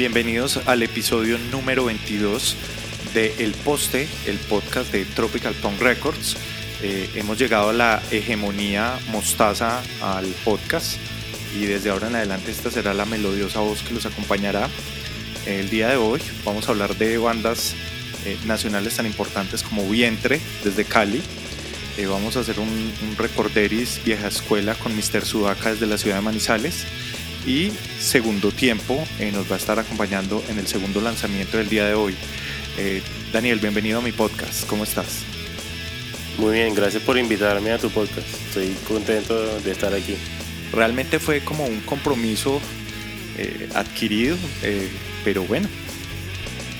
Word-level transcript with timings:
bienvenidos 0.00 0.58
al 0.64 0.82
episodio 0.82 1.36
número 1.50 1.84
22 1.84 2.56
de 3.12 3.34
El 3.38 3.52
Poste, 3.52 4.08
el 4.24 4.38
podcast 4.38 4.90
de 4.92 5.04
Tropical 5.04 5.52
Punk 5.52 5.78
Records. 5.78 6.38
Eh, 6.82 7.10
hemos 7.16 7.38
llegado 7.38 7.68
a 7.68 7.74
la 7.74 8.02
hegemonía 8.10 8.98
mostaza 9.10 9.82
al 10.00 10.24
podcast 10.42 10.96
y 11.54 11.66
desde 11.66 11.90
ahora 11.90 12.08
en 12.08 12.14
adelante 12.14 12.50
esta 12.50 12.70
será 12.70 12.94
la 12.94 13.04
melodiosa 13.04 13.60
voz 13.60 13.82
que 13.82 13.92
los 13.92 14.06
acompañará. 14.06 14.70
El 15.44 15.68
día 15.68 15.88
de 15.88 15.96
hoy 15.96 16.22
vamos 16.46 16.66
a 16.66 16.70
hablar 16.70 16.96
de 16.96 17.18
bandas 17.18 17.74
eh, 18.24 18.38
nacionales 18.46 18.96
tan 18.96 19.04
importantes 19.04 19.62
como 19.62 19.86
Vientre 19.86 20.40
desde 20.64 20.86
Cali. 20.86 21.20
Eh, 21.98 22.06
vamos 22.06 22.38
a 22.38 22.40
hacer 22.40 22.58
un, 22.58 22.70
un 22.70 23.16
recorderis 23.18 24.00
vieja 24.02 24.28
escuela 24.28 24.74
con 24.76 24.96
Mr. 24.96 25.26
Sudaka 25.26 25.72
desde 25.72 25.86
la 25.86 25.98
ciudad 25.98 26.16
de 26.16 26.22
Manizales 26.22 26.86
y 27.46 27.72
segundo 27.98 28.52
tiempo 28.52 29.02
eh, 29.18 29.32
nos 29.32 29.50
va 29.50 29.54
a 29.54 29.58
estar 29.58 29.78
acompañando 29.78 30.42
en 30.48 30.58
el 30.58 30.66
segundo 30.66 31.00
lanzamiento 31.00 31.56
del 31.56 31.68
día 31.68 31.86
de 31.86 31.94
hoy. 31.94 32.14
Eh, 32.76 33.02
Daniel, 33.32 33.58
bienvenido 33.58 33.98
a 33.98 34.02
mi 34.02 34.12
podcast, 34.12 34.66
¿cómo 34.66 34.84
estás? 34.84 35.22
Muy 36.38 36.54
bien, 36.54 36.74
gracias 36.74 37.02
por 37.02 37.18
invitarme 37.18 37.72
a 37.72 37.78
tu 37.78 37.90
podcast, 37.90 38.26
estoy 38.48 38.74
contento 38.86 39.60
de 39.60 39.70
estar 39.70 39.94
aquí. 39.94 40.16
Realmente 40.72 41.18
fue 41.18 41.40
como 41.40 41.64
un 41.64 41.80
compromiso 41.80 42.60
eh, 43.36 43.68
adquirido, 43.74 44.36
pero 45.24 45.42
bueno, 45.44 45.68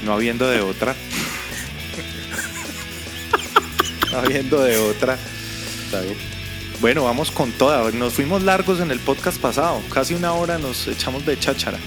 no 0.04 0.12
habiendo 0.12 0.48
de 0.48 0.60
otra. 0.60 0.95
no 4.12 4.18
habiendo 4.18 4.62
de 4.62 4.79
otra. 4.79 5.18
Está 5.87 6.02
bien. 6.02 6.40
Bueno, 6.80 7.05
vamos 7.05 7.30
con 7.30 7.52
toda. 7.52 7.91
Nos 7.91 8.15
fuimos 8.15 8.43
largos 8.43 8.80
en 8.80 8.91
el 8.91 8.98
podcast 9.01 9.38
pasado. 9.38 9.83
Casi 9.93 10.15
una 10.15 10.33
hora 10.33 10.57
nos 10.57 10.88
echamos 10.88 11.27
de 11.27 11.38
cháchara. 11.38 11.79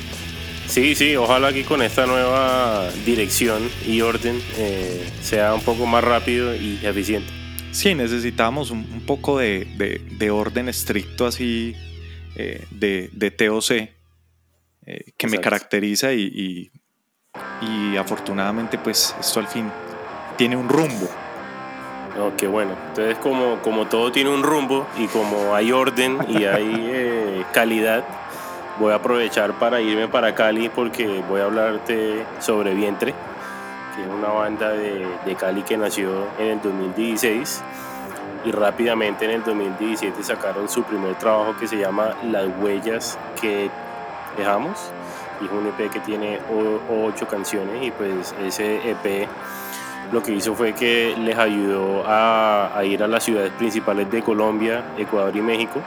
Sí, 0.67 0.93
sí, 0.93 1.15
ojalá 1.15 1.47
aquí 1.47 1.63
con 1.63 1.81
esta 1.81 2.05
nueva 2.05 2.91
dirección 3.03 3.67
y 3.87 4.01
orden 4.01 4.39
eh, 4.55 5.03
sea 5.19 5.55
un 5.55 5.61
poco 5.61 5.87
más 5.87 6.03
rápido 6.03 6.55
y 6.55 6.79
eficiente. 6.83 7.27
Sí, 7.71 7.95
necesitamos 7.95 8.69
un, 8.69 9.01
poco 9.07 9.39
de, 9.39 10.29
orden 10.31 10.69
estricto 10.69 11.25
así 11.25 11.75
eh, 12.35 12.63
de, 12.69 13.31
TOC 13.31 13.71
eh, 13.71 13.91
que 15.17 15.27
me 15.27 15.39
caracteriza 15.39 16.13
y, 16.13 16.71
y 17.61 17.97
afortunadamente 17.97 18.77
pues 18.77 19.15
esto 19.19 19.39
al 19.39 19.47
fin 19.47 19.71
tiene 20.37 20.55
un 20.55 20.69
rumbo. 20.69 21.09
Qué 22.37 22.47
bueno. 22.47 22.75
Entonces, 22.89 23.17
como, 23.17 23.59
como 23.61 23.85
todo 23.85 24.11
tiene 24.11 24.29
un 24.29 24.43
rumbo 24.43 24.85
y 24.97 25.07
como 25.07 25.55
hay 25.55 25.71
orden 25.71 26.19
y 26.27 26.45
hay 26.45 26.71
eh, 26.93 27.45
calidad, 27.53 28.03
voy 28.79 28.91
a 28.91 28.95
aprovechar 28.95 29.53
para 29.53 29.81
irme 29.81 30.07
para 30.07 30.35
Cali 30.35 30.69
porque 30.69 31.23
voy 31.27 31.41
a 31.41 31.45
hablarte 31.45 32.23
sobre 32.39 32.73
Vientre, 32.75 33.13
que 33.95 34.03
es 34.03 34.07
una 34.07 34.29
banda 34.29 34.69
de, 34.69 35.07
de 35.25 35.35
Cali 35.35 35.63
que 35.63 35.77
nació 35.77 36.27
en 36.37 36.47
el 36.47 36.61
2016 36.61 37.63
y 38.45 38.51
rápidamente 38.51 39.25
en 39.25 39.31
el 39.31 39.43
2017 39.43 40.23
sacaron 40.23 40.67
su 40.69 40.83
primer 40.83 41.15
trabajo 41.15 41.55
que 41.59 41.67
se 41.67 41.77
llama 41.77 42.15
Las 42.23 42.47
Huellas 42.61 43.17
que 43.39 43.69
dejamos. 44.37 44.91
Y 45.41 45.45
es 45.45 45.51
un 45.51 45.67
EP 45.67 45.91
que 45.91 45.99
tiene 46.01 46.39
ocho 46.89 47.27
canciones 47.27 47.83
y 47.83 47.91
pues 47.91 48.33
ese 48.45 48.91
EP 48.91 49.27
lo 50.11 50.21
que 50.21 50.33
hizo 50.33 50.55
fue 50.55 50.73
que 50.73 51.15
les 51.17 51.37
ayudó 51.37 52.03
a, 52.05 52.81
ir 52.85 53.03
a 53.03 53.07
las 53.07 53.23
ciudades 53.23 53.51
principales 53.53 54.09
de 54.11 54.21
Colombia, 54.21 54.83
Ecuador 54.97 55.35
y 55.35 55.41
México. 55.41 55.81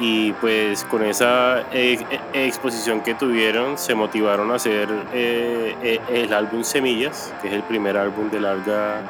Y 0.00 0.32
pues 0.34 0.84
con 0.84 1.04
esa 1.04 1.62
e, 1.72 1.98
exposición 2.32 3.00
que 3.00 3.14
tuvieron 3.14 3.78
se 3.78 3.94
motivaron 3.94 4.52
a 4.52 4.54
hacer 4.54 4.88
eh, 5.12 6.00
e, 6.08 6.22
el 6.22 6.32
álbum 6.32 6.62
Semillas, 6.62 7.32
que 7.42 7.48
es 7.48 7.54
el 7.54 7.62
primer 7.64 7.96
álbum 7.96 8.30
de 8.30 8.40
larga 8.40 9.02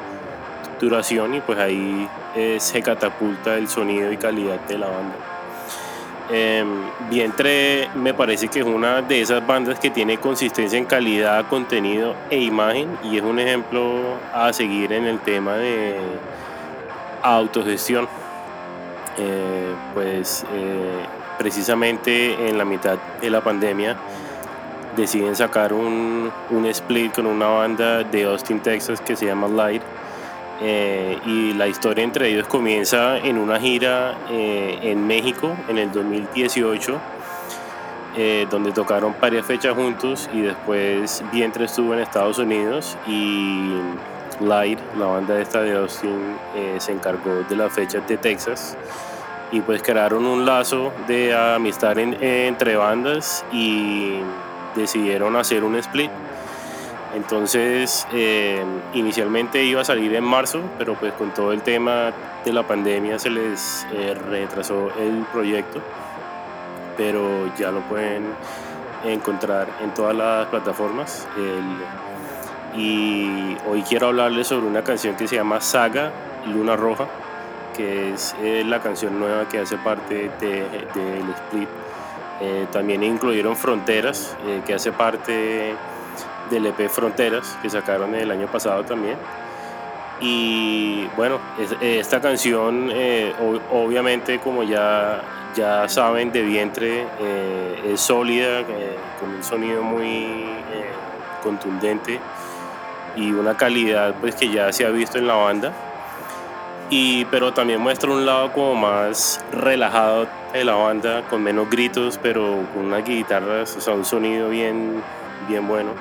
duración 0.79 1.35
y 1.35 1.41
pues 1.41 1.59
ahí 1.59 2.07
eh, 2.35 2.57
se 2.59 2.81
catapulta 2.81 3.55
el 3.55 3.67
sonido 3.67 4.11
y 4.11 4.17
calidad 4.17 4.59
de 4.61 4.77
la 4.77 4.87
banda. 4.87 5.38
Eh, 6.31 6.63
Vientre 7.09 7.89
me 7.95 8.13
parece 8.13 8.49
que 8.49 8.59
es 8.59 8.65
una 8.65 9.01
de 9.01 9.21
esas 9.21 9.45
bandas 9.45 9.79
que 9.79 9.89
tiene 9.89 10.19
consistencia 10.19 10.77
en 10.77 10.85
calidad, 10.85 11.47
contenido 11.47 12.13
e 12.29 12.37
imagen 12.37 12.87
y 13.03 13.17
es 13.17 13.23
un 13.23 13.39
ejemplo 13.39 14.19
a 14.31 14.53
seguir 14.53 14.93
en 14.93 15.05
el 15.05 15.19
tema 15.19 15.55
de 15.55 15.95
autogestión. 17.23 18.07
Eh, 19.17 19.73
pues 19.95 20.45
eh, 20.53 21.05
precisamente 21.39 22.47
en 22.47 22.57
la 22.57 22.63
mitad 22.63 22.97
de 23.19 23.29
la 23.29 23.41
pandemia 23.41 23.97
deciden 24.95 25.35
sacar 25.35 25.73
un, 25.73 26.31
un 26.51 26.65
split 26.67 27.15
con 27.15 27.25
una 27.25 27.47
banda 27.47 28.03
de 28.03 28.25
Austin, 28.25 28.59
Texas 28.59 29.01
que 29.01 29.15
se 29.15 29.25
llama 29.25 29.47
Light 29.47 29.81
eh, 30.61 31.17
y 31.25 31.53
la 31.53 31.67
historia 31.67 32.03
entre 32.03 32.29
ellos 32.29 32.47
comienza 32.47 33.17
en 33.17 33.37
una 33.37 33.59
gira 33.59 34.17
eh, 34.29 34.77
en 34.83 35.07
México 35.07 35.55
en 35.69 35.77
el 35.77 35.91
2018, 35.91 36.99
eh, 38.17 38.47
donde 38.49 38.71
tocaron 38.73 39.15
varias 39.21 39.45
fechas 39.45 39.73
juntos 39.73 40.29
y 40.33 40.41
después 40.41 41.23
Vientre 41.31 41.65
estuvo 41.65 41.93
en 41.93 42.01
Estados 42.01 42.39
Unidos 42.39 42.97
y 43.07 43.71
Light, 44.41 44.79
la 44.97 45.05
banda 45.05 45.39
esta 45.39 45.61
de 45.61 45.77
Austin, 45.77 46.37
se 46.77 46.91
encargó 46.91 47.43
de 47.49 47.55
las 47.55 47.73
fechas 47.73 48.07
de 48.07 48.17
Texas. 48.17 48.77
Y 49.51 49.61
pues 49.61 49.81
crearon 49.81 50.25
un 50.25 50.45
lazo 50.45 50.93
de 51.07 51.35
amistad 51.35 51.97
entre 51.97 52.75
bandas 52.75 53.43
y 53.51 54.19
decidieron 54.75 55.35
hacer 55.35 55.63
un 55.63 55.75
split 55.75 56.11
entonces, 57.15 58.07
eh, 58.13 58.63
inicialmente 58.93 59.63
iba 59.63 59.81
a 59.81 59.85
salir 59.85 60.13
en 60.13 60.23
marzo, 60.23 60.61
pero 60.77 60.93
pues 60.93 61.13
con 61.13 61.33
todo 61.33 61.51
el 61.51 61.61
tema 61.61 62.11
de 62.45 62.53
la 62.53 62.63
pandemia 62.63 63.17
se 63.17 63.31
les 63.31 63.85
eh, 63.91 64.13
retrasó 64.13 64.91
el 64.99 65.25
proyecto, 65.31 65.81
pero 66.97 67.51
ya 67.57 67.71
lo 67.71 67.81
pueden 67.81 68.25
encontrar 69.03 69.67
en 69.81 69.93
todas 69.93 70.15
las 70.15 70.47
plataformas. 70.47 71.27
y 72.75 73.57
hoy 73.67 73.81
quiero 73.81 74.07
hablarles 74.07 74.47
sobre 74.47 74.67
una 74.67 74.83
canción 74.83 75.15
que 75.15 75.27
se 75.27 75.35
llama 75.37 75.59
Saga 75.59 76.11
Luna 76.45 76.75
Roja, 76.75 77.07
que 77.75 78.13
es 78.13 78.35
eh, 78.43 78.63
la 78.63 78.79
canción 78.81 79.19
nueva 79.19 79.47
que 79.49 79.57
hace 79.59 79.77
parte 79.77 80.29
del 80.39 81.29
split. 81.29 81.69
también 82.71 83.01
incluyeron 83.03 83.55
Fronteras, 83.55 84.37
que 84.67 84.75
hace 84.75 84.91
parte 84.91 85.75
del 86.49 86.65
EP 86.65 86.89
Fronteras 86.89 87.57
que 87.61 87.69
sacaron 87.69 88.15
el 88.15 88.31
año 88.31 88.47
pasado 88.47 88.83
también. 88.83 89.17
Y 90.21 91.05
bueno, 91.15 91.39
esta 91.79 92.19
canción 92.19 92.89
eh, 92.91 93.33
obviamente 93.71 94.39
como 94.39 94.63
ya, 94.63 95.21
ya 95.55 95.87
saben 95.87 96.31
de 96.31 96.41
vientre 96.41 97.07
eh, 97.19 97.91
es 97.93 98.01
sólida, 98.01 98.59
eh, 98.61 98.97
con 99.19 99.29
un 99.29 99.43
sonido 99.43 99.81
muy 99.81 100.45
contundente 101.41 102.19
y 103.15 103.31
una 103.31 103.55
calidad 103.55 104.13
pues 104.19 104.35
que 104.35 104.49
ya 104.49 104.73
se 104.73 104.85
ha 104.85 104.89
visto 104.89 105.17
en 105.17 105.27
la 105.27 105.35
banda. 105.35 105.71
Y, 106.91 107.23
pero 107.25 107.53
también 107.53 107.79
muestra 107.79 108.09
un 108.09 108.25
lado 108.25 108.51
como 108.51 108.73
más 108.73 109.39
relajado 109.51 110.27
de 110.51 110.63
la 110.65 110.73
banda, 110.73 111.21
con 111.29 111.43
menos 111.43 111.69
gritos, 111.69 112.19
pero 112.21 112.63
con 112.73 112.87
unas 112.87 113.05
guitarras, 113.05 113.77
o 113.77 113.81
sea, 113.81 113.93
un 113.93 114.03
sonido 114.03 114.49
bien, 114.49 115.03
bien 115.47 115.67
bueno 115.67 115.91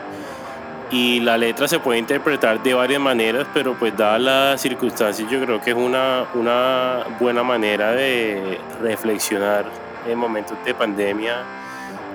y 0.90 1.20
la 1.20 1.36
letra 1.36 1.68
se 1.68 1.78
puede 1.78 1.98
interpretar 1.98 2.62
de 2.62 2.72
varias 2.74 3.00
maneras, 3.00 3.46
pero 3.52 3.74
pues 3.74 3.96
dadas 3.96 4.20
las 4.20 4.60
circunstancias 4.60 5.30
yo 5.30 5.40
creo 5.40 5.60
que 5.60 5.70
es 5.70 5.76
una, 5.76 6.24
una 6.34 7.04
buena 7.20 7.42
manera 7.42 7.92
de 7.92 8.58
reflexionar 8.80 9.66
en 10.06 10.18
momentos 10.18 10.56
de 10.64 10.74
pandemia 10.74 11.42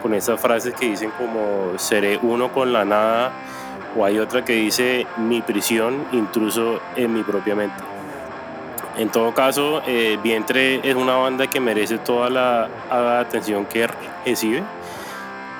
con 0.01 0.13
esas 0.13 0.39
frases 0.39 0.73
que 0.73 0.87
dicen 0.87 1.11
como 1.11 1.77
seré 1.77 2.17
uno 2.21 2.51
con 2.51 2.73
la 2.73 2.83
nada 2.83 3.31
o 3.95 4.03
hay 4.03 4.17
otra 4.17 4.43
que 4.43 4.53
dice 4.53 5.05
mi 5.17 5.41
prisión 5.41 6.05
intruso 6.11 6.81
en 6.95 7.13
mi 7.13 7.23
propia 7.23 7.55
mente. 7.55 7.83
En 8.97 9.09
todo 9.09 9.33
caso, 9.33 9.81
eh, 9.87 10.19
Vientre 10.21 10.87
es 10.87 10.95
una 10.95 11.15
banda 11.15 11.47
que 11.47 11.59
merece 11.59 11.97
toda 11.97 12.29
la 12.29 12.69
atención 13.19 13.65
que 13.65 13.87
recibe 14.25 14.63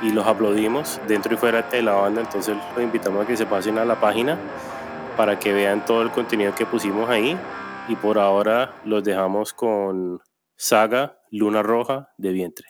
y 0.03 0.11
los 0.11 0.27
aplaudimos 0.27 1.01
dentro 1.07 1.33
y 1.33 1.37
fuera 1.37 1.63
de 1.63 1.81
la 1.81 1.93
banda. 1.93 2.21
Entonces 2.21 2.55
los 2.75 2.83
invitamos 2.83 3.23
a 3.23 3.27
que 3.27 3.37
se 3.37 3.45
pasen 3.45 3.77
a 3.77 3.85
la 3.85 3.99
página 3.99 4.37
para 5.17 5.39
que 5.39 5.53
vean 5.53 5.85
todo 5.85 6.01
el 6.01 6.11
contenido 6.11 6.53
que 6.53 6.65
pusimos 6.65 7.09
ahí. 7.09 7.37
Y 7.87 7.95
por 7.95 8.19
ahora 8.19 8.75
los 8.85 9.03
dejamos 9.03 9.53
con 9.53 10.21
Saga 10.55 11.19
Luna 11.31 11.63
Roja 11.63 12.13
de 12.17 12.31
Vientre. 12.31 12.67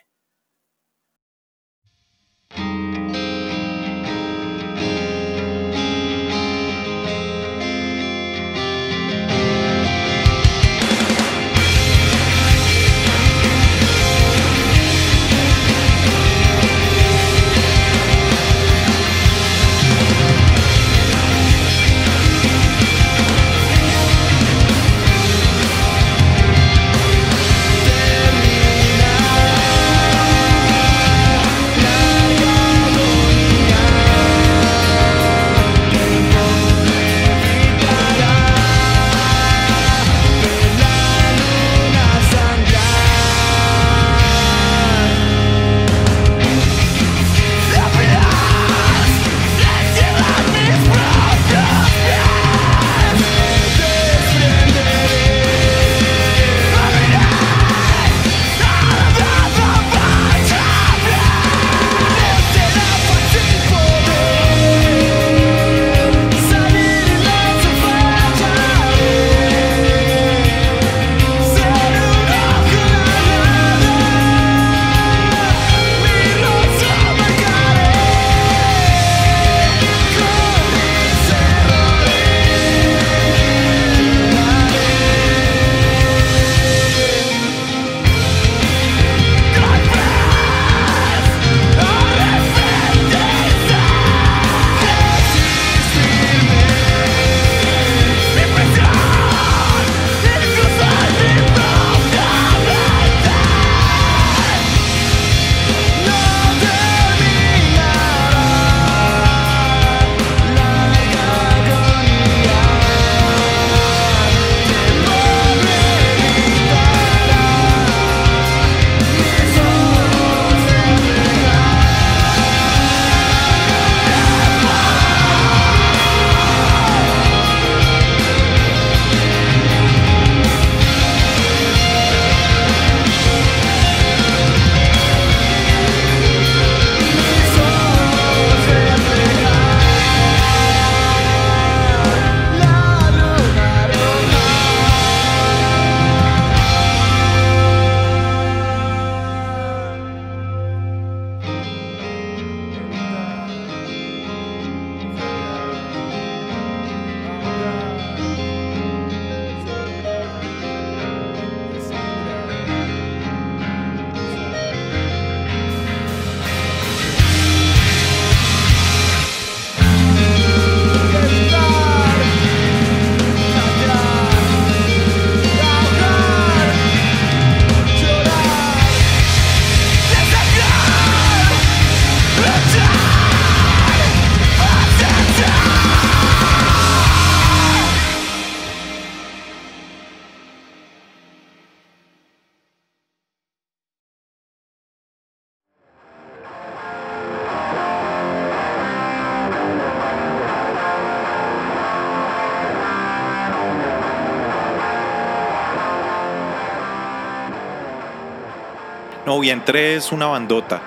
No, 209.44 209.48
Vientre 209.48 209.96
es 209.96 210.10
una 210.10 210.26
bandota, 210.26 210.80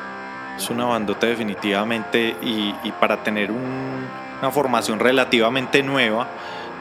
es 0.57 0.67
una 0.71 0.85
bandota 0.85 1.27
definitivamente 1.27 2.35
y, 2.41 2.73
para 2.99 3.21
tener 3.21 3.51
una 3.51 4.49
formación 4.49 4.99
relativamente 4.99 5.83
nueva, 5.83 6.23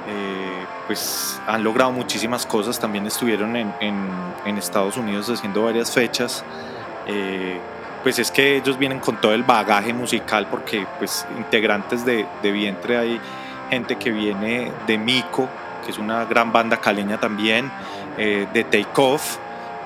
eh, 0.08 0.64
pues 0.86 1.38
han 1.46 1.62
logrado 1.62 1.92
muchísimas 1.92 2.46
cosas, 2.46 2.80
también 2.80 3.06
estuvieron 3.06 3.54
en, 3.56 4.56
Estados 4.56 4.96
Unidos 4.96 5.28
haciendo 5.28 5.64
varias 5.64 5.92
fechas. 5.92 6.46
Eh, 7.06 7.60
pues 8.02 8.18
es 8.18 8.30
que 8.30 8.56
ellos 8.56 8.78
vienen 8.78 8.98
con 8.98 9.20
todo 9.20 9.34
el 9.34 9.42
bagaje 9.42 9.92
musical 9.92 10.46
porque 10.50 10.86
pues 10.98 11.26
integrantes 11.36 12.06
de, 12.06 12.26
Vientre 12.42 12.96
hay 12.96 13.20
gente 13.68 13.96
que 13.96 14.12
viene 14.12 14.72
de 14.86 14.96
Mico, 14.96 15.46
que 15.84 15.90
es 15.90 15.98
una 15.98 16.24
gran 16.24 16.52
banda 16.52 16.78
caleña 16.78 17.20
también, 17.20 17.70
eh, 18.16 18.46
de 18.54 18.64
Take 18.64 18.88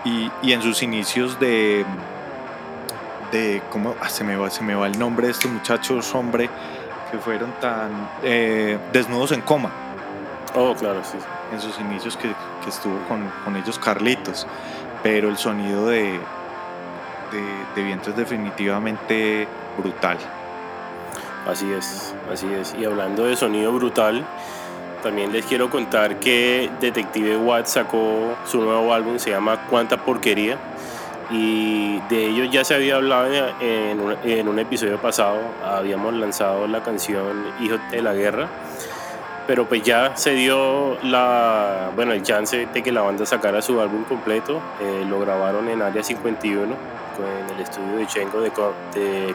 Y, 0.04 0.52
en 0.52 0.62
sus 0.62 0.82
inicios 0.82 1.38
de, 1.38 1.84
de 3.32 3.62
¿cómo? 3.70 3.94
Ah, 4.00 4.08
se, 4.08 4.24
me 4.24 4.36
va, 4.36 4.48
se 4.50 4.62
me 4.62 4.74
va 4.74 4.86
el 4.86 4.98
nombre 4.98 5.26
de 5.26 5.32
estos 5.32 5.50
muchachos, 5.50 6.14
hombre, 6.14 6.48
que 7.10 7.18
fueron 7.18 7.52
tan 7.60 8.08
eh, 8.22 8.78
desnudos 8.92 9.32
en 9.32 9.42
coma. 9.42 9.70
Oh, 10.54 10.74
claro, 10.74 11.02
sí. 11.04 11.18
En 11.52 11.60
sus 11.60 11.78
inicios 11.80 12.16
que, 12.16 12.32
estuvo 12.66 12.98
con, 13.08 13.30
con 13.44 13.56
ellos 13.56 13.78
Carlitos, 13.78 14.46
pero 15.02 15.28
el 15.28 15.36
sonido 15.36 15.86
de, 15.86 16.18
de, 17.74 17.82
viento 17.82 18.10
es 18.10 18.16
definitivamente 18.16 19.46
brutal. 19.78 20.18
Así 21.46 21.70
es, 21.72 22.14
así 22.32 22.46
es. 22.52 22.74
Y 22.78 22.84
hablando 22.84 23.24
de 23.24 23.36
sonido 23.36 23.72
brutal, 23.72 24.24
también 25.02 25.32
les 25.32 25.44
quiero 25.46 25.70
contar 25.70 26.20
que 26.20 26.70
Detective 26.80 27.36
Watt 27.36 27.66
sacó 27.66 28.36
su 28.46 28.60
nuevo 28.60 28.92
álbum, 28.92 29.18
se 29.18 29.30
llama 29.30 29.66
Cuánta 29.68 29.96
Porquería. 30.04 30.56
Y 31.30 32.00
de 32.08 32.26
ello 32.26 32.44
ya 32.44 32.64
se 32.64 32.74
había 32.74 32.96
hablado 32.96 33.26
en 33.60 34.48
un, 34.48 34.58
episodio 34.58 34.98
pasado. 34.98 35.38
Habíamos 35.64 36.14
lanzado 36.14 36.66
la 36.66 36.82
canción 36.82 37.46
Hijos 37.60 37.80
de 37.90 38.02
la 38.02 38.14
Guerra 38.14 38.48
pero 39.46 39.66
pues 39.66 39.82
ya 39.82 40.16
se 40.16 40.30
dio 40.34 40.96
la, 41.02 41.90
bueno, 41.96 42.12
el 42.12 42.22
chance 42.22 42.68
de 42.72 42.82
que 42.84 42.92
la 42.92 43.00
banda 43.00 43.26
sacara 43.26 43.60
su 43.60 43.80
álbum 43.80 44.04
completo. 44.04 44.60
Eh, 44.80 45.04
lo 45.08 45.18
grabaron 45.18 45.68
en 45.68 45.82
Área 45.82 46.04
51 46.04 46.76
en 47.20 47.54
el 47.54 47.60
estudio 47.60 47.96
de 47.96 48.06
Chengo 48.06 48.40
de, 48.40 48.50
de 48.94 49.34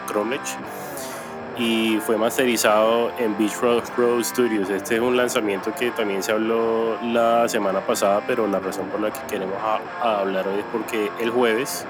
y 1.58 1.98
fue 2.06 2.18
masterizado 2.18 3.12
en 3.18 3.38
Beach 3.38 3.56
Road, 3.62 3.84
Studios. 4.24 4.70
Este 4.70 4.96
es 4.96 5.02
un 5.02 5.16
lanzamiento 5.16 5.74
que 5.74 5.92
también 5.92 6.22
se 6.22 6.32
habló 6.32 6.98
la 7.02 7.48
semana 7.48 7.80
pasada, 7.80 8.22
pero 8.28 8.48
la 8.48 8.60
razón 8.60 8.88
por 8.88 9.00
la 9.00 9.12
que 9.12 9.20
queremos 9.28 9.58
hablar 10.02 10.48
hoy 10.48 10.60
es 10.60 10.66
porque 10.72 11.10
el 11.20 11.30
jueves, 11.30 11.86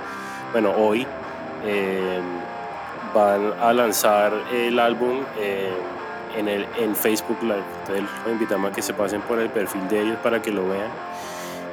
bueno, 0.52 0.72
hoy, 0.78 1.08
eh, 1.66 2.20
van 3.14 3.54
a 3.62 3.74
lanzar 3.74 4.34
el 4.54 4.80
álbum 4.80 5.24
eh, 5.40 5.74
en, 6.38 6.48
el, 6.48 6.68
en 6.78 6.96
Facebook 6.96 7.42
Live. 7.42 7.64
Entonces 7.82 8.04
los 8.24 8.34
invitamos 8.34 8.72
a 8.72 8.76
que 8.76 8.82
se 8.82 8.94
pasen 8.94 9.22
por 9.22 9.40
el 9.40 9.50
perfil 9.50 9.88
de 9.88 10.02
ellos 10.02 10.18
para 10.22 10.42
que 10.42 10.52
lo 10.52 10.68
vean. 10.68 10.90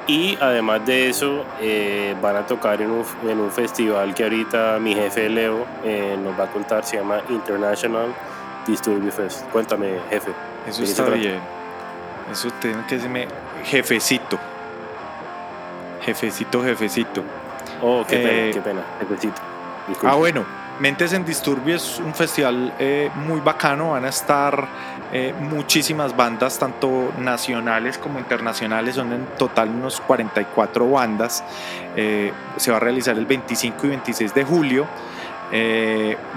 Y 0.07 0.37
además 0.41 0.85
de 0.85 1.09
eso, 1.09 1.45
eh, 1.61 2.15
van 2.21 2.35
a 2.35 2.45
tocar 2.45 2.81
en 2.81 2.91
un, 2.91 3.05
en 3.23 3.39
un, 3.39 3.51
festival 3.51 4.13
que 4.13 4.23
ahorita 4.23 4.77
mi 4.79 4.93
jefe 4.93 5.29
Leo 5.29 5.65
eh, 5.85 6.17
nos 6.21 6.37
va 6.37 6.45
a 6.45 6.51
contar, 6.51 6.83
se 6.83 6.97
llama 6.97 7.21
International 7.29 8.13
Disturbia 8.67 9.11
Fest. 9.11 9.43
Cuéntame, 9.49 9.99
jefe. 10.09 10.31
Eso 10.67 10.83
está 10.83 11.05
bien. 11.05 11.39
Eso 12.29 12.49
tiene 12.59 12.85
que 12.85 12.95
decirme 12.95 13.27
jefecito. 13.63 14.37
Jefecito, 16.01 16.61
jefecito. 16.61 17.23
Oh, 17.81 18.03
qué 18.07 18.17
pena, 18.17 18.31
eh, 18.31 18.51
qué 18.53 18.61
pena, 18.61 18.83
jefecito. 18.99 19.41
Ah, 20.03 20.15
bueno, 20.15 20.45
Mentes 20.79 21.13
en 21.13 21.23
Disturbio 21.23 21.75
es 21.75 21.99
un 21.99 22.15
festival 22.15 22.73
eh, 22.79 23.11
muy 23.15 23.41
bacano, 23.41 23.91
van 23.91 24.05
a 24.05 24.09
estar 24.09 24.67
eh, 25.11 25.31
muchísimas 25.39 26.15
bandas, 26.15 26.57
tanto 26.57 27.11
nacionales 27.19 27.99
como 27.99 28.17
internacionales, 28.17 28.95
son 28.95 29.13
en 29.13 29.25
total 29.37 29.69
unos 29.69 30.01
44 30.01 30.89
bandas. 30.89 31.43
Eh, 31.95 32.33
se 32.57 32.71
va 32.71 32.77
a 32.77 32.79
realizar 32.79 33.15
el 33.15 33.27
25 33.27 33.85
y 33.85 33.89
26 33.89 34.33
de 34.33 34.43
julio. 34.43 34.87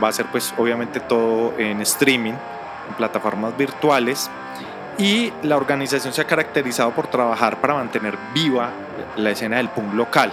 va 0.03 0.09
a 0.09 0.13
ser 0.13 0.27
pues 0.27 0.53
obviamente 0.59 1.01
todo 1.01 1.55
en 1.57 1.81
streaming, 1.81 2.35
en 2.35 2.95
plataformas 2.99 3.57
virtuales. 3.57 4.31
Y 4.99 5.33
la 5.43 5.57
organización 5.57 6.13
se 6.13 6.21
ha 6.21 6.27
caracterizado 6.27 6.91
por 6.91 7.07
trabajar 7.07 7.61
para 7.61 7.75
mantener 7.75 8.19
viva 8.35 8.71
la 9.17 9.31
escena 9.31 9.57
del 9.57 9.71
punk 9.71 9.95
local. 9.95 10.31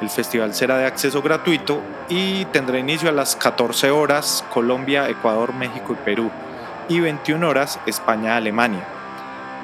El 0.00 0.10
festival 0.10 0.54
será 0.54 0.78
de 0.78 0.86
acceso 0.86 1.22
gratuito 1.22 1.82
y 2.08 2.44
tendrá 2.46 2.78
inicio 2.78 3.08
a 3.08 3.12
las 3.12 3.34
14 3.34 3.90
horas 3.90 4.44
Colombia, 4.52 5.08
Ecuador, 5.08 5.52
México 5.52 5.92
y 5.92 6.04
Perú 6.04 6.30
y 6.88 7.00
21 7.00 7.48
horas 7.48 7.80
España, 7.84 8.36
Alemania. 8.36 8.86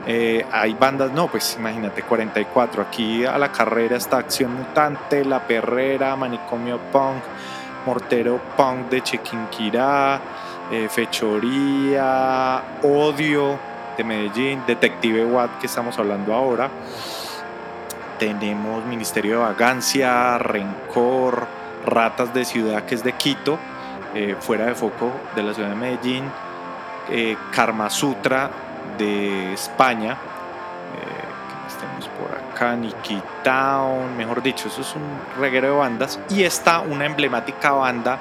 Eh, 0.06 0.44
hay 0.50 0.74
bandas, 0.74 1.12
no, 1.12 1.28
pues 1.28 1.56
imagínate, 1.56 2.02
44. 2.02 2.82
Aquí 2.82 3.24
a 3.24 3.38
la 3.38 3.52
carrera 3.52 3.96
está 3.96 4.18
Acción 4.18 4.54
Mutante, 4.54 5.24
La 5.24 5.46
Perrera, 5.46 6.16
Manicomio 6.16 6.78
Punk, 6.92 7.22
Mortero 7.86 8.40
Punk 8.56 8.90
de 8.90 9.02
Chiquinquirá, 9.02 10.20
eh, 10.72 10.88
Fechoría, 10.90 12.60
Odio 12.82 13.56
de 13.96 14.02
Medellín, 14.02 14.64
Detective 14.66 15.24
Watt 15.24 15.58
que 15.60 15.66
estamos 15.66 15.96
hablando 15.96 16.34
ahora 16.34 16.68
tenemos 18.24 18.84
Ministerio 18.86 19.32
de 19.32 19.44
Vagancia, 19.44 20.38
Rencor, 20.38 21.46
Ratas 21.84 22.32
de 22.32 22.44
Ciudad, 22.44 22.84
que 22.84 22.94
es 22.94 23.04
de 23.04 23.12
Quito, 23.12 23.58
eh, 24.14 24.36
fuera 24.40 24.66
de 24.66 24.74
foco 24.74 25.12
de 25.34 25.42
la 25.42 25.52
ciudad 25.52 25.68
de 25.68 25.74
Medellín, 25.74 26.24
eh, 27.10 27.36
Karma 27.52 27.90
Sutra 27.90 28.50
de 28.96 29.52
España, 29.52 30.12
eh, 30.12 31.66
que 31.66 31.72
estemos 31.72 32.08
por 32.18 32.34
acá, 32.34 32.74
Nikki 32.76 33.20
mejor 34.16 34.42
dicho, 34.42 34.68
eso 34.68 34.80
es 34.80 34.94
un 34.94 35.02
reguero 35.38 35.68
de 35.68 35.74
bandas, 35.74 36.18
y 36.30 36.44
está 36.44 36.80
una 36.80 37.04
emblemática 37.04 37.72
banda 37.72 38.18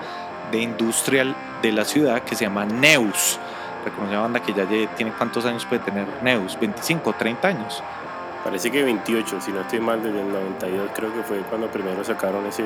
de 0.52 0.60
industrial 0.60 1.34
de 1.62 1.72
la 1.72 1.86
ciudad 1.86 2.24
que 2.24 2.36
se 2.36 2.44
llama 2.44 2.66
Neus. 2.66 3.40
Reconocida 3.86 4.20
banda 4.20 4.42
que 4.42 4.54
ya 4.54 4.66
tiene 4.96 5.14
cuántos 5.14 5.46
años 5.46 5.66
puede 5.66 5.82
tener 5.82 6.08
Neus, 6.22 6.60
25, 6.60 7.14
30 7.14 7.48
años. 7.48 7.84
Parece 8.44 8.70
que 8.72 8.84
28, 8.84 9.40
si 9.40 9.52
no 9.52 9.62
estoy 9.62 9.80
mal, 9.80 10.04
desde 10.04 10.20
el 10.20 10.32
92 10.32 10.90
creo 10.94 11.14
que 11.14 11.24
fue 11.24 11.38
cuando 11.50 11.68
primero 11.68 12.04
sacaron 12.04 12.46
ese, 12.46 12.66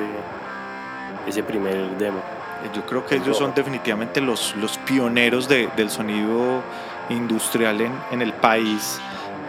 ese 1.26 1.42
primer 1.44 1.96
demo. 1.96 2.20
Yo 2.74 2.84
creo 2.84 3.06
que 3.06 3.14
ellos 3.16 3.38
son 3.38 3.54
definitivamente 3.54 4.20
los, 4.20 4.56
los 4.56 4.78
pioneros 4.78 5.48
del 5.48 5.90
sonido 5.90 6.62
industrial 7.08 7.80
en, 7.80 7.92
en 8.10 8.22
el 8.22 8.32
país 8.32 9.00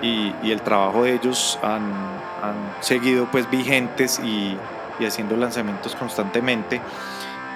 y, 0.01 0.33
y, 0.43 0.51
el 0.51 0.61
trabajo 0.61 1.03
de 1.03 1.15
ellos 1.15 1.59
han, 1.63 1.91
han 2.43 2.75
seguido 2.81 3.25
pues 3.31 3.49
vigentes 3.49 4.19
y, 4.19 4.55
y, 4.99 5.05
haciendo 5.05 5.35
lanzamientos 5.35 5.95
constantemente. 5.95 6.79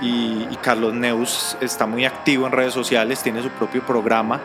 Y, 0.02 0.48
y, 0.50 0.58
Carlos 0.62 0.94
Neus 0.94 1.56
está 1.62 1.86
muy 1.86 2.06
activo 2.06 2.48
en 2.48 2.52
redes 2.52 2.74
sociales, 2.74 3.22
tiene 3.22 3.44
su 3.44 3.50
propio 3.50 3.86
programa 3.86 4.42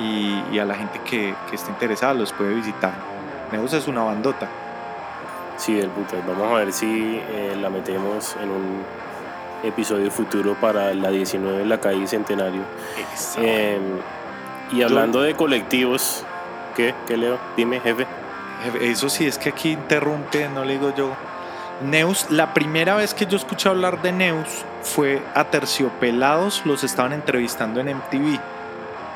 y, 0.00 0.58
a 0.58 0.64
la 0.64 0.74
gente 0.74 1.00
que, 1.04 1.34
que 1.48 1.54
esté 1.54 1.70
interesada 1.70 2.14
los 2.14 2.32
puede 2.32 2.54
visitar. 2.54 3.11
Neus 3.52 3.72
es 3.74 3.86
una 3.86 4.02
bandota. 4.02 4.48
Sí, 5.58 5.78
el 5.78 5.90
puto. 5.90 6.16
Vamos 6.26 6.50
a 6.50 6.54
ver 6.54 6.72
si 6.72 7.20
eh, 7.30 7.56
la 7.60 7.68
metemos 7.68 8.34
en 8.42 8.50
un 8.50 8.82
episodio 9.62 10.10
futuro 10.10 10.56
para 10.60 10.92
la 10.94 11.10
19 11.10 11.62
en 11.62 11.68
la 11.68 11.78
calle 11.78 12.06
Centenario. 12.06 12.62
Em, 13.36 13.82
y 14.72 14.82
hablando 14.82 15.20
de 15.20 15.34
colectivos, 15.34 16.24
¿qué? 16.74 16.94
¿Qué 17.06 17.16
leo? 17.16 17.38
Dime, 17.56 17.80
jefe. 17.80 18.06
Eso 18.80 19.08
sí, 19.08 19.26
es 19.26 19.38
que 19.38 19.50
aquí 19.50 19.72
interrumpe, 19.72 20.48
no 20.48 20.64
le 20.64 20.74
digo 20.74 20.94
yo. 20.94 21.14
Neus, 21.82 22.30
la 22.30 22.54
primera 22.54 22.96
vez 22.96 23.12
que 23.12 23.26
yo 23.26 23.36
escuché 23.36 23.68
hablar 23.68 24.00
de 24.02 24.12
Neus 24.12 24.64
fue 24.82 25.20
a 25.34 25.44
Terciopelados, 25.44 26.64
los 26.64 26.84
estaban 26.84 27.12
entrevistando 27.12 27.80
en 27.80 27.96
MTV 27.96 28.40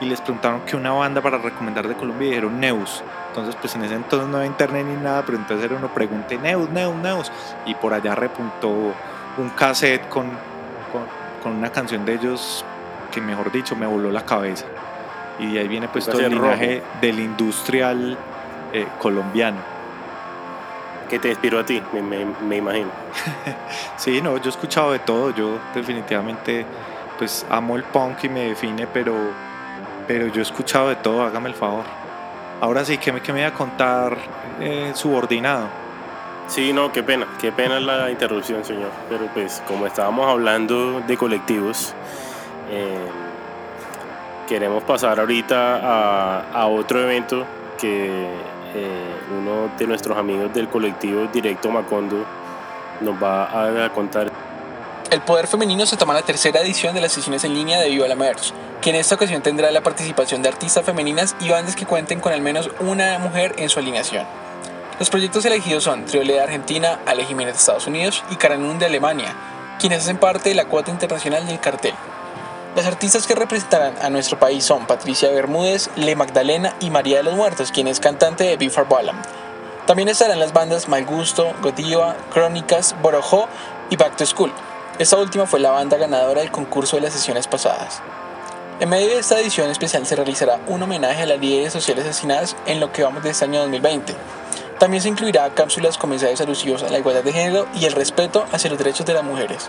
y 0.01 0.07
les 0.07 0.21
preguntaron 0.21 0.61
que 0.63 0.77
una 0.77 0.93
banda 0.93 1.21
para 1.21 1.39
recomendar 1.39 1.89
de 1.89 1.95
Colombia 1.95 2.27
y 2.27 2.31
dijeron 2.31 2.61
Neus. 2.61 3.03
Entonces, 3.29 3.57
pues 3.57 3.75
en 3.77 3.85
ese 3.85 3.95
entonces 3.95 4.29
no 4.29 4.37
había 4.39 4.49
internet 4.49 4.87
ni 4.87 4.97
nada, 4.97 5.23
pero 5.25 5.39
entonces 5.39 5.65
era 5.65 5.77
uno 5.77 5.89
pregunte 5.89 6.37
Neus, 6.39 6.69
Neus, 6.71 6.95
Neus. 6.97 7.33
Y 7.65 7.75
por 7.75 7.95
allá 7.95 8.15
repuntó 8.15 8.71
un 9.39 9.49
cassette 9.57 10.09
con, 10.09 10.31
con, 11.43 11.57
una 11.57 11.71
canción 11.71 12.05
de 12.05 12.15
ellos 12.15 12.65
que, 13.13 13.21
mejor 13.21 13.53
dicho, 13.53 13.77
me 13.77 13.87
voló 13.87 14.11
la 14.11 14.25
cabeza. 14.25 14.67
Y 15.39 15.53
de 15.53 15.61
ahí 15.61 15.69
viene 15.69 15.89
pues 15.89 16.07
todo 16.07 16.21
el 16.21 16.33
linaje 16.33 16.83
del 17.01 17.21
industrial 17.21 18.19
eh, 18.73 18.87
colombiano. 18.99 19.59
¿Qué 21.09 21.19
te 21.19 21.29
inspiró 21.29 21.61
a 21.61 21.65
ti? 21.65 21.81
Me, 21.93 22.03
me, 22.03 22.25
me 22.25 22.57
imagino. 22.57 22.91
sí, 23.97 24.21
no, 24.21 24.37
yo 24.39 24.47
he 24.47 24.49
escuchado 24.49 24.93
de 24.93 24.99
todo. 24.99 25.31
Yo 25.31 25.59
definitivamente 25.75 26.67
pues 27.17 27.47
amo 27.49 27.77
el 27.77 27.85
punk 27.85 28.25
y 28.25 28.29
me 28.29 28.49
define, 28.49 28.87
pero 28.87 29.15
pero 30.07 30.27
yo 30.29 30.41
he 30.41 30.43
escuchado 30.43 30.89
de 30.89 30.97
todo, 30.97 31.23
hágame 31.23 31.49
el 31.49 31.55
favor. 31.55 31.85
Ahora 32.61 32.85
sí, 32.85 32.99
que 32.99 33.13
me, 33.13 33.21
me 33.21 33.33
voy 33.33 33.43
a 33.43 33.53
contar 33.53 34.17
eh, 34.61 34.93
subordinado? 34.95 35.69
Sí, 36.49 36.73
no, 36.73 36.93
qué 36.93 37.03
pena, 37.03 37.27
qué 37.41 37.53
pena 37.53 37.81
la 37.81 38.11
interrupción, 38.11 38.65
señor. 38.65 38.91
Pero 39.09 39.27
pues 39.35 39.63
como 39.67 39.87
estábamos 39.87 40.27
hablando 40.29 41.01
de 41.01 41.17
colectivos, 41.17 41.93
eh, 42.71 43.07
queremos 44.49 44.83
pasar 44.85 45.19
ahorita 45.19 45.81
a, 45.83 46.53
a 46.53 46.67
otro 46.67 47.03
evento 47.03 47.45
que 47.79 48.27
eh, 48.75 49.17
uno 49.37 49.71
de 49.77 49.87
nuestros 49.87 50.17
amigos 50.17 50.53
del 50.55 50.69
colectivo 50.69 51.27
Directo 51.33 51.71
Macondo 51.71 52.25
nos 53.01 53.23
va 53.23 53.85
a 53.85 53.91
contar. 53.91 54.31
El 55.17 55.23
Poder 55.23 55.47
Femenino 55.47 55.87
se 55.87 55.97
toma 55.97 56.13
la 56.13 56.21
tercera 56.21 56.61
edición 56.61 56.95
de 56.95 57.01
las 57.01 57.11
sesiones 57.11 57.43
en 57.45 57.55
línea 57.55 57.81
de 57.81 57.89
Viva 57.89 58.07
la 58.07 58.17
Merch, 58.17 58.53
que 58.83 58.91
en 58.91 58.97
esta 58.97 59.15
ocasión 59.15 59.41
tendrá 59.41 59.71
la 59.71 59.83
participación 59.83 60.43
de 60.43 60.51
artistas 60.51 60.85
femeninas 60.85 61.35
y 61.41 61.49
bandas 61.49 61.75
que 61.75 61.87
cuenten 61.87 62.21
con 62.21 62.35
al 62.35 62.43
menos 62.43 62.69
una 62.81 63.19
mujer 63.19 63.55
en 63.57 63.71
su 63.71 63.79
alineación. 63.79 64.27
Los 64.99 65.09
proyectos 65.09 65.47
elegidos 65.47 65.85
son 65.85 66.05
Triole 66.05 66.35
de 66.35 66.43
Argentina, 66.43 67.01
Ale 67.07 67.25
Jiménez 67.25 67.55
de 67.55 67.61
Estados 67.61 67.87
Unidos 67.87 68.25
y 68.29 68.37
Karanun 68.37 68.79
de 68.79 68.85
Alemania, 68.85 69.35
quienes 69.81 70.03
hacen 70.03 70.19
parte 70.19 70.51
de 70.51 70.55
la 70.55 70.67
cuota 70.67 70.91
internacional 70.91 71.47
del 71.47 71.61
cartel. 71.61 71.95
Las 72.77 72.85
artistas 72.85 73.27
que 73.27 73.35
representarán 73.35 73.95
a 74.03 74.11
nuestro 74.11 74.39
país 74.39 74.65
son 74.65 74.87
Patricia 74.87 75.31
Bermúdez, 75.31 75.89
Le 75.97 76.15
Magdalena 76.15 76.77
y 76.79 76.91
María 76.91 77.17
de 77.17 77.23
los 77.23 77.37
Muertos, 77.37 77.73
quien 77.73 77.89
es 77.89 78.01
cantante 78.01 78.45
de 78.45 78.59
Before 78.59 78.87
Ballam. 78.87 79.17
También 79.87 80.11
estarán 80.11 80.41
las 80.41 80.53
bandas 80.53 80.89
Mal 80.89 81.07
Gusto, 81.07 81.55
Godiva, 81.63 82.17
Crónicas, 82.35 82.95
Borojó 83.01 83.49
y 83.89 83.97
Back 83.97 84.17
to 84.17 84.27
School. 84.27 84.53
Esta 84.99 85.19
última 85.19 85.47
fue 85.47 85.61
la 85.61 85.73
banda 85.73 85.99
ganadora 85.99 86.41
del 86.41 86.51
concurso 86.51 86.97
de 86.97 87.03
las 87.03 87.13
sesiones 87.13 87.47
pasadas. 87.47 88.01
En 88.81 88.89
medio 88.89 89.09
de 89.09 89.19
esta 89.19 89.39
edición 89.39 89.69
especial 89.71 90.07
se 90.07 90.17
realizará 90.17 90.59
un 90.69 90.83
homenaje 90.83 91.23
a 91.23 91.27
las 91.27 91.39
líderes 91.39 91.75
sociales 91.75 92.07
asesinadas 92.07 92.57
en 92.65 92.81
lo 92.81 92.93
que 92.93 93.03
vamos 93.03 93.23
de 93.23 93.29
este 93.29 93.45
año 93.45 93.61
2020. 93.61 94.15
También 94.79 95.03
se 95.03 95.11
incluirá 95.11 95.51
cápsulas 95.51 95.99
con 95.99 96.09
mensajes 96.09 96.41
alusivos 96.41 96.83
a 96.83 96.89
la 96.89 96.99
igualdad 96.99 97.23
de 97.25 97.33
género 97.35 97.67
y 97.75 97.85
el 97.85 97.93
respeto 97.93 98.47
hacia 98.53 98.71
los 98.71 98.79
derechos 98.79 99.05
de 99.05 99.13
las 99.13 99.23
mujeres. 99.23 99.69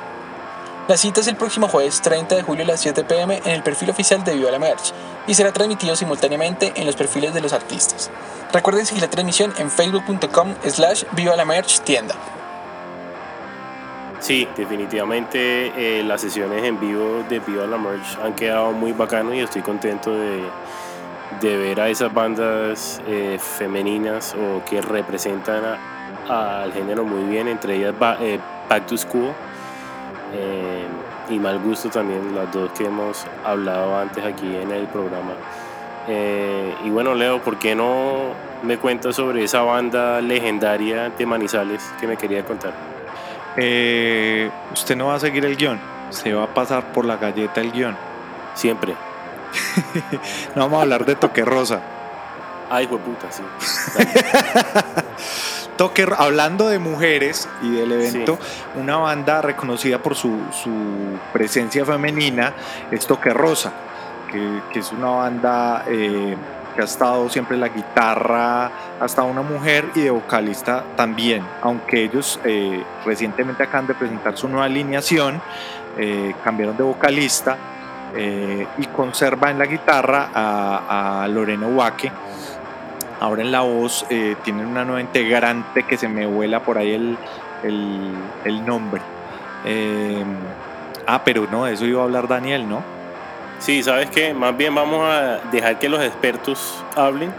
La 0.87 0.95
cita 0.95 1.19
es 1.19 1.27
el 1.27 1.35
próximo 1.35 1.67
jueves 1.67 2.01
30 2.01 2.35
de 2.35 2.43
julio 2.43 2.63
a 2.63 2.67
las 2.67 2.79
7 2.79 3.03
pm 3.03 3.41
en 3.43 3.51
el 3.51 3.63
perfil 3.63 3.89
oficial 3.89 4.23
de 4.23 4.33
Viva 4.33 4.51
la 4.51 4.59
Merch 4.59 4.93
y 5.27 5.33
será 5.33 5.51
transmitido 5.51 5.97
simultáneamente 5.97 6.71
en 6.77 6.85
los 6.85 6.95
perfiles 6.95 7.33
de 7.33 7.41
los 7.41 7.51
artistas. 7.51 8.09
Recuerden 8.53 8.85
seguir 8.85 9.03
la 9.03 9.09
transmisión 9.09 9.53
en 9.57 9.69
facebook.com 9.69 10.55
slash 10.65 11.03
Viva 11.11 11.35
la 11.35 11.43
Merch 11.43 11.81
tienda. 11.81 12.15
Sí, 14.19 14.47
definitivamente 14.57 15.71
eh, 15.77 16.03
las 16.03 16.21
sesiones 16.21 16.63
en 16.63 16.79
vivo 16.79 17.23
de 17.29 17.39
Viva 17.39 17.67
la 17.67 17.77
Merch 17.77 18.17
han 18.23 18.33
quedado 18.33 18.71
muy 18.71 18.91
bacanos 18.91 19.35
y 19.35 19.39
estoy 19.39 19.61
contento 19.61 20.11
de, 20.11 20.41
de 21.41 21.57
ver 21.57 21.81
a 21.81 21.89
esas 21.89 22.13
bandas 22.13 23.01
eh, 23.07 23.37
femeninas 23.39 24.35
o 24.35 24.63
que 24.65 24.81
representan 24.81 25.63
al 26.27 26.73
género 26.73 27.03
muy 27.03 27.23
bien, 27.23 27.47
entre 27.47 27.75
ellas 27.75 27.93
eh, 28.21 28.39
Back 28.69 28.87
to 28.87 28.97
School 28.97 29.31
eh, 30.33 30.85
y 31.29 31.39
Mal 31.39 31.59
Gusto 31.59 31.89
también, 31.89 32.35
las 32.35 32.51
dos 32.51 32.71
que 32.71 32.85
hemos 32.85 33.25
hablado 33.45 33.97
antes 33.97 34.23
aquí 34.23 34.55
en 34.55 34.71
el 34.71 34.87
programa. 34.87 35.33
y 36.83 36.89
bueno, 36.89 37.13
Leo, 37.13 37.41
¿por 37.41 37.57
qué 37.59 37.75
no 37.75 38.33
me 38.63 38.77
cuentas 38.77 39.15
sobre 39.15 39.43
esa 39.43 39.61
banda 39.61 40.21
legendaria 40.21 41.09
de 41.09 41.25
Manizales 41.25 41.83
que 41.99 42.07
me 42.07 42.17
quería 42.17 42.43
contar? 42.43 42.96
Usted 43.55 44.95
no 44.95 45.07
va 45.07 45.15
a 45.15 45.19
seguir 45.19 45.45
el 45.45 45.57
guion, 45.57 45.79
se 46.09 46.33
va 46.33 46.43
a 46.43 46.53
pasar 46.53 46.91
por 46.91 47.05
la 47.05 47.17
galleta 47.17 47.61
el 47.61 47.71
guion. 47.71 47.97
Siempre. 48.53 48.95
no 50.55 50.63
vamos 50.63 50.79
a 50.79 50.81
hablar 50.81 51.05
de 51.05 51.15
Toque 51.15 51.45
Rosa. 51.45 51.81
Ay, 52.69 52.87
puta, 52.87 53.31
sí. 53.31 53.43
Toque, 55.77 56.07
hablando 56.17 56.67
de 56.67 56.79
mujeres 56.79 57.47
y 57.61 57.69
del 57.69 57.91
evento, 57.91 58.39
una 58.75 58.97
banda 58.97 59.41
reconocida 59.41 59.99
por 59.99 60.15
su, 60.15 60.39
presencia 61.31 61.85
femenina 61.85 62.53
es 62.89 63.05
Toque 63.05 63.29
Rosa, 63.29 63.71
que, 64.31 64.79
es 64.79 64.91
una 64.91 65.09
banda 65.09 65.85
eh, 65.87 66.35
ha 66.81 66.85
estado 66.85 67.29
siempre 67.29 67.57
la 67.57 67.69
guitarra, 67.69 68.71
hasta 68.99 69.23
una 69.23 69.41
mujer 69.41 69.85
y 69.95 70.01
de 70.01 70.09
vocalista 70.09 70.83
también, 70.95 71.43
aunque 71.61 72.03
ellos 72.03 72.39
eh, 72.43 72.83
recientemente 73.05 73.63
acaban 73.63 73.87
de 73.87 73.95
presentar 73.95 74.37
su 74.37 74.47
nueva 74.47 74.65
alineación, 74.65 75.41
eh, 75.97 76.33
cambiaron 76.43 76.77
de 76.77 76.83
vocalista 76.83 77.57
eh, 78.15 78.65
y 78.77 78.85
conserva 78.87 79.51
en 79.51 79.59
la 79.59 79.65
guitarra 79.65 80.29
a, 80.33 81.27
Lorena 81.27 81.67
Ubaque. 81.67 82.11
Ahora 83.19 83.41
en 83.41 83.51
la 83.51 83.61
voz 83.61 84.05
eh, 84.09 84.35
tienen 84.43 84.65
una 84.65 84.85
nueva 84.85 85.01
integrante 85.01 85.83
que 85.83 85.97
se 85.97 86.07
me 86.07 86.25
vuela 86.25 86.61
por 86.61 86.77
ahí 86.77 86.93
el, 86.93 87.17
el, 87.63 88.65
nombre. 88.65 89.01
Eh, 89.65 90.23
ah, 91.05 91.21
pero 91.23 91.47
no, 91.51 91.67
eso 91.67 91.85
iba 91.85 92.01
a 92.01 92.05
hablar 92.05 92.27
Daniel, 92.27 92.67
¿no? 92.69 92.81
Sí, 93.59 93.81
sabes 93.83 94.09
que 94.09 94.33
más 94.33 94.55
bien 94.55 94.73
vamos 94.75 95.01
a 95.03 95.39
dejar 95.51 95.79
que 95.79 95.89
los 95.89 96.01
expertos 96.01 96.83
hablen 96.95 97.33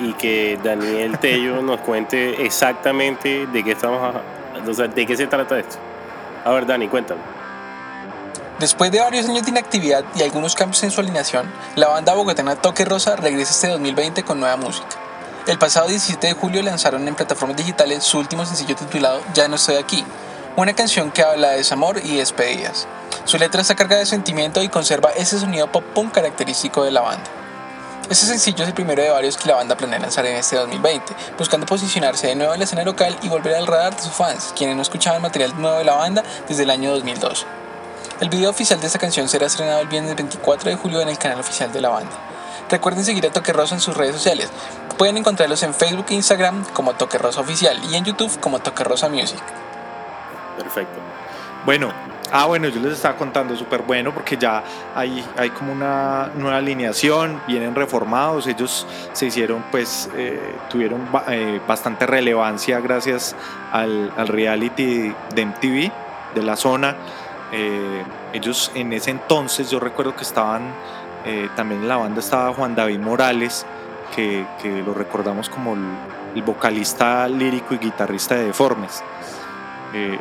y 0.00 0.12
que 0.14 0.58
Daniel 0.62 1.18
Tello 1.18 1.62
nos 1.62 1.80
cuente 1.80 2.44
exactamente 2.44 3.46
de 3.46 3.64
qué 3.64 3.72
estamos, 3.72 4.14
o 4.66 4.74
sea, 4.74 4.88
de 4.88 5.06
qué 5.06 5.16
se 5.16 5.26
trata 5.26 5.58
esto. 5.58 5.76
A 6.44 6.50
ver, 6.50 6.66
Dani, 6.66 6.88
cuéntame. 6.88 7.20
Después 8.58 8.92
de 8.92 9.00
varios 9.00 9.28
años 9.28 9.42
de 9.44 9.50
inactividad 9.50 10.04
y 10.14 10.22
algunos 10.22 10.54
cambios 10.54 10.82
en 10.84 10.90
su 10.90 11.00
alineación, 11.00 11.50
la 11.74 11.88
banda 11.88 12.14
bogotana 12.14 12.56
Toque 12.56 12.84
Rosa 12.84 13.16
regresa 13.16 13.50
este 13.50 13.68
2020 13.68 14.22
con 14.22 14.38
nueva 14.38 14.56
música. 14.56 14.86
El 15.46 15.58
pasado 15.58 15.88
17 15.88 16.28
de 16.28 16.34
julio 16.34 16.62
lanzaron 16.62 17.06
en 17.08 17.16
plataformas 17.16 17.56
digitales 17.56 18.04
su 18.04 18.18
último 18.18 18.46
sencillo 18.46 18.76
titulado 18.76 19.20
Ya 19.34 19.48
no 19.48 19.56
estoy 19.56 19.74
aquí, 19.74 20.04
una 20.54 20.74
canción 20.74 21.10
que 21.10 21.22
habla 21.22 21.50
de 21.50 21.56
desamor 21.56 21.98
y 22.04 22.18
despedidas. 22.18 22.86
Su 23.24 23.38
letra 23.38 23.60
está 23.60 23.76
cargada 23.76 24.00
de 24.00 24.06
sentimiento 24.06 24.62
y 24.62 24.68
conserva 24.68 25.10
ese 25.10 25.38
sonido 25.38 25.70
pop 25.70 25.84
punk 25.94 26.12
característico 26.12 26.82
de 26.84 26.90
la 26.90 27.02
banda. 27.02 27.30
Este 28.10 28.26
sencillo 28.26 28.64
es 28.64 28.68
el 28.68 28.74
primero 28.74 29.00
de 29.00 29.10
varios 29.10 29.36
que 29.36 29.48
la 29.48 29.54
banda 29.54 29.76
planea 29.76 30.00
lanzar 30.00 30.26
en 30.26 30.36
este 30.36 30.56
2020, 30.56 31.14
buscando 31.38 31.64
posicionarse 31.64 32.26
de 32.26 32.34
nuevo 32.34 32.52
en 32.52 32.58
la 32.58 32.64
escena 32.64 32.82
local 32.82 33.16
y 33.22 33.28
volver 33.28 33.54
al 33.54 33.66
radar 33.66 33.94
de 33.94 34.02
sus 34.02 34.12
fans, 34.12 34.52
quienes 34.56 34.74
no 34.74 34.82
escuchaban 34.82 35.22
material 35.22 35.58
nuevo 35.60 35.78
de 35.78 35.84
la 35.84 35.94
banda 35.94 36.24
desde 36.48 36.64
el 36.64 36.70
año 36.70 36.90
2002. 36.90 37.46
El 38.20 38.28
video 38.28 38.50
oficial 38.50 38.80
de 38.80 38.88
esta 38.88 38.98
canción 38.98 39.28
será 39.28 39.46
estrenado 39.46 39.80
el 39.80 39.88
viernes 39.88 40.16
24 40.16 40.70
de 40.70 40.76
julio 40.76 41.00
en 41.00 41.08
el 41.08 41.18
canal 41.18 41.40
oficial 41.40 41.72
de 41.72 41.80
la 41.80 41.90
banda. 41.90 42.12
Recuerden 42.68 43.04
seguir 43.04 43.26
a 43.26 43.30
Toque 43.30 43.52
Rosa 43.52 43.76
en 43.76 43.80
sus 43.80 43.96
redes 43.96 44.16
sociales. 44.16 44.50
Pueden 44.98 45.16
encontrarlos 45.16 45.62
en 45.62 45.72
Facebook 45.72 46.06
e 46.10 46.14
Instagram 46.14 46.64
como 46.72 46.94
Toque 46.94 47.18
Rosa 47.18 47.40
Oficial 47.40 47.80
y 47.90 47.96
en 47.96 48.04
YouTube 48.04 48.38
como 48.40 48.58
Toque 48.58 48.84
Rosa 48.84 49.08
Music. 49.08 49.42
Perfecto. 50.58 50.98
Bueno, 51.64 51.92
ah 52.32 52.46
bueno, 52.46 52.68
yo 52.68 52.80
les 52.80 52.94
estaba 52.94 53.16
contando 53.16 53.54
súper 53.54 53.82
bueno 53.82 54.12
porque 54.12 54.38
ya 54.38 54.64
hay, 54.94 55.24
hay 55.36 55.50
como 55.50 55.72
una 55.72 56.30
nueva 56.34 56.56
alineación, 56.56 57.42
vienen 57.46 57.74
reformados, 57.74 58.46
ellos 58.46 58.86
se 59.12 59.26
hicieron 59.26 59.62
pues, 59.70 60.08
eh, 60.16 60.56
tuvieron 60.70 61.06
eh, 61.28 61.60
bastante 61.68 62.06
relevancia 62.06 62.80
gracias 62.80 63.36
al, 63.70 64.10
al 64.16 64.28
reality 64.28 65.14
de 65.34 65.46
MTV 65.46 65.92
de 66.34 66.42
la 66.42 66.56
zona 66.56 66.96
eh, 67.52 68.02
ellos 68.32 68.72
en 68.74 68.94
ese 68.94 69.10
entonces, 69.10 69.70
yo 69.70 69.78
recuerdo 69.78 70.16
que 70.16 70.22
estaban, 70.22 70.72
también 71.54 71.82
en 71.82 71.88
la 71.88 71.98
banda 71.98 72.18
estaba 72.18 72.52
Juan 72.54 72.74
David 72.74 72.98
Morales, 72.98 73.66
que, 74.16 74.44
lo 74.84 74.94
recordamos 74.94 75.50
como 75.50 75.74
el, 75.74 76.42
vocalista 76.42 77.28
lírico 77.28 77.74
y 77.74 77.78
guitarrista 77.78 78.34
de 78.36 78.46
Deformes. 78.46 79.04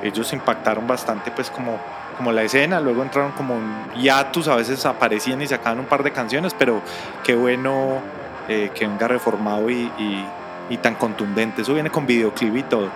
Ellos 0.04 0.34
impactaron 0.34 0.86
bastante 0.86 1.32
pues 1.32 1.50
como, 1.50 1.80
como 2.18 2.32
la 2.32 2.44
escena, 2.44 2.80
luego 2.80 3.04
entraron 3.04 3.32
como 3.32 3.56
un 3.56 3.86
hiatus, 3.96 4.48
a 4.48 4.56
veces 4.56 4.86
aparecían 4.86 5.42
y 5.42 5.48
sacaban 5.48 5.80
un 5.80 5.86
par 5.86 6.04
de 6.04 6.12
canciones, 6.12 6.54
pero 6.58 6.82
qué 7.24 7.36
bueno 7.36 8.00
que 8.48 8.86
venga 8.86 9.08
reformado 9.08 9.70
y, 9.70 9.90
y 10.70 10.78
tan 10.78 10.96
contundente, 10.96 11.62
eso 11.62 11.74
viene 11.74 11.90
con 11.90 12.06
videoclip 12.06 12.56
y 12.58 12.64
todo. 12.64 12.90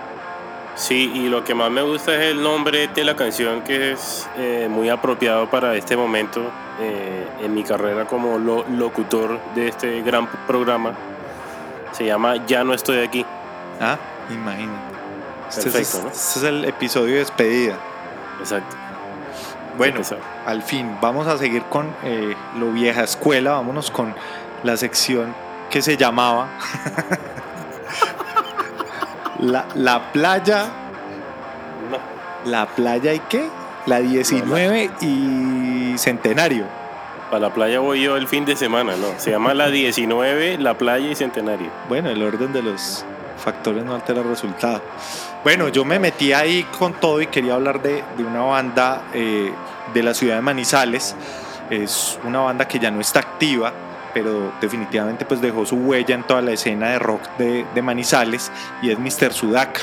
Sí, 0.76 1.10
y 1.14 1.30
lo 1.30 1.42
que 1.42 1.54
más 1.54 1.70
me 1.70 1.80
gusta 1.80 2.14
es 2.14 2.32
el 2.32 2.42
nombre 2.42 2.88
de 2.88 3.02
la 3.02 3.16
canción 3.16 3.62
que 3.62 3.92
es 3.92 4.28
eh, 4.36 4.68
muy 4.70 4.90
apropiado 4.90 5.48
para 5.48 5.74
este 5.74 5.96
momento 5.96 6.42
eh, 6.78 7.26
en 7.42 7.54
mi 7.54 7.64
carrera 7.64 8.04
como 8.04 8.38
locutor 8.38 9.40
de 9.54 9.68
este 9.68 10.02
gran 10.02 10.28
programa. 10.46 10.92
Se 11.92 12.04
llama 12.04 12.44
Ya 12.46 12.62
no 12.62 12.74
estoy 12.74 12.98
aquí. 12.98 13.24
Ah, 13.80 13.96
imagínate. 14.30 14.96
Este 15.48 15.80
es, 15.80 16.02
¿no? 16.02 16.10
Este 16.10 16.38
es 16.40 16.42
el 16.42 16.64
episodio 16.66 17.14
de 17.14 17.20
despedida. 17.20 17.76
Exacto. 18.38 18.76
Bueno, 19.76 20.00
al 20.46 20.62
fin, 20.62 20.96
vamos 21.00 21.26
a 21.26 21.38
seguir 21.38 21.62
con 21.64 21.94
eh, 22.02 22.34
lo 22.58 22.72
vieja 22.72 23.04
escuela, 23.04 23.52
vámonos 23.52 23.90
con 23.90 24.14
la 24.62 24.76
sección 24.76 25.34
que 25.70 25.82
se 25.82 25.96
llamaba 25.96 26.48
La, 29.40 29.66
la 29.74 30.12
playa. 30.12 30.66
La 32.44 32.66
playa 32.66 33.12
y 33.12 33.18
qué? 33.20 33.48
La 33.86 33.98
19 33.98 34.90
y 35.00 35.98
Centenario. 35.98 36.64
Para 37.30 37.40
la 37.40 37.54
playa 37.54 37.80
voy 37.80 38.02
yo 38.02 38.16
el 38.16 38.28
fin 38.28 38.44
de 38.44 38.56
semana, 38.56 38.96
¿no? 38.96 39.08
Se 39.18 39.32
llama 39.32 39.52
la 39.52 39.68
19, 39.68 40.58
la 40.58 40.78
playa 40.78 41.10
y 41.10 41.14
Centenario. 41.14 41.70
Bueno, 41.88 42.08
el 42.08 42.22
orden 42.22 42.52
de 42.52 42.62
los 42.62 43.04
factores 43.36 43.84
no 43.84 43.94
alteran 43.94 44.24
el 44.24 44.30
resultado. 44.30 44.80
Bueno, 45.46 45.68
yo 45.68 45.84
me 45.84 46.00
metí 46.00 46.32
ahí 46.32 46.64
con 46.76 46.94
todo 46.94 47.22
y 47.22 47.28
quería 47.28 47.54
hablar 47.54 47.80
de, 47.80 48.02
una 48.18 48.40
banda 48.40 49.02
eh, 49.14 49.52
de 49.94 50.02
la 50.02 50.12
ciudad 50.12 50.34
de 50.34 50.40
Manizales. 50.40 51.14
Es 51.70 52.18
una 52.24 52.40
banda 52.40 52.66
que 52.66 52.80
ya 52.80 52.90
no 52.90 53.00
está 53.00 53.20
activa, 53.20 53.72
pero 54.12 54.50
definitivamente 54.60 55.24
pues 55.24 55.40
dejó 55.40 55.64
su 55.64 55.76
huella 55.76 56.16
en 56.16 56.24
toda 56.24 56.42
la 56.42 56.50
escena 56.50 56.88
de 56.88 56.98
rock 56.98 57.22
de, 57.38 57.80
Manizales 57.80 58.50
y 58.82 58.90
es 58.90 58.98
Mr. 58.98 59.32
Sudaka. 59.32 59.82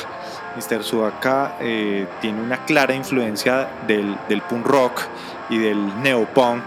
Mr. 0.58 0.84
Sudaka 0.84 1.56
eh, 1.62 2.08
tiene 2.19 2.41
una 2.41 2.65
clara 2.65 2.93
influencia 2.93 3.69
del, 3.88 4.17
del 4.28 4.41
punk 4.41 4.67
rock 4.67 5.02
y 5.49 5.60
del 5.60 6.02
neopunk. 6.02 6.63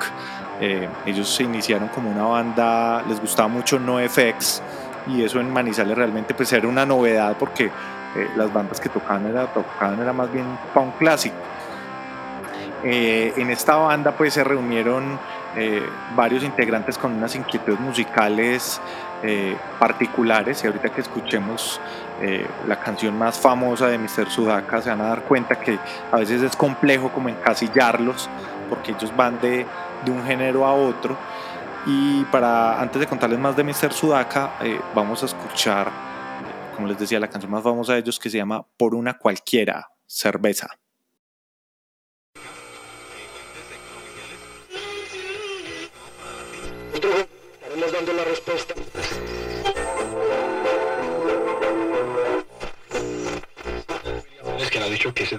Eh, 0.62 0.88
ellos 1.04 1.28
se 1.28 1.42
iniciaron 1.42 1.88
como 1.88 2.10
una 2.10 2.24
banda, 2.24 3.04
les 3.06 3.20
gustaba 3.20 3.48
mucho 3.48 3.78
NoFX 3.78 4.62
y 5.08 5.22
eso 5.22 5.38
en 5.38 5.52
Manizales 5.52 5.98
realmente 5.98 6.32
pues 6.32 6.50
era 6.54 6.66
una 6.66 6.86
novedad 6.86 7.36
porque 7.38 7.70
eh, 8.16 8.30
las 8.34 8.50
bandas 8.50 8.80
que 8.80 8.88
tocaban 8.88 9.26
era, 9.26 9.46
tocaban 9.46 10.00
era 10.00 10.12
más 10.12 10.32
bien 10.32 10.46
punk 10.72 10.96
clásico. 10.98 11.36
Eh, 12.82 13.34
en 13.36 13.50
esta 13.50 13.76
banda 13.76 14.12
pues 14.12 14.34
se 14.34 14.44
reunieron 14.44 15.18
eh, 15.54 15.86
varios 16.14 16.42
integrantes 16.42 16.96
con 16.96 17.12
unas 17.12 17.34
inquietudes 17.34 17.80
musicales 17.80 18.80
particulares 19.80 20.62
y 20.62 20.66
ahorita 20.68 20.90
que 20.90 21.00
escuchemos 21.00 21.80
la 22.68 22.78
canción 22.78 23.18
más 23.18 23.40
famosa 23.40 23.88
de 23.88 23.98
Mr. 23.98 24.30
Sudaka 24.30 24.82
se 24.82 24.90
van 24.90 25.00
a 25.00 25.08
dar 25.08 25.22
cuenta 25.22 25.56
que 25.56 25.78
a 26.12 26.16
veces 26.18 26.42
es 26.42 26.54
complejo 26.54 27.08
como 27.10 27.30
encasillarlos 27.30 28.28
porque 28.68 28.92
ellos 28.92 29.16
van 29.16 29.40
de, 29.40 29.66
de 30.04 30.10
un 30.12 30.22
género 30.22 30.64
a 30.64 30.74
otro 30.74 31.16
y 31.86 32.24
para 32.24 32.80
antes 32.80 33.00
de 33.00 33.06
contarles 33.08 33.40
más 33.40 33.56
de 33.56 33.64
Mr. 33.64 33.92
Sudaka 33.92 34.50
vamos 34.94 35.22
a 35.22 35.26
escuchar 35.26 35.90
como 36.76 36.88
les 36.88 36.98
decía 36.98 37.18
la 37.18 37.30
canción 37.30 37.50
más 37.50 37.64
famosa 37.64 37.94
de 37.94 38.00
ellos 38.00 38.20
que 38.20 38.30
se 38.30 38.36
llama 38.36 38.66
Por 38.76 38.94
una 38.94 39.18
cualquiera 39.18 39.88
cerveza 40.06 40.68
Estaremos 46.94 47.92
dando 47.92 48.12
la 48.12 48.24
respuesta. 48.24 48.74
Es 54.58 54.70
que 54.70 54.78
ha 54.78 54.86
dicho 54.86 55.12
que 55.12 55.26
se... 55.26 55.38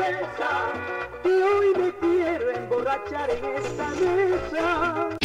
cerveza. 0.00 0.72
Que 1.22 1.42
hoy 1.42 1.74
me 1.76 1.92
quiero 1.96 2.50
emborrachar 2.50 3.30
en 3.30 3.44
esta 3.56 3.88
mesa. 3.90 5.19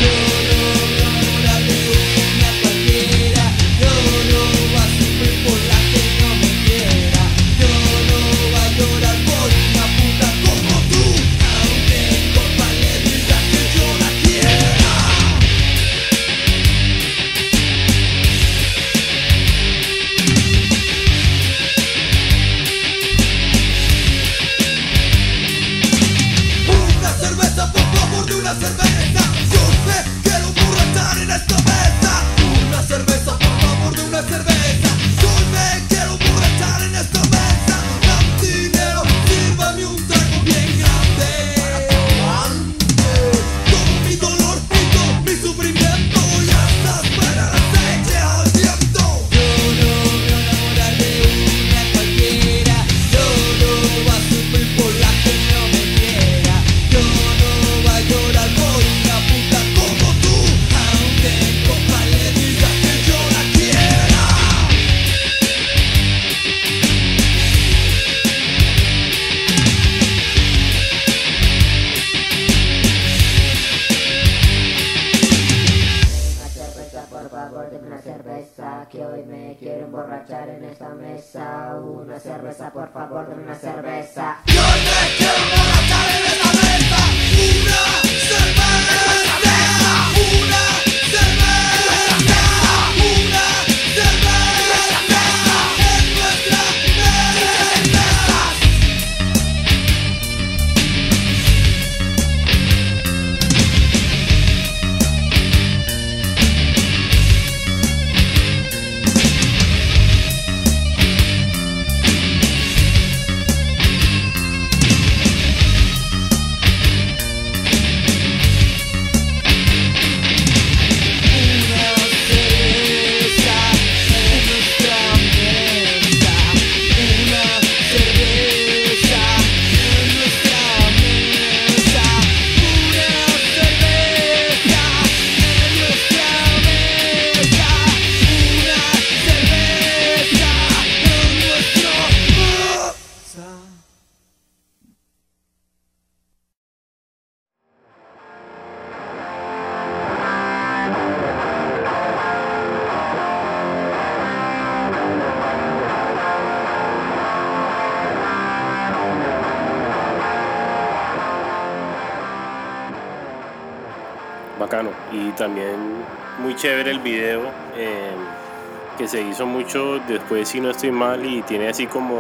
Después, 170.07 170.47
si 170.47 170.59
no 170.59 170.69
estoy 170.69 170.91
mal, 170.91 171.25
y 171.25 171.41
tiene 171.41 171.67
así 171.67 171.88
como, 171.88 172.17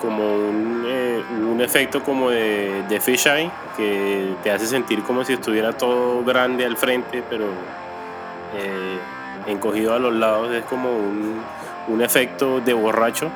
como 0.00 0.24
un, 0.24 0.84
eh, 0.86 1.22
un 1.50 1.60
efecto 1.60 2.02
como 2.02 2.30
de, 2.30 2.82
de 2.88 3.00
fisheye 3.00 3.50
que 3.76 4.34
te 4.42 4.50
hace 4.50 4.66
sentir 4.66 5.02
como 5.02 5.24
si 5.24 5.34
estuviera 5.34 5.72
todo 5.72 6.24
grande 6.24 6.64
al 6.64 6.76
frente, 6.76 7.22
pero 7.28 7.46
eh, 8.56 8.98
encogido 9.46 9.94
a 9.94 9.98
los 9.98 10.14
lados. 10.14 10.52
Es 10.52 10.64
como 10.64 10.90
un, 10.90 11.42
un 11.88 12.02
efecto 12.02 12.60
de 12.60 12.72
borracho. 12.72 13.30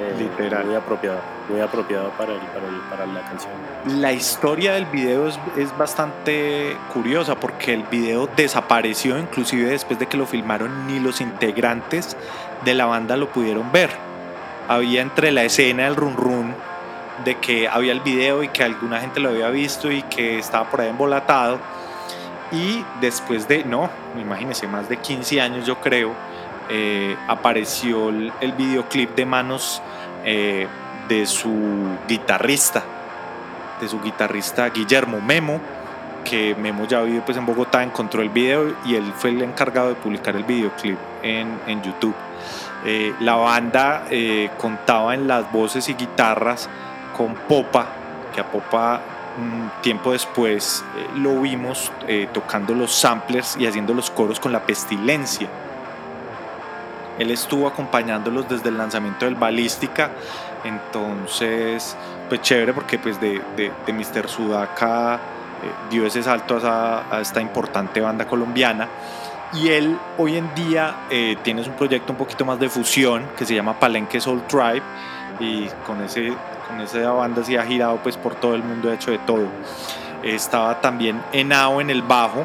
Eh, 0.00 0.14
Literal. 0.18 0.64
Muy 0.66 0.74
apropiado, 0.76 1.18
muy 1.48 1.60
apropiado 1.60 2.10
para, 2.10 2.32
el- 2.34 2.40
para, 2.40 2.68
el- 2.68 2.80
para 2.90 3.06
la 3.06 3.20
canción. 3.22 3.52
La 4.00 4.12
historia 4.12 4.72
del 4.74 4.86
video 4.86 5.26
es, 5.28 5.38
es 5.56 5.76
bastante 5.76 6.76
curiosa 6.92 7.34
porque 7.34 7.74
el 7.74 7.82
video 7.84 8.28
desapareció 8.36 9.18
inclusive 9.18 9.70
después 9.70 9.98
de 9.98 10.06
que 10.06 10.16
lo 10.16 10.26
filmaron 10.26 10.86
ni 10.86 11.00
los 11.00 11.20
integrantes 11.20 12.16
de 12.64 12.74
la 12.74 12.86
banda 12.86 13.16
lo 13.16 13.28
pudieron 13.28 13.72
ver. 13.72 13.90
Había 14.68 15.00
entre 15.02 15.32
la 15.32 15.42
escena 15.44 15.84
del 15.84 15.96
run 15.96 16.16
run 16.16 16.54
de 17.24 17.36
que 17.38 17.66
había 17.68 17.92
el 17.92 18.00
video 18.00 18.42
y 18.44 18.48
que 18.48 18.62
alguna 18.62 19.00
gente 19.00 19.18
lo 19.18 19.30
había 19.30 19.48
visto 19.48 19.90
y 19.90 20.02
que 20.02 20.38
estaba 20.38 20.70
por 20.70 20.80
ahí 20.82 20.88
embolatado. 20.90 21.58
Y 22.52 22.84
después 23.00 23.48
de, 23.48 23.64
no, 23.64 23.90
imagínense, 24.18 24.66
más 24.68 24.88
de 24.88 24.96
15 24.98 25.40
años 25.40 25.66
yo 25.66 25.76
creo, 25.80 26.12
eh, 26.70 27.16
apareció 27.26 28.10
el, 28.10 28.52
videoclip 28.56 29.14
de 29.14 29.24
manos 29.24 29.80
eh, 30.24 30.66
de 31.08 31.24
su 31.24 31.50
guitarrista, 32.06 32.82
de 33.80 33.88
su 33.88 34.00
guitarrista 34.02 34.68
Guillermo 34.68 35.20
Memo, 35.20 35.60
que 36.24 36.54
Memo 36.56 36.86
ya 36.86 37.00
vive 37.00 37.22
pues 37.24 37.38
en 37.38 37.46
Bogotá, 37.46 37.82
encontró 37.82 38.20
el 38.20 38.28
video 38.28 38.74
y 38.84 38.96
él 38.96 39.14
fue 39.16 39.30
el 39.30 39.40
encargado 39.40 39.88
de 39.88 39.94
publicar 39.94 40.36
el 40.36 40.44
videoclip 40.44 40.98
en, 41.22 41.82
YouTube. 41.82 42.14
Eh, 42.84 43.14
la 43.20 43.36
banda 43.36 44.04
contaba 44.58 45.14
en 45.14 45.26
las 45.26 45.50
voces 45.50 45.88
y 45.88 45.94
guitarras 45.94 46.68
con 47.16 47.34
Popa, 47.34 47.86
que 48.34 48.42
a 48.42 48.44
Popa 48.44 49.00
un 49.38 49.70
tiempo 49.80 50.12
después 50.12 50.84
lo 51.14 51.40
vimos 51.40 51.90
tocando 52.34 52.74
los 52.74 52.92
samplers 52.92 53.56
y 53.56 53.66
haciendo 53.66 53.94
los 53.94 54.10
coros 54.10 54.38
con 54.38 54.52
la 54.52 54.60
pestilencia. 54.60 55.48
Él 57.18 57.30
estuvo 57.30 57.66
acompañándolos 57.66 58.48
desde 58.48 58.68
el 58.68 58.78
lanzamiento 58.78 59.24
del 59.24 59.34
Balística, 59.34 60.10
entonces 60.64 61.96
pues 62.28 62.42
chévere 62.42 62.72
porque 62.72 62.98
pues 62.98 63.20
de, 63.20 63.42
de, 63.56 63.72
de 63.86 63.92
Mr. 63.92 64.28
Sudaka 64.28 65.14
eh, 65.14 65.18
dio 65.90 66.06
ese 66.06 66.22
salto 66.22 66.60
a, 66.62 67.20
esta 67.20 67.40
importante 67.40 68.00
banda 68.00 68.26
colombiana 68.26 68.88
y 69.52 69.68
él 69.68 69.98
hoy 70.18 70.36
en 70.36 70.54
día 70.54 71.06
eh, 71.10 71.36
tiene 71.42 71.62
un 71.62 71.72
proyecto 71.72 72.12
un 72.12 72.18
poquito 72.18 72.44
más 72.44 72.60
de 72.60 72.68
fusión 72.68 73.26
que 73.36 73.44
se 73.44 73.54
llama 73.54 73.78
Palenque 73.78 74.20
Soul 74.20 74.42
Tribe 74.46 74.82
y 75.40 75.66
con, 75.84 76.02
ese, 76.02 76.32
con 76.68 76.80
esa 76.80 77.10
banda 77.10 77.42
sí 77.42 77.56
ha 77.56 77.64
girado 77.64 77.96
pues 77.96 78.16
por 78.16 78.34
todo 78.36 78.54
el 78.54 78.62
mundo, 78.62 78.90
ha 78.90 78.94
hecho 78.94 79.10
de 79.10 79.18
todo. 79.18 79.46
Estaba 80.22 80.80
también 80.80 81.22
Enao 81.32 81.80
en 81.80 81.90
el 81.90 82.02
bajo, 82.02 82.44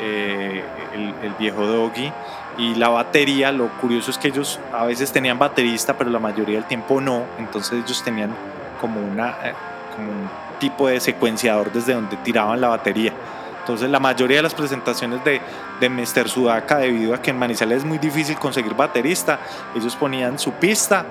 eh, 0.00 0.64
el 0.94 1.34
viejo 1.38 1.66
Doggy, 1.66 2.12
y 2.58 2.74
la 2.74 2.88
batería, 2.88 3.50
lo 3.52 3.68
curioso 3.80 4.10
es 4.10 4.18
que 4.18 4.28
ellos 4.28 4.60
a 4.72 4.84
veces 4.84 5.10
tenían 5.12 5.38
baterista, 5.38 5.96
pero 5.96 6.10
la 6.10 6.18
mayoría 6.18 6.56
del 6.56 6.66
tiempo 6.66 7.00
no, 7.00 7.24
entonces 7.38 7.82
ellos 7.84 8.02
tenían 8.02 8.34
como, 8.80 9.00
una, 9.00 9.30
eh, 9.42 9.54
como 9.96 10.10
un 10.10 10.30
tipo 10.58 10.88
de 10.88 11.00
secuenciador 11.00 11.72
desde 11.72 11.94
donde 11.94 12.16
tiraban 12.18 12.60
la 12.60 12.68
batería. 12.68 13.12
Entonces 13.60 13.88
la 13.88 14.00
mayoría 14.00 14.38
de 14.38 14.42
las 14.42 14.54
presentaciones 14.54 15.24
de, 15.24 15.40
de 15.80 15.88
Mr. 15.88 16.28
Sudaka, 16.28 16.78
debido 16.78 17.14
a 17.14 17.22
que 17.22 17.30
en 17.30 17.38
Manizales 17.38 17.78
es 17.78 17.84
muy 17.84 17.98
difícil 17.98 18.36
conseguir 18.36 18.74
baterista, 18.74 19.38
ellos 19.74 19.96
ponían 19.96 20.38
su 20.38 20.52
pista, 20.52 21.04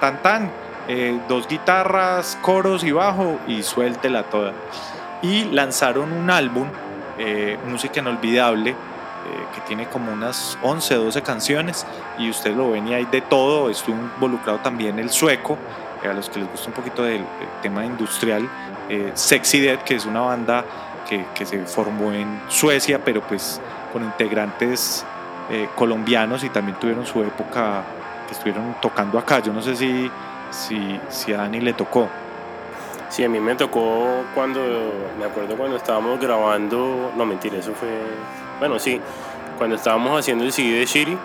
tan 0.00 0.22
tan, 0.22 0.50
eh, 0.88 1.18
dos 1.28 1.48
guitarras, 1.48 2.38
coros 2.40 2.84
y 2.84 2.92
bajo 2.92 3.38
y 3.48 3.62
suéltela 3.62 4.22
toda. 4.24 4.52
Y 5.20 5.44
lanzaron 5.46 6.12
un 6.12 6.30
álbum, 6.30 6.68
eh, 7.18 7.58
Música 7.68 8.00
Inolvidable, 8.00 8.76
que 9.54 9.60
tiene 9.62 9.86
como 9.88 10.12
unas 10.12 10.58
11, 10.62 10.94
12 10.94 11.22
canciones 11.22 11.86
y 12.18 12.30
usted 12.30 12.54
lo 12.54 12.70
ven 12.70 12.88
y 12.88 12.94
hay 12.94 13.04
de 13.06 13.20
todo, 13.20 13.70
estuvo 13.70 13.96
involucrado 13.96 14.58
también 14.58 14.98
el 14.98 15.10
sueco, 15.10 15.58
eh, 16.02 16.08
a 16.08 16.12
los 16.12 16.28
que 16.28 16.40
les 16.40 16.50
gusta 16.50 16.68
un 16.68 16.74
poquito 16.74 17.02
del, 17.02 17.24
tema 17.62 17.84
industrial, 17.84 18.48
eh, 18.88 19.12
Sexy 19.14 19.60
Dead, 19.60 19.78
que 19.78 19.94
es 19.94 20.06
una 20.06 20.20
banda 20.20 20.64
que, 21.08 21.26
que 21.34 21.46
se 21.46 21.64
formó 21.64 22.12
en 22.12 22.40
Suecia, 22.48 23.02
pero 23.04 23.20
pues 23.22 23.60
con 23.92 24.04
integrantes 24.04 25.04
eh, 25.48 25.68
colombianos 25.76 26.42
y 26.42 26.48
también 26.48 26.76
tuvieron 26.78 27.06
su 27.06 27.22
época 27.22 27.84
que 28.26 28.34
estuvieron 28.34 28.74
tocando 28.80 29.18
acá. 29.18 29.38
Yo 29.38 29.52
no 29.52 29.62
sé 29.62 29.76
si, 29.76 30.10
si, 30.50 31.00
si 31.08 31.32
a 31.32 31.38
Dani 31.38 31.60
le 31.60 31.72
tocó. 31.72 32.08
Sí, 33.08 33.22
a 33.22 33.28
mí 33.28 33.38
me 33.38 33.54
tocó 33.54 34.24
cuando, 34.34 34.60
me 35.18 35.24
acuerdo 35.24 35.56
cuando 35.56 35.76
estábamos 35.76 36.18
grabando, 36.20 37.12
no 37.16 37.24
mentira, 37.24 37.58
eso 37.58 37.72
fue, 37.72 37.88
bueno, 38.58 38.78
sí, 38.78 39.00
cuando 39.58 39.76
estábamos 39.76 40.18
haciendo 40.18 40.44
el 40.44 40.52
CD 40.52 40.78
de 40.78 40.86
Shiri, 40.86 41.18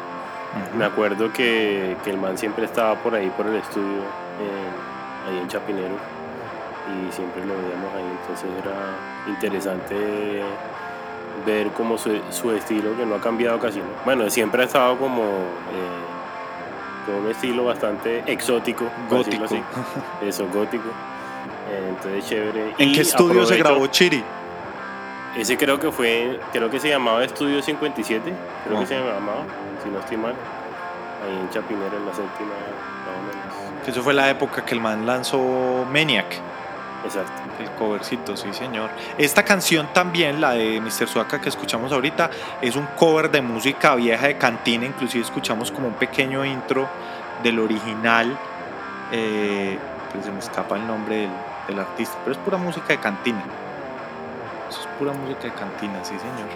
me 0.78 0.86
acuerdo 0.86 1.32
que, 1.32 1.96
que 2.04 2.10
el 2.10 2.18
man 2.18 2.38
siempre 2.38 2.66
estaba 2.66 2.96
por 2.96 3.16
ahí, 3.16 3.30
por 3.36 3.48
el 3.48 3.56
estudio, 3.56 4.00
eh, 4.00 5.30
ahí 5.30 5.38
en 5.40 5.48
Chapinero, 5.48 5.96
y 6.88 7.12
siempre 7.12 7.46
lo 7.46 7.54
veíamos 7.56 7.94
ahí, 7.96 8.18
entonces 8.22 8.50
era 8.62 9.32
interesante 9.34 10.42
ver 11.46 11.68
como 11.70 11.98
su, 11.98 12.20
su 12.30 12.52
estilo, 12.52 12.96
que 12.98 13.06
no 13.06 13.16
ha 13.16 13.22
cambiado 13.22 13.60
casi, 13.60 13.80
¿no? 13.80 13.86
bueno, 14.06 14.30
siempre 14.30 14.64
ha 14.64 14.66
estado 14.66 14.98
como... 14.98 15.22
eh, 15.24 16.02
con 17.06 17.16
un 17.16 17.32
estilo 17.32 17.66
bastante 17.66 18.22
exótico, 18.32 18.86
Gótico. 19.10 19.46
así. 19.46 19.60
Eso, 20.22 20.48
gótico. 20.54 20.84
Eh, 21.72 21.88
Entonces, 21.90 22.28
chévere. 22.30 22.76
¿En 22.78 22.90
Y 22.90 22.94
qué 22.94 23.02
estudio 23.02 23.44
se 23.44 23.58
grabó 23.58 23.88
Chiri? 23.88 24.24
Ese 25.38 25.58
creo 25.58 25.80
que 25.80 25.92
fue, 25.92 26.40
creo 26.52 26.70
que 26.70 26.80
se 26.80 26.90
llamaba 26.90 27.24
Estudio 27.24 27.62
57, 27.62 28.34
creo 28.66 28.78
Ah. 28.78 28.80
que 28.82 28.86
se 28.86 28.96
llamaba, 28.96 29.44
si 29.84 29.90
no 29.90 30.00
estoy 30.00 30.18
mal. 30.18 30.34
Ahí 31.24 31.38
en 31.40 31.50
Chapinero, 31.50 31.96
en 31.98 32.06
la 32.06 32.14
séptima, 32.14 32.50
más 32.50 33.16
o 33.18 33.72
menos. 33.72 33.88
Eso 33.88 34.02
fue 34.02 34.14
la 34.14 34.30
época 34.30 34.66
que 34.66 34.74
el 34.76 34.82
man 34.82 35.06
lanzó 35.06 35.86
Maniac. 35.92 36.26
Exacto. 37.06 37.32
El 37.60 37.70
covercito, 37.72 38.36
sí 38.36 38.54
señor. 38.54 38.90
Esta 39.18 39.44
canción 39.44 39.88
también, 39.94 40.42
la 40.42 40.52
de 40.52 40.80
Mr. 40.82 41.08
Suaka 41.08 41.40
que 41.40 41.50
escuchamos 41.50 41.92
ahorita, 41.92 42.30
es 42.62 42.76
un 42.76 42.86
cover 42.98 43.32
de 43.32 43.42
música 43.42 43.96
vieja 43.96 44.28
de 44.28 44.38
cantina, 44.38 44.86
inclusive 44.86 45.24
escuchamos 45.24 45.72
como 45.72 45.88
un 45.88 45.94
pequeño 45.94 46.44
intro 46.46 46.88
del 47.44 47.60
original, 47.60 48.38
eh, 49.12 49.78
pues 50.12 50.26
se 50.26 50.32
me 50.32 50.40
escapa 50.40 50.76
el 50.76 50.86
nombre 50.86 51.16
del, 51.22 51.30
del 51.68 51.80
artista, 51.80 52.18
pero 52.24 52.34
es 52.34 52.38
pura 52.40 52.58
música 52.58 52.88
de 52.90 52.98
cantina. 53.00 53.42
Pura 55.00 55.14
música 55.14 55.44
de 55.44 55.54
cantina, 55.54 56.04
sí 56.04 56.14
señor. 56.20 56.50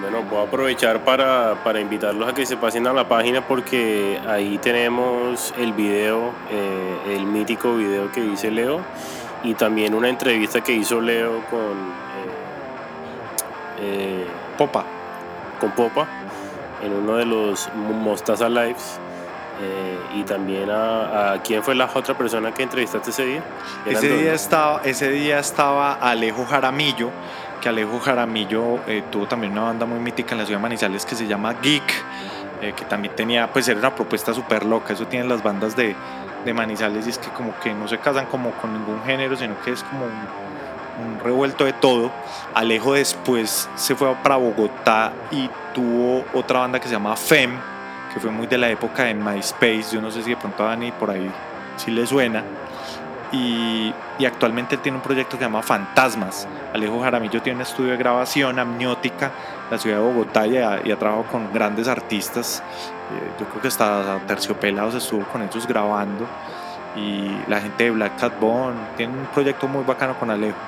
Bueno, 0.00 0.22
voy 0.30 0.40
a 0.40 0.42
aprovechar 0.48 1.00
para, 1.04 1.62
para 1.62 1.80
invitarlos 1.80 2.28
a 2.28 2.32
que 2.34 2.46
se 2.46 2.56
pasen 2.56 2.86
a 2.86 2.92
la 2.92 3.06
página 3.08 3.46
porque 3.46 4.18
ahí 4.28 4.58
tenemos 4.58 5.52
el 5.58 5.72
video, 5.74 6.32
eh, 6.50 7.14
el 7.16 7.26
mítico 7.26 7.76
video 7.76 8.10
que 8.10 8.22
dice 8.22 8.50
Leo 8.50 8.80
y 9.42 9.54
también 9.54 9.94
una 9.94 10.08
entrevista 10.08 10.62
que 10.62 10.72
hizo 10.72 11.00
Leo 11.00 11.42
con, 11.50 11.60
eh, 11.60 12.26
eh, 13.80 14.26
Popa. 14.56 14.84
con 15.60 15.72
Popa 15.72 16.06
en 16.82 16.92
uno 16.94 17.16
de 17.16 17.26
los 17.26 17.68
Mostaza 17.74 18.48
Lives. 18.48 18.98
eh, 19.62 19.98
y 20.14 20.22
también 20.22 20.70
a, 20.70 21.32
a 21.32 21.42
quién 21.42 21.62
fue 21.62 21.74
la 21.74 21.90
otra 21.92 22.16
persona 22.16 22.52
que 22.54 22.62
entrevistaste 22.62 23.10
ese 23.10 23.26
día. 23.26 23.42
Ese 23.84 24.08
día, 24.16 24.32
estaba, 24.32 24.80
ese 24.84 25.10
día 25.10 25.38
estaba 25.38 25.92
Alejo 25.92 26.46
Jaramillo, 26.46 27.10
que 27.60 27.68
Alejo 27.68 28.00
Jaramillo 28.00 28.80
eh, 28.86 29.02
tuvo 29.10 29.26
también 29.26 29.52
una 29.52 29.62
banda 29.62 29.86
muy 29.86 30.00
mítica 30.00 30.32
en 30.32 30.38
la 30.38 30.46
ciudad 30.46 30.58
de 30.58 30.62
Manizales 30.62 31.04
que 31.04 31.14
se 31.14 31.26
llama 31.26 31.54
Geek, 31.54 31.82
eh, 32.62 32.72
que 32.76 32.84
también 32.84 33.14
tenía, 33.14 33.52
pues 33.52 33.68
era 33.68 33.78
una 33.78 33.94
propuesta 33.94 34.34
súper 34.34 34.64
loca, 34.64 34.92
eso 34.94 35.06
tienen 35.06 35.28
las 35.28 35.42
bandas 35.42 35.76
de, 35.76 35.94
Manizales 36.54 37.06
y 37.06 37.10
es 37.10 37.18
que 37.18 37.28
como 37.28 37.54
que 37.60 37.74
no 37.74 37.86
se 37.86 37.98
casan 37.98 38.24
como 38.24 38.52
con 38.52 38.72
ningún 38.72 39.02
género, 39.04 39.36
sino 39.36 39.60
que 39.60 39.72
es 39.72 39.82
como 39.84 40.06
un, 40.06 41.20
revuelto 41.22 41.64
de 41.66 41.74
todo. 41.74 42.10
Alejo 42.54 42.94
después 42.94 43.68
se 43.74 43.94
fue 43.94 44.14
para 44.22 44.36
Bogotá 44.36 45.12
y 45.30 45.50
tuvo 45.74 46.24
otra 46.32 46.60
banda 46.60 46.80
que 46.80 46.88
se 46.88 46.94
llama 46.94 47.14
FEM, 47.14 47.58
que 48.12 48.20
fue 48.20 48.30
muy 48.30 48.46
de 48.46 48.56
la 48.56 48.70
época 48.70 49.04
de 49.04 49.14
MySpace, 49.14 49.84
yo 49.92 50.00
no 50.00 50.10
sé 50.10 50.22
si 50.22 50.30
de 50.30 50.36
pronto 50.36 50.64
a 50.64 50.70
Dani 50.70 50.92
por 50.92 51.10
ahí 51.10 51.30
si 51.76 51.90
le 51.90 52.06
suena 52.06 52.42
y, 53.32 53.92
y 54.18 54.24
actualmente 54.24 54.74
él 54.74 54.80
tiene 54.80 54.96
un 54.96 55.02
proyecto 55.02 55.32
que 55.32 55.38
se 55.38 55.44
llama 55.44 55.62
Fantasmas. 55.62 56.48
Alejo 56.74 57.00
Jaramillo 57.00 57.40
tiene 57.42 57.56
un 57.56 57.62
estudio 57.62 57.92
de 57.92 57.96
grabación, 57.96 58.58
Amniótica, 58.58 59.26
en 59.26 59.70
la 59.70 59.78
ciudad 59.78 59.98
de 59.98 60.02
Bogotá 60.02 60.46
y 60.46 60.56
ha, 60.56 60.80
y 60.84 60.90
ha 60.90 60.98
trabajado 60.98 61.26
con 61.30 61.52
grandes 61.52 61.88
artistas. 61.88 62.62
Eh, 63.10 63.30
yo 63.38 63.46
creo 63.46 63.62
que 63.62 63.68
hasta 63.68 64.18
Terciopelados 64.26 64.94
estuvo 64.94 65.24
con 65.24 65.42
ellos 65.42 65.66
grabando. 65.66 66.26
Y 66.96 67.30
la 67.48 67.60
gente 67.60 67.84
de 67.84 67.90
Black 67.92 68.18
Cat 68.18 68.40
Bone 68.40 68.76
tiene 68.96 69.16
un 69.16 69.26
proyecto 69.26 69.68
muy 69.68 69.84
bacano 69.84 70.18
con 70.18 70.30
Alejo. 70.30 70.58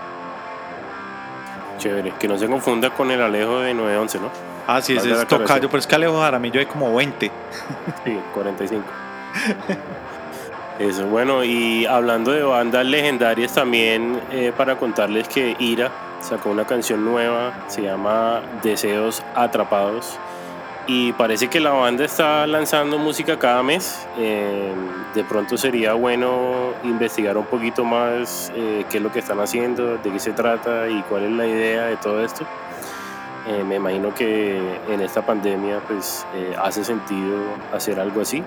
Chévere, 1.78 2.12
que 2.12 2.28
no 2.28 2.38
se 2.38 2.46
confunda 2.46 2.90
con 2.90 3.10
el 3.10 3.20
Alejo 3.20 3.58
de 3.58 3.74
911, 3.74 4.20
¿no? 4.20 4.30
Ah, 4.68 4.80
sí, 4.80 4.96
ese 4.96 5.10
es. 5.10 5.26
Tocayo, 5.26 5.68
pero 5.68 5.80
es 5.80 5.86
que 5.86 5.96
Alejo 5.96 6.20
Jaramillo 6.20 6.60
hay 6.60 6.66
como 6.66 6.94
20. 6.94 7.30
Sí, 8.04 8.20
45. 8.34 8.84
Eso, 10.82 11.06
bueno, 11.06 11.44
y 11.44 11.86
hablando 11.86 12.32
de 12.32 12.42
bandas 12.42 12.84
legendarias 12.84 13.54
también, 13.54 14.20
eh, 14.32 14.52
para 14.56 14.76
contarles 14.76 15.28
que 15.28 15.54
Ira 15.60 15.92
sacó 16.20 16.50
una 16.50 16.64
canción 16.64 17.04
nueva, 17.04 17.52
se 17.68 17.82
llama 17.82 18.42
Deseos 18.64 19.22
Atrapados. 19.36 20.18
Y 20.88 21.12
parece 21.12 21.46
que 21.46 21.60
la 21.60 21.70
banda 21.70 22.04
está 22.04 22.48
lanzando 22.48 22.98
música 22.98 23.38
cada 23.38 23.62
mes. 23.62 24.08
Eh, 24.18 24.72
de 25.14 25.22
pronto 25.22 25.56
sería 25.56 25.92
bueno 25.92 26.72
investigar 26.82 27.38
un 27.38 27.46
poquito 27.46 27.84
más 27.84 28.52
eh, 28.56 28.84
qué 28.90 28.96
es 28.96 29.02
lo 29.04 29.12
que 29.12 29.20
están 29.20 29.38
haciendo, 29.38 29.98
de 29.98 30.10
qué 30.10 30.18
se 30.18 30.32
trata 30.32 30.88
y 30.88 31.00
cuál 31.02 31.26
es 31.26 31.30
la 31.30 31.46
idea 31.46 31.86
de 31.86 31.96
todo 31.98 32.24
esto. 32.24 32.44
Eh, 33.46 33.62
me 33.62 33.76
imagino 33.76 34.12
que 34.12 34.60
en 34.88 35.00
esta 35.00 35.24
pandemia 35.24 35.78
pues 35.86 36.26
hace 36.60 36.82
sentido 36.82 37.38
hacer 37.72 38.00
algo 38.00 38.22
así. 38.22 38.42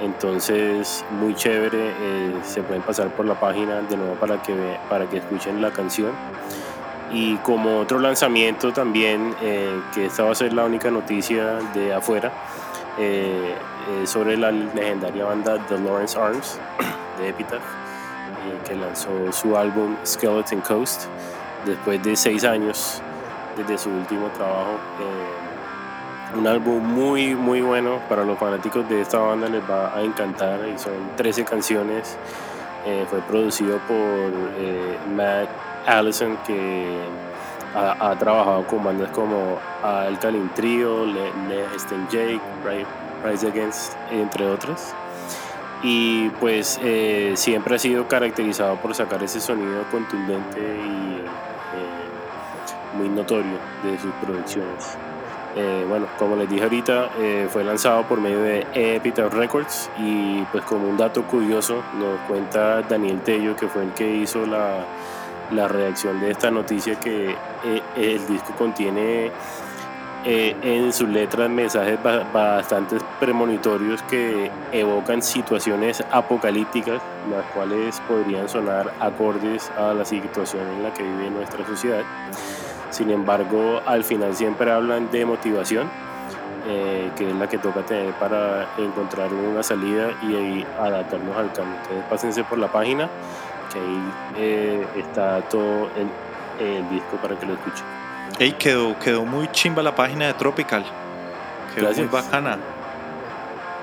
Entonces, 0.00 1.04
muy 1.10 1.34
chévere, 1.34 1.90
eh, 2.00 2.34
se 2.42 2.62
pueden 2.62 2.82
pasar 2.82 3.08
por 3.08 3.24
la 3.24 3.38
página 3.38 3.80
de 3.80 3.96
nuevo 3.96 4.14
para 4.14 4.42
que, 4.42 4.54
para 4.88 5.08
que 5.08 5.18
escuchen 5.18 5.62
la 5.62 5.70
canción. 5.70 6.12
Y 7.12 7.36
como 7.36 7.78
otro 7.78 7.98
lanzamiento 7.98 8.72
también, 8.72 9.34
eh, 9.40 9.80
que 9.94 10.06
esta 10.06 10.24
va 10.24 10.32
a 10.32 10.34
ser 10.34 10.52
la 10.52 10.64
única 10.64 10.90
noticia 10.90 11.58
de 11.72 11.94
afuera, 11.94 12.32
eh, 12.98 13.54
eh, 13.88 14.06
sobre 14.06 14.38
la 14.38 14.50
legendaria 14.50 15.26
banda 15.26 15.58
The 15.68 15.78
Lawrence 15.78 16.18
Arms 16.18 16.58
de 17.18 17.28
Epitaph, 17.28 17.60
eh, 17.60 18.58
que 18.66 18.74
lanzó 18.74 19.10
su 19.32 19.54
álbum 19.54 19.96
Skeleton 20.04 20.62
Coast 20.62 21.04
después 21.66 22.02
de 22.02 22.16
seis 22.16 22.42
años 22.44 23.02
desde 23.54 23.76
su 23.76 23.90
último 23.90 24.28
trabajo. 24.28 24.78
Un 26.34 26.46
álbum 26.46 26.82
muy, 26.82 27.34
muy 27.34 27.60
bueno 27.60 28.00
para 28.08 28.24
los 28.24 28.38
fanáticos 28.38 28.88
de 28.88 29.00
esta 29.00 29.18
banda, 29.18 29.48
les 29.48 29.62
va 29.68 29.94
a 29.94 30.02
encantar 30.02 30.60
y 30.68 30.78
son 30.78 30.92
13 31.16 31.44
canciones. 31.44 32.16
Eh, 32.84 33.04
fue 33.08 33.20
producido 33.20 33.78
por 33.86 33.96
eh, 33.96 34.96
Matt 35.14 35.48
Allison, 35.86 36.36
que 36.46 36.98
ha, 37.74 38.14
trabajado 38.18 38.66
con 38.66 38.82
bandas 38.84 39.10
como 39.10 39.58
Alkaline 39.82 40.50
Trio, 40.54 41.04
Le, 41.04 41.30
Less 41.48 41.84
Than 41.86 42.08
Jake, 42.08 42.40
Ri- 42.64 42.86
Rise 43.24 43.48
Against, 43.48 43.92
entre 44.10 44.46
otras. 44.48 44.94
Y 45.82 46.30
pues 46.40 46.80
eh, 46.82 47.32
siempre 47.36 47.76
ha 47.76 47.78
sido 47.78 48.08
caracterizado 48.08 48.76
por 48.76 48.94
sacar 48.94 49.22
ese 49.22 49.40
sonido 49.40 49.82
contundente 49.90 50.58
y 50.60 51.22
muy 52.96 53.08
notorio 53.10 53.58
de 53.84 53.98
sus 53.98 54.12
producciones. 54.24 54.96
Eh, 55.58 55.86
bueno, 55.88 56.06
como 56.18 56.36
les 56.36 56.50
dije 56.50 56.64
ahorita, 56.64 57.08
eh, 57.18 57.48
fue 57.50 57.64
lanzado 57.64 58.02
por 58.02 58.20
medio 58.20 58.42
de 58.42 58.66
Epitaph 58.74 59.32
Records 59.32 59.90
y 59.98 60.42
pues 60.52 60.62
como 60.64 60.86
un 60.86 60.98
dato 60.98 61.22
curioso 61.22 61.82
nos 61.98 62.20
cuenta 62.28 62.82
Daniel 62.82 63.20
Tello, 63.22 63.56
que 63.56 63.66
fue 63.66 63.84
el 63.84 63.90
que 63.92 64.06
hizo 64.16 64.44
la, 64.44 64.84
la 65.50 65.66
redacción 65.66 66.20
de 66.20 66.32
esta 66.32 66.50
noticia, 66.50 67.00
que 67.00 67.30
eh, 67.64 67.82
el 67.96 68.26
disco 68.26 68.52
contiene 68.58 69.30
en 70.28 70.92
sus 70.92 71.08
letras 71.08 71.48
mensajes 71.48 72.02
ba- 72.02 72.26
bastante 72.34 72.96
premonitorios 73.20 74.02
que 74.02 74.50
evocan 74.72 75.22
situaciones 75.22 76.02
apocalípticas, 76.10 77.00
las 77.30 77.44
cuales 77.54 78.00
podrían 78.08 78.48
sonar 78.48 78.92
acordes 78.98 79.70
a 79.78 79.94
la 79.94 80.04
situación 80.04 80.66
en 80.66 80.82
la 80.82 80.92
que 80.92 81.04
vive 81.04 81.30
nuestra 81.30 81.64
sociedad. 81.64 82.02
Sin 82.90 83.10
embargo, 83.10 83.80
al 83.86 84.04
final 84.04 84.34
siempre 84.34 84.70
hablan 84.70 85.10
de 85.10 85.24
motivación, 85.26 85.88
eh, 86.68 87.10
que 87.16 87.28
es 87.30 87.34
la 87.36 87.48
que 87.48 87.58
toca 87.58 87.82
tener 87.82 88.12
para 88.14 88.66
encontrar 88.78 89.32
una 89.32 89.62
salida 89.62 90.10
y 90.22 90.34
ahí 90.34 90.66
adaptarnos 90.80 91.36
al 91.36 91.52
cambio. 91.52 91.76
Entonces, 91.82 92.04
pásense 92.08 92.44
por 92.44 92.58
la 92.58 92.68
página, 92.68 93.08
que 93.72 93.78
ahí 93.78 94.12
eh, 94.36 94.86
está 94.96 95.40
todo 95.42 95.88
el, 95.96 96.64
el 96.66 96.88
disco 96.90 97.16
para 97.22 97.38
que 97.38 97.46
lo 97.46 97.54
escuchen. 97.54 97.84
Ey, 98.38 98.52
quedó, 98.52 98.98
quedó 98.98 99.24
muy 99.24 99.48
chimba 99.52 99.82
la 99.82 99.94
página 99.94 100.26
de 100.26 100.34
Tropical. 100.34 100.84
Quedó 101.74 101.86
Gracias. 101.86 102.10
muy 102.10 102.20
bacana. 102.22 102.58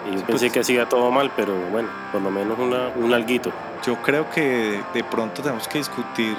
Y 0.05 0.11
yo 0.13 0.17
Sí, 0.19 0.23
pensé 0.27 0.45
pues. 0.47 0.53
que 0.53 0.59
hacía 0.59 0.89
todo 0.89 1.09
mal, 1.11 1.31
pero 1.35 1.53
bueno, 1.71 1.87
por 2.11 2.21
lo 2.21 2.29
menos 2.31 2.57
una, 2.59 2.89
un 2.95 3.13
alguito. 3.13 3.51
Yo 3.85 3.95
creo 4.01 4.29
que 4.29 4.81
de 4.93 5.03
pronto 5.03 5.41
tenemos 5.41 5.67
que 5.67 5.77
discutir 5.77 6.35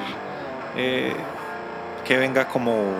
eh, 0.76 1.14
que 2.04 2.16
venga 2.16 2.46
como, 2.46 2.92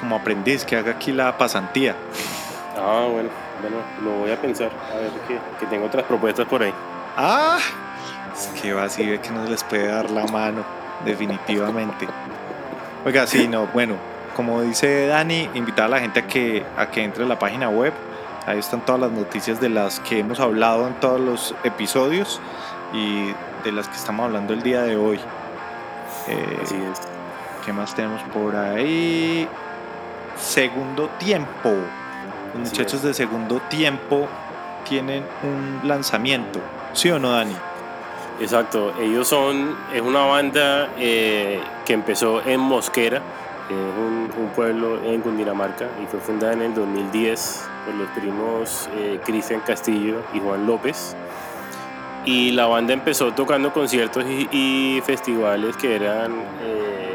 como 0.00 0.16
aprendiz, 0.16 0.64
que 0.64 0.76
haga 0.76 0.92
aquí 0.92 1.12
la 1.12 1.36
pasantía. 1.36 1.94
Ah, 2.76 3.06
bueno, 3.10 3.28
bueno, 3.60 3.76
lo 4.02 4.18
voy 4.20 4.30
a 4.30 4.40
pensar. 4.40 4.70
A 4.92 4.96
ver, 4.96 5.10
que, 5.28 5.38
que 5.60 5.66
tengo 5.66 5.86
otras 5.86 6.04
propuestas 6.04 6.46
por 6.46 6.62
ahí. 6.62 6.72
¡Ah! 7.16 7.58
Es 8.34 8.60
que 8.60 8.72
va 8.72 8.84
así 8.84 9.04
ve 9.06 9.20
que 9.20 9.30
no 9.30 9.44
les 9.44 9.62
puede 9.62 9.88
dar 9.88 10.10
la 10.10 10.26
mano, 10.26 10.64
definitivamente. 11.04 12.08
Oiga, 13.04 13.26
sí, 13.26 13.48
no, 13.48 13.66
bueno, 13.66 13.96
como 14.34 14.62
dice 14.62 15.06
Dani, 15.06 15.50
invitar 15.54 15.86
a 15.86 15.88
la 15.88 16.00
gente 16.00 16.20
a 16.20 16.26
que, 16.26 16.64
a 16.76 16.86
que 16.86 17.02
entre 17.04 17.24
a 17.24 17.26
la 17.26 17.38
página 17.38 17.68
web. 17.68 17.92
Ahí 18.46 18.58
están 18.58 18.80
todas 18.80 19.00
las 19.00 19.12
noticias 19.12 19.60
de 19.60 19.68
las 19.68 20.00
que 20.00 20.18
hemos 20.18 20.40
hablado 20.40 20.88
en 20.88 20.94
todos 20.94 21.20
los 21.20 21.54
episodios 21.62 22.40
y 22.92 23.32
de 23.64 23.72
las 23.72 23.88
que 23.88 23.96
estamos 23.96 24.26
hablando 24.26 24.52
el 24.52 24.62
día 24.62 24.82
de 24.82 24.96
hoy. 24.96 25.20
Eh, 26.28 26.58
Así 26.62 26.76
es. 26.76 27.11
¿Qué 27.64 27.72
más 27.72 27.94
tenemos 27.94 28.20
por 28.34 28.56
ahí? 28.56 29.48
Segundo 30.36 31.08
tiempo. 31.18 31.68
Los 32.54 32.62
Así 32.68 32.70
muchachos 32.70 32.94
es. 32.94 33.02
de 33.02 33.14
segundo 33.14 33.60
tiempo 33.68 34.26
tienen 34.88 35.24
un 35.42 35.80
lanzamiento. 35.88 36.60
¿Sí 36.92 37.10
o 37.10 37.18
no, 37.18 37.30
Dani? 37.32 37.54
Exacto, 38.40 38.92
ellos 39.00 39.28
son, 39.28 39.76
es 39.94 40.00
una 40.02 40.24
banda 40.24 40.88
eh, 40.98 41.60
que 41.86 41.92
empezó 41.92 42.42
en 42.44 42.58
Mosquera, 42.60 43.20
que 43.68 43.74
es 43.74 43.96
un, 43.96 44.30
un 44.36 44.48
pueblo 44.56 45.00
en 45.04 45.20
Cundinamarca, 45.20 45.86
y 46.02 46.06
fue 46.06 46.18
fundada 46.18 46.52
en 46.54 46.62
el 46.62 46.74
2010 46.74 47.64
por 47.86 47.94
los 47.94 48.08
primos 48.10 48.88
eh, 48.96 49.20
Cristian 49.24 49.60
Castillo 49.60 50.22
y 50.34 50.40
Juan 50.40 50.66
López. 50.66 51.14
Y 52.24 52.52
la 52.52 52.66
banda 52.66 52.92
empezó 52.92 53.32
tocando 53.32 53.72
conciertos 53.72 54.24
y, 54.24 54.48
y 54.50 55.00
festivales 55.02 55.76
que 55.76 55.94
eran 55.96 56.32
eh, 56.62 57.11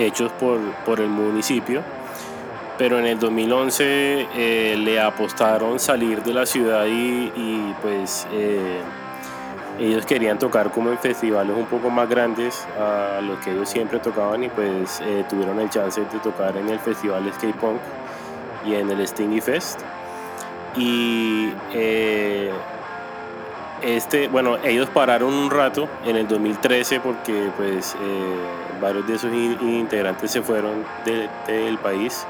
hechos 0.00 0.32
por, 0.32 0.58
por 0.84 1.00
el 1.00 1.08
municipio. 1.08 1.82
Pero 2.78 2.98
en 2.98 3.06
el 3.06 3.18
2011 3.18 4.26
eh, 4.34 4.76
le 4.78 5.00
apostaron 5.00 5.78
salir 5.78 6.22
de 6.22 6.32
la 6.32 6.46
ciudad 6.46 6.86
y, 6.86 7.74
pues 7.82 8.26
eh, 8.32 8.80
ellos 9.78 10.06
querían 10.06 10.38
tocar 10.38 10.70
como 10.70 10.90
en 10.90 10.98
festivales 10.98 11.54
un 11.54 11.66
poco 11.66 11.90
más 11.90 12.08
grandes 12.08 12.66
a 12.78 13.20
los 13.20 13.38
que 13.40 13.50
ellos 13.50 13.68
siempre 13.68 13.98
tocaban 13.98 14.44
y 14.44 14.48
pues 14.48 15.00
eh, 15.02 15.24
tuvieron 15.28 15.58
el 15.60 15.70
chance 15.70 16.00
de 16.00 16.18
tocar 16.20 16.56
en 16.56 16.68
el 16.68 16.78
festival 16.78 17.30
Skate 17.34 17.56
Punk 17.56 17.80
y 18.66 18.74
en 18.74 18.90
el 18.90 19.06
Stingy 19.06 19.40
Fest. 19.40 19.80
Y 20.76 21.50
este, 23.82 24.28
bueno, 24.28 24.56
ellos 24.64 24.88
pararon 24.90 25.32
un 25.32 25.50
rato 25.50 25.88
en 26.04 26.16
el 26.16 26.26
2013 26.28 27.00
porque 27.00 27.50
pues 27.56 27.94
eh, 28.00 28.78
varios 28.80 29.06
de 29.22 29.28
in- 29.36 29.58
integrantes 29.62 30.30
se 30.30 30.42
fueron 30.42 30.84
de- 31.04 31.28
del 31.46 31.78
país 31.78 32.26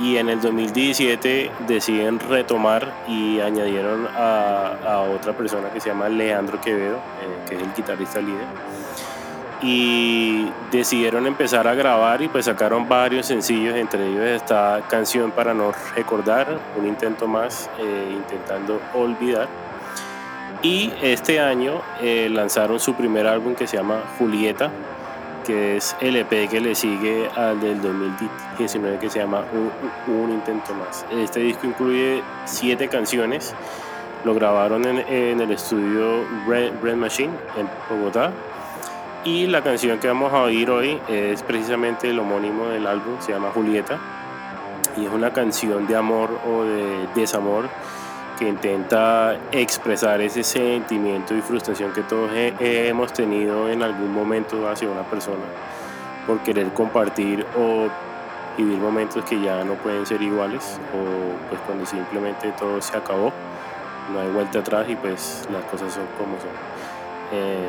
y 0.00 0.16
en 0.16 0.28
el 0.28 0.40
2017 0.40 1.50
deciden 1.66 2.20
retomar 2.20 2.92
y 3.08 3.40
añadieron 3.40 4.06
a, 4.16 5.04
otra 5.14 5.32
persona 5.32 5.70
que 5.70 5.80
se 5.80 5.88
llama 5.88 6.08
Leandro 6.08 6.60
Quevedo, 6.60 6.96
eh, 6.96 7.48
que 7.48 7.54
es 7.56 7.62
el 7.62 7.72
guitarrista 7.74 8.20
líder. 8.20 8.46
Y 9.60 10.48
decidieron 10.70 11.26
empezar 11.26 11.66
a 11.66 11.74
grabar 11.74 12.22
y 12.22 12.28
pues 12.28 12.44
sacaron 12.44 12.88
varios 12.88 13.26
sencillos, 13.26 13.74
entre 13.74 14.06
ellos 14.06 14.22
esta 14.24 14.82
canción 14.88 15.32
para 15.32 15.52
no 15.52 15.72
recordar, 15.96 16.60
un 16.78 16.86
intento 16.86 17.26
más, 17.26 17.68
eh, 17.80 18.12
intentando 18.14 18.80
olvidar. 18.94 19.48
Y 20.62 20.92
este 21.02 21.38
año 21.38 21.82
eh, 22.00 22.28
lanzaron 22.28 22.80
su 22.80 22.94
primer 22.94 23.28
álbum 23.28 23.54
que 23.54 23.68
se 23.68 23.76
llama 23.76 24.02
Julieta, 24.18 24.72
que 25.46 25.76
es 25.76 25.94
el 26.00 26.16
EP 26.16 26.48
que 26.48 26.60
le 26.60 26.74
sigue 26.74 27.28
al 27.36 27.60
del 27.60 27.80
2019 27.80 28.98
que 28.98 29.08
se 29.08 29.20
llama 29.20 29.44
Un, 30.08 30.32
Intento 30.32 30.74
Más. 30.74 31.06
Este 31.12 31.40
disco 31.40 31.68
incluye 31.68 32.22
siete 32.44 32.88
canciones, 32.88 33.54
lo 34.24 34.34
grabaron 34.34 34.84
en, 34.84 34.98
en 34.98 35.40
el 35.40 35.52
estudio 35.52 36.24
Red, 36.48 36.72
Red 36.82 36.96
Machine 36.96 37.32
en 37.56 37.68
Bogotá. 37.88 38.32
Y 39.24 39.46
la 39.46 39.62
canción 39.62 40.00
que 40.00 40.08
vamos 40.08 40.32
a 40.32 40.42
oír 40.42 40.70
hoy 40.70 41.00
es 41.08 41.42
precisamente 41.44 42.10
el 42.10 42.18
homónimo 42.18 42.66
del 42.66 42.86
álbum, 42.86 43.14
se 43.20 43.30
llama 43.30 43.50
Julieta. 43.54 43.98
Y 44.96 45.06
es 45.06 45.12
una 45.12 45.32
canción 45.32 45.86
de 45.86 45.94
amor 45.94 46.30
o 46.48 46.64
de 46.64 47.06
desamor 47.14 47.68
que 48.38 48.48
intenta 48.48 49.36
expresar 49.52 50.20
ese 50.20 50.42
sentimiento 50.44 51.34
y 51.34 51.40
frustración 51.40 51.92
que 51.92 52.02
todos 52.02 52.30
he- 52.32 52.88
hemos 52.88 53.12
tenido 53.12 53.68
en 53.68 53.82
algún 53.82 54.12
momento 54.12 54.68
hacia 54.68 54.88
una 54.88 55.02
persona 55.02 55.44
por 56.26 56.38
querer 56.40 56.68
compartir 56.72 57.44
o 57.58 57.88
vivir 58.56 58.78
momentos 58.78 59.24
que 59.24 59.40
ya 59.40 59.64
no 59.64 59.74
pueden 59.74 60.04
ser 60.06 60.20
iguales 60.22 60.78
o 60.94 61.48
pues 61.48 61.60
cuando 61.66 61.86
simplemente 61.86 62.52
todo 62.58 62.80
se 62.82 62.96
acabó, 62.96 63.32
no 64.12 64.20
hay 64.20 64.28
vuelta 64.30 64.58
atrás 64.60 64.86
y 64.88 64.96
pues 64.96 65.48
las 65.52 65.64
cosas 65.64 65.92
son 65.92 66.04
como 66.18 66.36
son. 66.38 66.50
Eh, 67.32 67.68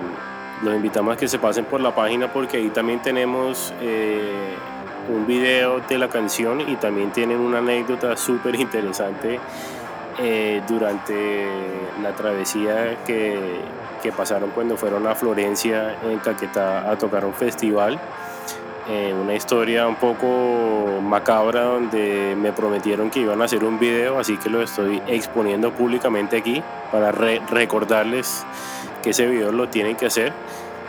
los 0.63 0.75
invitamos 0.75 1.13
a 1.15 1.17
que 1.17 1.27
se 1.27 1.39
pasen 1.39 1.65
por 1.65 1.79
la 1.79 1.93
página 1.95 2.32
porque 2.34 2.58
ahí 2.58 2.69
también 2.69 3.01
tenemos 3.01 3.73
eh, 3.82 4.55
un 5.10 5.25
video 5.25 5.79
de 5.79 5.97
la 5.97 6.10
canción 6.10 6.62
y 6.62 6.75
también 6.75 7.12
tienen 7.12 7.39
una 7.39 7.60
anécdota 7.60 8.17
súper 8.17 8.55
interesante 8.55 9.39
eh, 10.19 10.62
durante 10.67 11.47
la 12.01 12.12
travesía 12.13 12.97
que, 13.05 13.39
que 14.03 14.12
pasaron 14.12 14.51
cuando 14.51 14.77
fueron 14.77 15.08
a 15.08 15.15
Florencia 15.15 15.95
en 16.03 16.19
Caquetá 16.19 16.89
a 16.89 16.97
tocar 16.97 17.25
un 17.25 17.34
festival. 17.34 17.99
Eh, 18.89 19.13
una 19.13 19.36
historia 19.36 19.88
un 19.88 19.97
poco 19.97 20.99
macabra 21.01 21.62
donde 21.62 22.36
me 22.36 22.51
prometieron 22.51 23.12
que 23.12 23.19
iban 23.19 23.39
a 23.39 23.45
hacer 23.45 23.63
un 23.63 23.77
video, 23.77 24.17
así 24.17 24.36
que 24.38 24.49
lo 24.49 24.63
estoy 24.63 24.99
exponiendo 25.05 25.71
públicamente 25.71 26.38
aquí 26.38 26.63
para 26.91 27.12
re- 27.12 27.39
recordarles 27.51 28.43
que 29.03 29.12
ese 29.12 29.27
video 29.27 29.51
lo 29.51 29.69
tienen 29.69 29.95
que 29.95 30.08
hacer. 30.08 30.34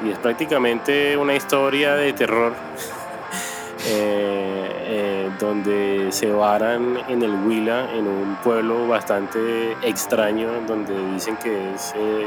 Y 0.02 0.10
es 0.12 0.18
prácticamente 0.18 1.14
una 1.18 1.34
historia 1.34 1.94
de 1.94 2.14
terror 2.14 2.54
eh, 3.86 4.60
donde 5.40 6.09
se 6.11 6.31
varan 6.31 6.98
en 7.09 7.22
el 7.22 7.35
Huila, 7.44 7.90
en 7.92 8.07
un 8.07 8.37
pueblo 8.44 8.87
bastante 8.87 9.72
extraño, 9.83 10.48
donde 10.68 10.94
dicen 11.12 11.37
que 11.38 11.74
es 11.74 11.94
eh, 11.96 12.26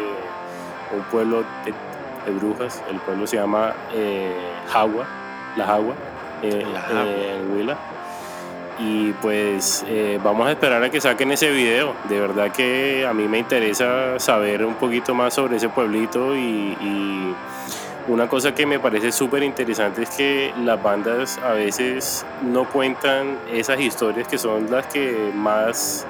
un 0.95 1.03
pueblo 1.03 1.43
de, 1.63 1.73
de 2.25 2.37
brujas. 2.39 2.83
El 2.89 2.97
pueblo 2.97 3.27
se 3.27 3.37
llama 3.37 3.73
eh, 3.93 4.35
Jagua, 4.67 5.05
La 5.55 5.65
Jagua, 5.65 5.93
eh, 6.41 6.65
La 6.73 6.81
Jagua. 6.81 7.03
en 7.03 7.55
Huila. 7.55 7.77
Y 8.79 9.11
pues 9.21 9.85
vamos 10.23 10.47
a 10.47 10.51
esperar 10.51 10.83
a 10.83 10.89
que 10.89 10.99
saquen 10.99 11.31
ese 11.31 11.51
video. 11.51 11.93
De 12.09 12.19
verdad 12.19 12.51
que 12.51 13.05
a 13.07 13.13
mí 13.13 13.27
me 13.27 13.37
interesa 13.37 14.17
saber 14.17 14.65
un 14.65 14.73
poquito 14.73 15.13
más 15.13 15.35
sobre 15.35 15.57
ese 15.57 15.69
pueblito 15.69 16.35
y, 16.35 16.75
y 16.81 17.35
una 18.07 18.27
cosa 18.27 18.53
que 18.53 18.65
me 18.65 18.79
parece 18.79 19.11
súper 19.11 19.43
interesante 19.43 20.03
es 20.03 20.09
que 20.09 20.53
las 20.63 20.81
bandas 20.81 21.37
a 21.37 21.53
veces 21.53 22.25
no 22.41 22.69
cuentan 22.69 23.37
esas 23.51 23.79
historias 23.79 24.27
que 24.27 24.37
son 24.37 24.69
las 24.69 24.87
que 24.87 25.31
más 25.33 26.05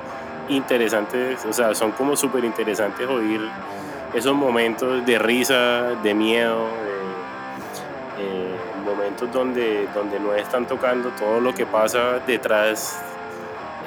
interesantes, 0.50 1.46
o 1.46 1.54
sea, 1.54 1.76
son 1.76 1.92
como 1.92 2.16
súper 2.16 2.44
interesantes 2.44 3.08
oír 3.08 3.42
esos 4.14 4.34
momentos 4.36 5.06
de 5.06 5.20
risa, 5.20 5.96
de 6.04 6.14
miedo, 6.14 6.68
eh, 8.20 8.56
momentos 8.86 9.32
donde, 9.32 9.88
donde 9.94 10.20
no 10.20 10.34
están 10.34 10.68
tocando 10.68 11.10
todo 11.10 11.40
lo 11.40 11.54
que 11.54 11.66
pasa 11.66 12.20
detrás 12.26 13.00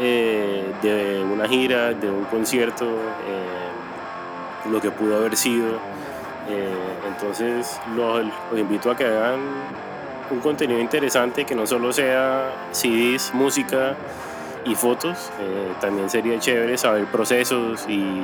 eh, 0.01 0.73
de 0.83 1.25
una 1.25 1.47
gira, 1.47 1.93
de 1.93 2.11
un 2.11 2.25
concierto, 2.25 2.85
eh, 2.85 4.71
lo 4.71 4.81
que 4.81 4.91
pudo 4.91 5.17
haber 5.17 5.37
sido. 5.37 5.96
Eh, 6.49 6.97
entonces 7.09 7.81
los, 7.97 8.25
invito 8.57 8.91
a 8.91 8.97
que 8.97 9.05
hagan 9.05 9.41
un 10.31 10.41
contenido 10.41 10.81
interesante 10.81 11.45
que 11.45 11.55
no 11.55 11.67
solo 11.67 11.93
sea 11.93 12.69
CDs, 12.73 13.33
música 13.35 13.97
y 14.65 14.75
fotos, 14.75 15.31
eh, 15.41 15.73
también 15.81 16.11
sería 16.11 16.39
chévere 16.39 16.77
saber 16.77 17.07
procesos 17.07 17.87
y, 17.89 18.23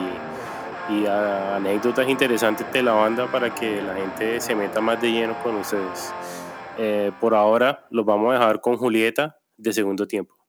anécdotas 1.09 2.07
interesantes 2.07 2.71
de 2.71 2.83
la 2.83 2.93
banda 2.93 3.27
para 3.27 3.55
que 3.55 3.81
la 3.81 3.95
gente 3.95 4.41
se 4.41 4.55
meta 4.55 4.83
más 4.83 5.01
de 5.01 5.11
lleno 5.11 5.35
con 5.43 5.57
ustedes. 5.57 6.13
Eh, 6.77 7.13
por 7.19 7.35
ahora 7.35 7.87
los 7.89 8.05
vamos 8.05 8.31
a 8.31 8.39
dejar 8.39 8.61
con 8.61 8.77
Julieta 8.77 9.39
de 9.57 9.73
segundo 9.73 10.07
tiempo. 10.07 10.42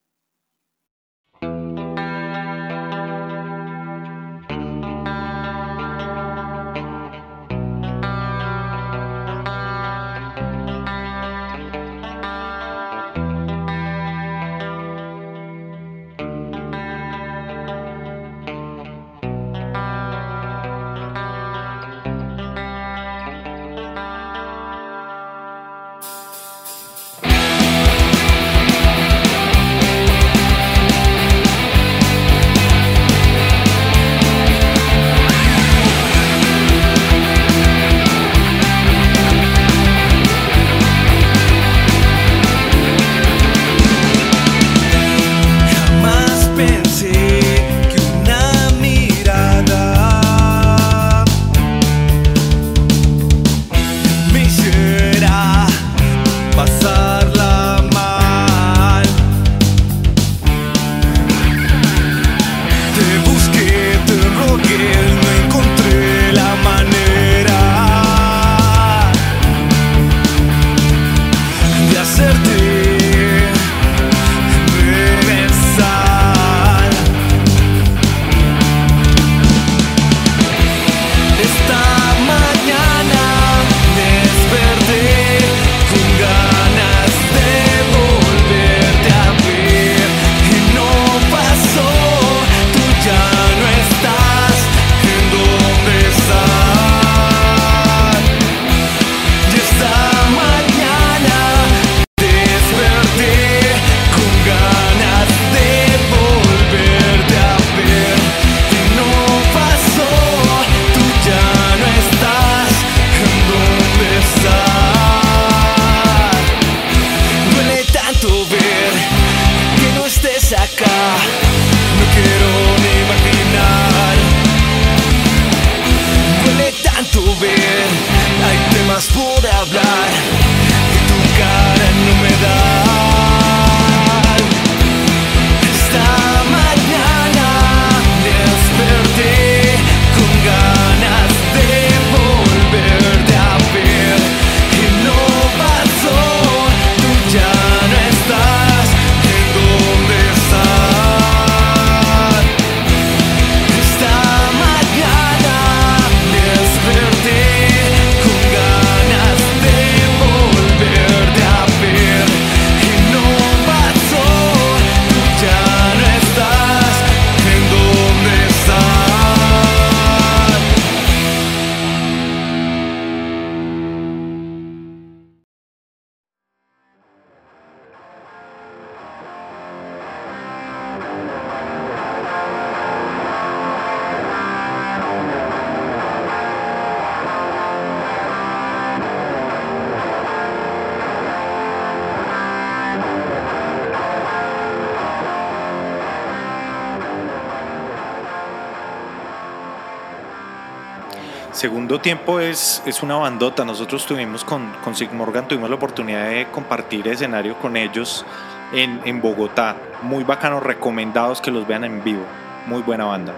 Segundo 201.94 202.02
tiempo 202.06 202.40
es, 202.40 202.82
es 202.88 203.04
una 203.04 203.18
bandota. 203.18 203.64
Nosotros 203.64 204.04
tuvimos 204.08 204.44
con, 204.44 204.68
con 204.84 204.96
Sigmorgan, 204.96 205.48
tuvimos 205.48 205.70
la 205.70 205.76
oportunidad 205.76 206.28
de 206.28 206.48
compartir 206.48 207.08
escenario 207.08 207.56
con 207.60 207.78
ellos 207.78 208.26
en, 208.72 209.00
en 209.06 209.22
Bogotá. 209.22 209.76
Muy 210.02 210.24
bacanos, 210.24 210.64
recomendados 210.64 211.40
que 211.40 211.52
los 211.52 211.68
vean 211.68 211.84
en 211.84 212.04
vivo. 212.04 212.24
Muy 212.66 212.82
buena 212.82 213.06
banda. 213.06 213.34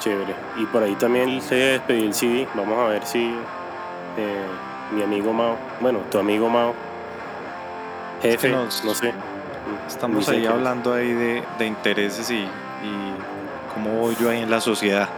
Chévere. 0.00 0.34
Y 0.58 0.66
por 0.66 0.82
ahí 0.82 0.94
también 0.96 1.40
se 1.40 1.54
despedió 1.54 2.04
el 2.04 2.12
CD. 2.12 2.46
Vamos 2.54 2.78
a 2.78 2.88
ver 2.88 3.06
si 3.06 3.34
eh, 4.18 4.44
mi 4.94 5.02
amigo 5.02 5.32
Mao, 5.32 5.56
bueno, 5.80 6.00
tu 6.10 6.18
amigo 6.18 6.50
Mao, 6.50 6.74
jefe, 8.20 8.50
nos- 8.50 8.84
no 8.84 8.92
sé. 8.92 9.14
Estamos 9.88 10.28
ahí 10.28 10.44
hablando 10.44 10.92
ahí 10.92 11.10
de, 11.10 11.42
de 11.58 11.66
intereses 11.66 12.30
y, 12.30 12.34
y 12.42 13.14
cómo 13.72 13.92
voy 13.98 14.14
yo 14.20 14.28
ahí 14.28 14.42
en 14.42 14.50
la 14.50 14.60
sociedad. 14.60 15.08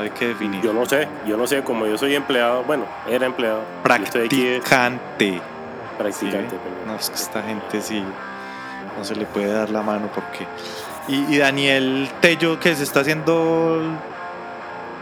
Hay 0.00 0.10
que 0.10 0.28
definir. 0.28 0.60
Yo 0.62 0.72
no 0.72 0.86
sé, 0.86 1.06
yo 1.26 1.36
no 1.36 1.46
sé, 1.46 1.62
como 1.62 1.86
yo 1.86 1.98
soy 1.98 2.14
empleado, 2.14 2.62
bueno, 2.64 2.84
era 3.08 3.26
empleado. 3.26 3.60
Practicante. 3.82 5.40
practicante. 5.98 6.50
Sí, 6.50 6.56
perdón. 6.56 6.86
No, 6.86 6.94
es 6.96 7.10
que 7.10 7.16
esta 7.16 7.42
gente 7.42 7.80
sí 7.82 8.02
no 8.96 9.04
se 9.04 9.14
le 9.14 9.26
puede 9.26 9.52
dar 9.52 9.70
la 9.70 9.82
mano 9.82 10.08
porque. 10.14 10.46
Y, 11.08 11.34
y 11.34 11.38
Daniel 11.38 12.08
Tello 12.20 12.58
que 12.60 12.74
se 12.74 12.82
está 12.84 13.00
haciendo 13.00 13.80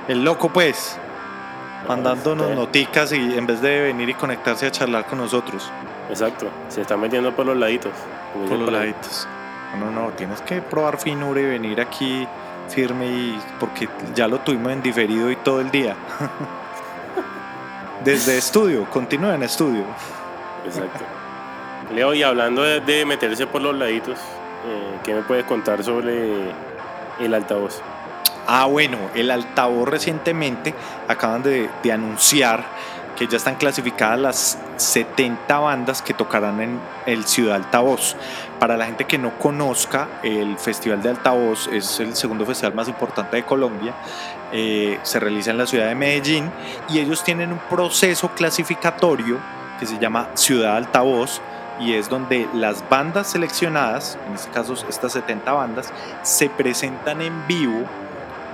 el, 0.09 0.25
loco, 0.25 0.49
pues, 0.51 0.99
mandándonos 1.87 2.47
usted- 2.47 2.57
noticas 2.59 3.13
y 3.13 3.37
en 3.39 3.47
vez 3.47 3.61
de 3.61 3.83
venir 3.83 4.09
y 4.09 4.15
conectarse 4.15 4.67
a 4.67 4.71
charlar 4.71 5.05
con 5.07 5.19
nosotros 5.19 5.71
Exacto, 6.09 6.47
se 6.69 6.81
está 6.81 6.97
metiendo 6.97 7.35
por 7.37 7.45
los 7.47 7.57
laditos. 7.57 7.93
por 8.49 8.59
los 8.59 8.73
laditos. 8.73 9.29
No, 9.79 9.91
no, 9.91 10.09
tienes 10.13 10.41
que 10.41 10.63
probar 10.63 10.97
finura 10.99 11.41
y 11.43 11.45
venir 11.45 11.79
aquí 11.81 12.27
firme 12.69 13.07
y 13.07 13.39
porque 13.59 13.89
ya 14.15 14.29
lo 14.29 14.41
tuvimos 14.41 14.73
en 14.73 14.83
diferido 14.83 15.31
y 15.31 15.37
todo 15.37 15.61
el 15.61 15.71
día. 15.71 15.97
Desde 18.05 18.39
estudio, 18.39 18.89
continúa 18.91 19.35
en 19.35 19.43
estudio. 19.43 19.85
Exacto. 20.65 21.05
Leo, 21.95 22.15
y 22.15 22.23
hablando 22.23 22.63
de, 22.63 22.81
de 22.81 23.05
meterse 23.05 23.47
por 23.47 23.63
los 23.63 23.75
laditos, 23.75 24.19
eh, 24.19 24.99
¿qué 25.05 25.15
me 25.15 25.23
puedes 25.23 25.45
contar 25.45 25.83
sobre 25.83 26.53
el 27.19 27.35
altavoz? 27.35 27.81
Ah, 28.47 28.67
bueno, 28.67 28.99
el 29.15 29.31
altavoz 29.31 29.89
recientemente 29.89 30.75
acaban 31.09 31.43
de, 31.43 31.69
de 31.83 31.93
anunciar 31.93 32.65
que 33.19 33.27
ya 33.27 33.37
están 33.37 33.57
clasificadas 33.57 34.21
las 34.21 34.59
70 34.77 35.59
bandas 35.59 36.03
que 36.03 36.15
tocarán 36.15 36.61
en 36.61 36.81
el 37.05 37.27
Ciudad 37.27 37.57
Altavoz. 37.57 38.15
Para 38.61 38.77
la 38.77 38.87
gente 38.87 39.07
que 39.07 39.19
no 39.19 39.37
conozca, 39.39 40.07
el 40.23 40.57
Festival 40.57 41.03
de 41.03 41.11
Altavoz 41.11 41.67
es 41.67 41.99
el 41.99 42.15
segundo 42.15 42.47
festival 42.47 42.75
más 42.75 42.87
importante 42.87 43.37
de 43.37 43.43
Colombia. 43.43 43.93
Eh, 44.53 45.01
se 45.03 45.19
realiza 45.19 45.51
en 45.51 45.59
la 45.59 45.67
ciudad 45.67 45.89
de 45.89 45.97
Medellín 45.97 46.51
y 46.89 47.01
ellos 47.01 47.25
tienen 47.25 47.51
un 47.51 47.59
proceso 47.59 48.29
clasificatorio 48.29 49.39
que 49.81 49.87
se 49.87 49.99
llama 49.99 50.29
Ciudad 50.35 50.77
Altavoz 50.77 51.41
y 51.81 51.95
es 51.95 52.09
donde 52.09 52.49
las 52.55 52.89
bandas 52.89 53.33
seleccionadas, 53.33 54.17
en 54.29 54.35
este 54.35 54.51
caso 54.51 54.75
estas 54.89 55.13
70 55.13 55.53
bandas, 55.53 55.93
se 56.23 56.49
presentan 56.51 57.21
en 57.21 57.47
vivo 57.49 57.85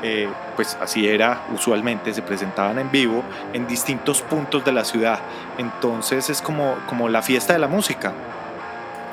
eh, 0.03 0.29
pues 0.57 0.77
así 0.81 1.09
era 1.09 1.43
usualmente, 1.55 2.13
se 2.13 2.23
presentaban 2.23 2.79
en 2.79 2.91
vivo 2.91 3.23
en 3.53 3.67
distintos 3.67 4.21
puntos 4.23 4.65
de 4.65 4.73
la 4.73 4.85
ciudad. 4.85 5.19
Entonces 5.59 6.29
es 6.31 6.43
como, 6.43 6.77
como 6.87 7.09
la 7.09 7.23
fiesta 7.23 7.53
de 7.53 7.59
la 7.59 7.69
música, 7.69 8.13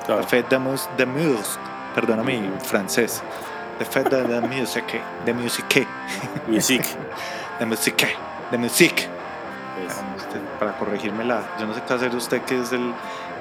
Claro. 0.06 0.22
la 0.22 0.28
fête 0.28 0.50
de, 0.50 0.58
mus 0.60 0.90
de 0.98 1.06
musique, 1.06 1.60
perdona 1.94 2.24
mi 2.24 2.42
francés, 2.66 3.22
la 3.80 3.86
fête 3.86 4.10
de 4.10 4.28
la 4.28 4.42
musique, 4.42 5.00
de 5.26 5.34
musique, 5.34 5.88
Music. 6.48 6.84
de 7.60 7.66
musique, 7.66 8.08
de 8.52 8.58
musique. 8.58 9.08
para 10.60 10.74
corregírmela, 10.78 11.42
yo 11.60 11.68
no 11.68 11.74
sé 11.74 11.82
qué 11.88 11.94
hacer 11.94 12.16
usted 12.16 12.42
que 12.42 12.60
es 12.62 12.72
el, 12.72 12.94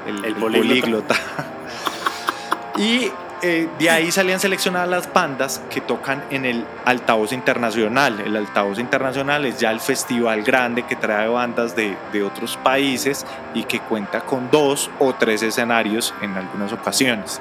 el, 0.06 0.18
El 0.18 0.24
el 0.26 0.34
políglota. 0.34 1.14
políglota. 1.14 1.14
y 2.76 3.10
eh, 3.42 3.68
de 3.78 3.90
ahí 3.90 4.10
salían 4.12 4.38
seleccionadas 4.38 4.88
las 4.88 5.12
bandas 5.12 5.62
que 5.70 5.80
tocan 5.80 6.22
en 6.30 6.44
el 6.44 6.64
altavoz 6.84 7.32
internacional. 7.32 8.20
El 8.20 8.36
altavoz 8.36 8.78
internacional 8.78 9.46
es 9.46 9.58
ya 9.58 9.70
el 9.70 9.80
festival 9.80 10.42
grande 10.42 10.82
que 10.82 10.96
trae 10.96 11.28
bandas 11.28 11.74
de, 11.74 11.96
de 12.12 12.22
otros 12.22 12.56
países 12.58 13.24
y 13.54 13.64
que 13.64 13.80
cuenta 13.80 14.20
con 14.20 14.50
dos 14.50 14.90
o 14.98 15.14
tres 15.14 15.42
escenarios 15.42 16.14
en 16.20 16.36
algunas 16.36 16.72
ocasiones. 16.72 17.40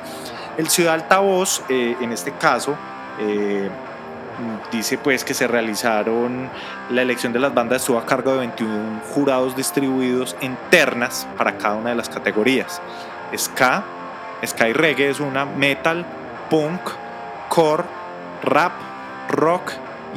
El 0.58 0.70
Ciudad 0.70 0.96
Altavoz, 0.96 1.62
eh, 1.70 1.96
en 2.02 2.12
este 2.12 2.34
caso, 2.34 2.76
eh, 3.20 3.70
dice 4.72 4.98
pues 4.98 5.24
que 5.24 5.34
se 5.34 5.48
realizaron 5.48 6.50
la 6.90 7.02
elección 7.02 7.34
de 7.34 7.40
las 7.40 7.54
bandas 7.54 7.82
estuvo 7.82 7.98
a 7.98 8.06
cargo 8.06 8.34
de 8.34 8.40
21 8.40 9.02
jurados 9.14 9.56
distribuidos 9.56 10.36
en 10.42 10.58
ternas 10.70 11.28
para 11.38 11.58
cada 11.58 11.76
una 11.76 11.90
de 11.92 11.96
las 11.96 12.10
categorías. 12.10 12.82
Ska, 13.38 13.84
ska 14.46 14.70
y 14.70 14.74
reggae 14.74 15.10
es 15.10 15.20
una, 15.20 15.46
metal, 15.46 16.06
punk, 16.50 16.82
core, 17.50 17.84
rap, 18.44 18.74
rock 19.30 19.72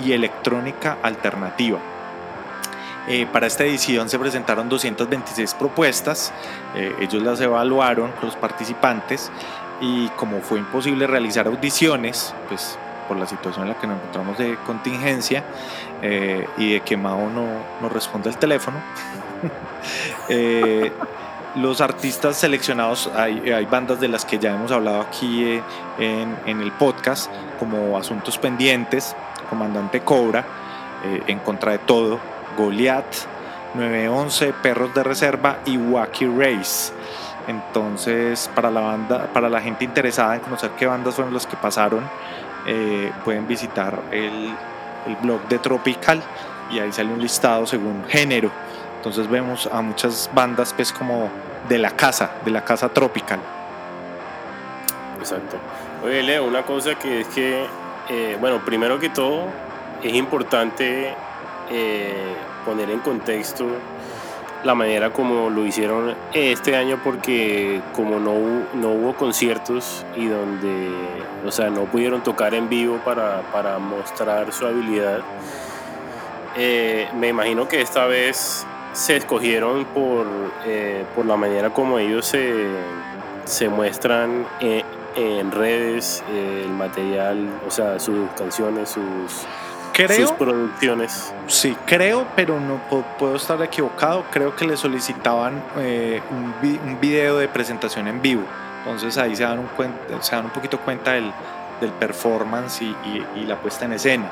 y 0.05 0.13
electrónica 0.13 0.99
alternativa. 1.03 1.79
Eh, 3.09 3.27
para 3.33 3.49
esta 3.49 3.65
edición 3.65 4.09
se 4.09 4.19
presentaron 4.19 4.69
226 4.69 5.55
propuestas, 5.55 6.33
eh, 6.77 6.95
ellos 7.01 7.23
las 7.23 7.41
evaluaron 7.41 8.13
los 8.23 8.37
participantes 8.37 9.33
y 9.81 10.09
como 10.11 10.41
fue 10.41 10.61
imposible 10.61 11.09
realizar 11.09 11.49
audiciones, 11.49 12.33
pues 12.49 12.79
por 13.09 13.17
la 13.17 13.27
situación 13.27 13.65
en 13.65 13.71
la 13.71 13.81
que 13.81 13.89
nos 13.89 13.97
encontramos 13.97 14.39
de 14.39 14.57
contingencia 14.65 15.43
eh, 16.01 16.47
y 16.57 16.75
de 16.75 16.81
que 16.83 16.97
Mao 16.97 17.29
no, 17.29 17.47
no 17.81 17.89
responde 17.89 18.31
el 18.31 18.37
teléfono, 18.37 18.79
los 21.57 21.81
artistas 21.81 22.37
seleccionados, 22.37 23.11
hay, 23.15 23.67
bandas 23.71 24.01
de 24.01 24.09
las 24.09 24.25
que 24.25 24.39
ya 24.39 24.55
hemos 24.55 24.71
hablado 24.73 25.01
aquí 25.01 25.45
eh, 25.45 25.63
en, 25.99 26.37
en 26.47 26.61
el 26.61 26.73
podcast, 26.73 27.31
como 27.59 27.97
Asuntos 27.97 28.39
Pendientes, 28.39 29.15
Comandante 29.49 30.01
Cobra, 30.01 30.45
eh, 31.05 31.23
En 31.27 31.39
Contra 31.41 31.73
de 31.73 31.79
Todo, 31.79 32.19
Goliath, 32.57 33.27
911, 33.75 34.55
Perros 34.63 34.95
de 34.95 35.03
Reserva 35.03 35.59
y 35.67 35.77
Wacky 35.77 36.27
Race. 36.27 36.93
Entonces, 37.49 38.51
para 38.55 38.71
la 38.71 38.81
banda, 38.81 39.27
para 39.33 39.49
la 39.49 39.61
gente 39.61 39.85
interesada 39.85 40.37
en 40.37 40.41
conocer 40.41 40.71
qué 40.79 40.87
bandas 40.87 41.15
fueron 41.15 41.35
las 41.35 41.47
que 41.47 41.57
pasaron, 41.57 42.09
eh, 42.67 43.11
pueden 43.25 43.47
visitar 43.49 43.99
el, 44.13 44.55
el 45.07 45.17
blog 45.21 45.43
de 45.49 45.59
Tropical 45.59 46.23
y 46.71 46.79
ahí 46.79 46.93
sale 46.93 47.13
un 47.13 47.21
listado 47.21 47.67
según 47.67 48.05
género. 48.09 48.51
Entonces 49.03 49.29
vemos 49.29 49.67
a 49.67 49.83
muchas 49.83 50.31
bandas 50.33 50.73
pues 50.73 50.93
como 50.93 51.29
de 51.69 51.77
la 51.77 51.91
casa, 51.91 52.35
de 52.45 52.53
la 52.53 52.65
casa 52.65 52.89
Tropical. 52.89 53.41
Exacto. 55.19 55.57
Oye, 56.05 56.23
Leo, 56.23 56.45
una 56.45 56.63
cosa 56.63 56.95
que 56.95 57.23
es 57.23 57.27
que, 57.27 57.67
eh, 58.09 58.37
bueno, 58.41 58.65
primero 58.65 59.01
que 59.01 59.09
todo, 59.09 59.47
es 60.05 60.15
importante 60.15 61.17
eh, 61.69 62.33
poner 62.65 62.91
en 62.91 63.01
contexto 63.01 63.67
la 64.63 64.77
manera 64.77 65.13
como 65.13 65.51
lo 65.51 65.67
hicieron 65.67 66.15
este 66.33 66.77
año 66.77 67.01
porque 67.03 67.81
como 67.97 68.21
no, 68.21 68.35
no 68.75 68.91
hubo 68.91 69.15
conciertos 69.15 70.07
y 70.15 70.29
donde, 70.29 70.93
o 71.45 71.51
sea, 71.51 71.71
no 71.71 71.87
pudieron 71.87 72.23
tocar 72.23 72.55
en 72.55 72.69
vivo 72.69 73.01
para, 73.05 73.41
para 73.53 73.81
mostrar 73.81 74.53
su 74.53 74.65
habilidad, 74.65 75.23
eh, 76.57 77.09
me 77.19 77.29
imagino 77.29 77.67
que 77.67 77.81
esta 77.81 78.07
vez 78.07 78.65
se 78.93 79.17
escogieron 79.17 79.85
por, 79.87 80.27
eh, 80.67 81.05
por 81.15 81.27
la 81.27 81.37
manera 81.37 81.71
como 81.71 81.99
ellos 81.99 82.27
se, 82.27 82.67
se 83.45 83.69
muestran 83.69 84.47
eh, 84.61 84.83
en 85.17 85.51
redes, 85.51 86.23
eh, 86.31 86.63
el 86.65 86.71
material, 86.73 87.49
o 87.67 87.71
sea, 87.71 87.99
sus 87.99 88.31
canciones, 88.37 88.91
sus, 88.91 89.47
sus 90.29 90.33
producciones. 90.33 91.35
sí, 91.47 91.77
creo, 91.87 92.27
pero 92.35 92.59
no 92.61 92.81
pu- 92.91 93.05
puedo 93.19 93.37
estar 93.37 93.61
equivocado. 93.63 94.25
Creo 94.31 94.57
que 94.57 94.67
le 94.67 94.77
solicitaban 94.77 95.63
eh, 95.79 96.23
un, 96.31 96.55
vi- 96.63 96.81
un 96.85 96.99
video 97.01 97.37
de 97.39 97.49
presentación 97.49 98.09
en 98.09 98.23
vivo. 98.23 98.43
Entonces 98.85 99.17
ahí 99.19 99.37
se 99.37 99.43
dan 99.45 99.59
un, 99.59 99.67
cuenta, 99.77 100.23
se 100.23 100.35
dan 100.35 100.47
un 100.47 100.51
poquito 100.51 100.79
cuenta 100.79 101.13
del, 101.13 101.31
del 101.81 101.91
performance 101.93 102.83
y, 102.83 102.87
y- 103.05 103.27
y 103.37 103.45
la 103.45 103.57
puesta 103.57 103.85
en 103.85 103.93
escena. 103.93 104.31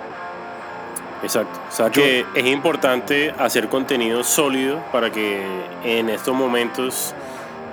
Exacto. 1.23 1.61
O 1.69 1.73
sea 1.73 1.89
Yo- 1.91 2.03
que 2.03 2.25
es 2.35 2.47
importante 2.47 3.35
hacer 3.39 3.69
contenido 3.69 4.25
sólido 4.25 4.79
para 4.93 5.11
que 5.11 5.43
en 5.85 6.09
estos 6.09 6.35
momentos 6.35 7.15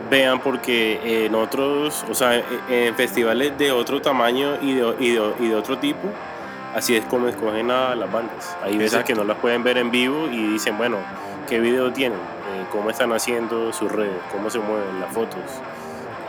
vean 0.10 0.40
porque 0.40 1.26
en 1.26 1.36
otros, 1.36 2.06
o 2.10 2.14
sea, 2.14 2.42
en 2.70 2.96
festivales 2.96 3.58
de 3.58 3.72
otro 3.72 4.02
tamaño 4.02 4.58
y 4.62 4.74
de, 4.74 4.96
y 5.00 5.12
de- 5.12 5.34
y 5.40 5.48
de 5.50 5.56
otro 5.56 5.78
tipo, 5.78 6.10
así 6.76 6.96
es 6.96 7.06
como 7.06 7.28
escogen 7.28 7.72
a 7.72 7.96
las 7.96 8.12
bandas. 8.12 8.56
Hay 8.64 8.74
veces 8.78 8.94
Exacto. 8.94 9.08
que 9.08 9.16
no 9.16 9.24
las 9.24 9.38
pueden 9.38 9.64
ver 9.64 9.78
en 9.78 9.92
vivo 9.92 10.28
y 10.32 10.48
dicen, 10.54 10.78
bueno, 10.78 10.98
¿qué 11.50 11.60
video 11.60 11.92
tienen? 11.92 12.20
Eh, 12.20 12.66
¿Cómo 12.72 12.90
están 12.90 13.12
haciendo 13.14 13.72
sus 13.74 13.92
redes? 13.92 14.16
¿Cómo 14.32 14.50
se 14.50 14.60
mueven 14.60 15.00
las 15.02 15.12
fotos? 15.14 15.40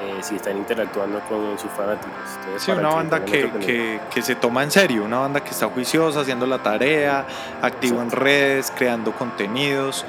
Eh, 0.09 0.23
si 0.23 0.37
están 0.37 0.57
interactuando 0.57 1.21
con 1.29 1.59
sus 1.59 1.71
fanáticos. 1.71 2.17
Entonces, 2.41 2.63
Sí, 2.63 2.71
una 2.71 2.89
banda 2.89 3.25
que, 3.25 3.51
que- 3.61 4.01
que 4.13 4.23
se 4.23 4.35
toma 4.35 4.63
en 4.63 4.71
serio, 4.71 5.05
una 5.05 5.19
banda 5.19 5.41
que 5.41 5.51
está 5.51 5.67
juiciosa, 5.69 6.21
haciendo 6.21 6.47
la 6.47 6.59
tarea, 6.63 7.27
activo 7.63 8.01
en 8.03 8.11
redes, 8.11 8.73
creando 8.75 9.13
contenidos, 9.13 10.05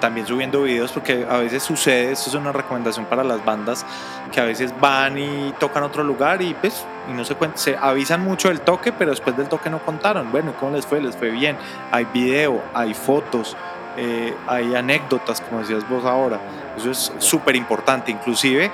también 0.00 0.26
subiendo 0.26 0.62
videos, 0.62 0.90
porque 0.90 1.26
a 1.30 1.36
veces 1.36 1.62
sucede, 1.62 2.10
esto 2.12 2.28
es 2.30 2.34
una 2.34 2.50
recomendación 2.50 3.06
para 3.06 3.22
las 3.22 3.44
bandas, 3.44 3.86
que 4.32 4.40
a 4.40 4.44
veces 4.44 4.74
van 4.80 5.16
y 5.18 5.52
tocan 5.60 5.82
otro 5.84 6.02
lugar 6.02 6.42
y 6.42 6.54
pues 6.54 6.84
y 7.08 7.12
no 7.12 7.24
se 7.24 7.36
se 7.54 7.76
avisan 7.76 8.20
mucho 8.24 8.48
del 8.48 8.60
toque, 8.62 8.92
pero 8.92 9.10
después 9.10 9.36
del 9.36 9.48
toque 9.48 9.68
no 9.70 9.78
contaron. 9.80 10.32
Bueno, 10.32 10.50
¿y 10.50 10.54
¿cómo 10.54 10.74
les 10.74 10.86
fue? 10.86 11.00
Les 11.00 11.14
fue 11.16 11.30
bien. 11.30 11.56
Hay 11.92 12.04
video, 12.06 12.62
hay 12.74 12.94
fotos, 12.94 13.56
eh, 13.96 14.34
hay 14.48 14.74
anécdotas, 14.74 15.40
como 15.40 15.60
decías 15.60 15.88
vos 15.88 16.04
ahora. 16.04 16.40
Eso 16.76 16.90
es 16.90 17.12
súper 17.18 17.54
importante, 17.56 18.10
inclusive 18.10 18.70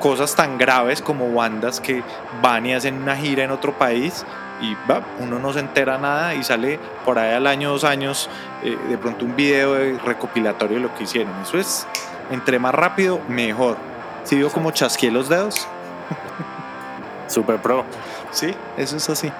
cosas 0.00 0.34
tan 0.34 0.58
graves 0.58 1.00
como 1.00 1.32
bandas 1.32 1.80
que 1.80 2.02
van 2.42 2.66
y 2.66 2.74
hacen 2.74 3.02
una 3.02 3.16
gira 3.16 3.44
en 3.44 3.50
otro 3.50 3.72
país 3.78 4.24
y 4.60 4.76
uno 5.20 5.38
no 5.38 5.52
se 5.52 5.60
entera 5.60 5.98
nada 5.98 6.34
y 6.34 6.44
sale 6.44 6.78
por 7.04 7.18
ahí 7.18 7.34
al 7.34 7.46
año, 7.46 7.70
dos 7.70 7.84
años, 7.84 8.28
eh, 8.62 8.76
de 8.88 8.98
pronto 8.98 9.24
un 9.24 9.36
video 9.36 9.74
de 9.74 9.98
recopilatorio 9.98 10.76
de 10.76 10.82
lo 10.82 10.94
que 10.94 11.04
hicieron. 11.04 11.32
Eso 11.42 11.58
es, 11.58 11.86
entre 12.30 12.58
más 12.58 12.74
rápido, 12.74 13.20
mejor. 13.28 13.76
Si 14.24 14.36
vio 14.36 14.50
como 14.50 14.70
chasqué 14.70 15.10
los 15.10 15.28
dedos, 15.28 15.66
Super 17.28 17.60
Pro. 17.60 17.84
sí, 18.30 18.54
eso 18.76 18.96
es 18.96 19.08
así. 19.10 19.32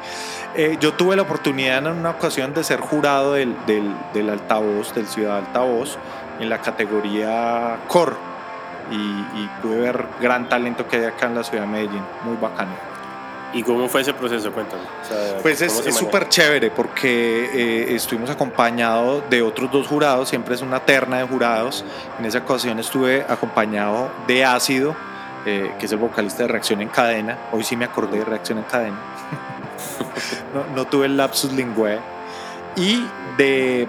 Eh, 0.57 0.77
yo 0.81 0.93
tuve 0.95 1.17
la 1.17 1.23
oportunidad 1.23 1.79
en 1.79 1.89
una 1.89 2.11
ocasión 2.11 2.55
de 2.55 2.63
ser 2.63 2.81
jurado 2.81 3.33
del, 3.35 3.57
del, 3.67 3.95
del 4.13 4.31
altavoz, 4.31 4.95
del 4.95 5.07
Ciudad 5.07 5.39
Altavoz, 5.39 5.99
en 6.39 6.49
la 6.49 6.61
categoría 6.61 7.79
core. 7.89 8.34
Y, 8.91 8.95
y 8.95 9.51
pude 9.63 9.81
ver 9.81 10.05
gran 10.21 10.49
talento 10.49 10.87
que 10.87 10.97
hay 10.97 11.05
acá 11.05 11.27
en 11.27 11.35
la 11.35 11.45
ciudad 11.45 11.65
de 11.65 11.71
Medellín, 11.71 12.03
muy 12.25 12.37
bacano. 12.37 12.95
¿Y 13.55 13.63
cómo 13.63 13.89
fue 13.89 14.01
ese 14.01 14.13
proceso? 14.13 14.51
Cuéntame. 14.53 14.83
O 14.83 15.05
sea, 15.05 15.39
Pues 15.41 15.63
es 15.63 15.73
súper 15.95 16.29
chévere 16.29 16.73
porque 16.73 17.51
eh, 17.55 17.95
estuvimos 17.95 18.29
acompañados 18.29 19.23
de 19.31 19.43
otros 19.43 19.71
dos 19.71 19.87
jurados, 19.87 20.29
siempre 20.29 20.57
es 20.57 20.61
una 20.61 20.81
terna 20.81 21.19
de 21.19 21.25
jurados. 21.25 21.85
En 22.19 22.25
esa 22.25 22.39
ocasión 22.39 22.81
estuve 22.81 23.25
acompañado 23.29 24.11
de 24.27 24.45
Ácido, 24.45 24.97
eh, 25.47 25.73
que 25.79 25.87
es 25.87 25.93
el 25.93 25.99
vocalista 25.99 26.43
de 26.43 26.49
Reacción 26.49 26.83
en 26.83 26.89
Cadena. 26.89 27.39
Hoy 27.53 27.63
sí 27.63 27.77
me 27.77 27.85
acordé 27.85 28.19
de 28.19 28.25
Reacción 28.25 28.59
en 28.59 28.65
Cadena. 28.65 28.99
no, 30.55 30.75
no 30.75 30.85
tuve 30.87 31.07
el 31.07 31.17
lapsus 31.17 31.53
lingüe. 31.53 32.01
Y 32.75 33.07
de, 33.39 33.87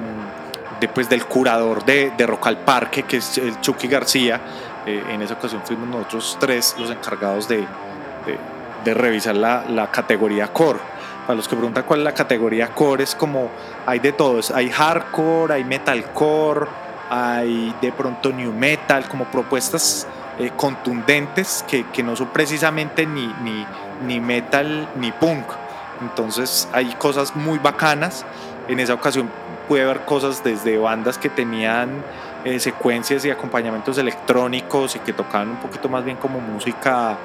de, 0.79 0.87
pues, 0.89 1.09
del 1.09 1.25
curador 1.25 1.83
de, 1.85 2.11
de 2.15 2.27
Rock 2.27 2.47
al 2.47 2.59
Parque, 2.59 3.01
que 3.01 3.17
es 3.17 3.39
el 3.39 3.59
Chucky 3.61 3.87
García. 3.87 4.39
Eh, 4.85 5.03
en 5.09 5.21
esa 5.21 5.33
ocasión 5.33 5.61
fuimos 5.65 5.87
nosotros 5.87 6.37
tres 6.39 6.75
los 6.77 6.91
encargados 6.91 7.47
de, 7.47 7.57
de, 7.57 8.37
de 8.83 8.93
revisar 8.93 9.35
la, 9.35 9.65
la 9.67 9.89
categoría 9.91 10.47
core. 10.53 10.79
Para 11.25 11.37
los 11.37 11.47
que 11.47 11.55
preguntan 11.55 11.83
cuál 11.85 12.01
es 12.01 12.03
la 12.05 12.13
categoría 12.13 12.67
core, 12.67 13.03
es 13.03 13.15
como 13.15 13.49
hay 13.87 13.97
de 13.97 14.11
todos. 14.11 14.51
Hay 14.51 14.69
hardcore, 14.69 15.55
hay 15.55 15.63
metalcore, 15.63 16.67
hay 17.09 17.75
de 17.81 17.91
pronto 17.91 18.31
new 18.31 18.53
metal, 18.53 19.07
como 19.07 19.25
propuestas 19.25 20.07
eh, 20.37 20.51
contundentes 20.55 21.65
que, 21.67 21.87
que 21.87 22.03
no 22.03 22.15
son 22.15 22.27
precisamente 22.27 23.07
ni, 23.07 23.25
ni, 23.41 23.65
ni 24.05 24.19
metal 24.19 24.87
ni 24.97 25.11
punk. 25.11 25.45
Entonces 26.01 26.69
hay 26.73 26.93
cosas 26.93 27.35
muy 27.35 27.57
bacanas. 27.57 28.23
En 28.67 28.79
esa 28.79 28.93
ocasión 28.93 29.29
pude 29.67 29.83
ver 29.83 30.01
cosas 30.01 30.43
desde 30.43 30.77
bandas 30.77 31.17
que 31.17 31.29
tenían 31.29 32.03
eh, 32.45 32.59
secuencias 32.59 33.25
y 33.25 33.31
acompañamientos 33.31 33.97
electrónicos 33.97 34.95
y 34.95 34.99
que 34.99 35.13
tocaban 35.13 35.49
un 35.49 35.57
poquito 35.57 35.89
más 35.89 36.05
bien 36.05 36.17
como 36.17 36.39
música 36.39 37.17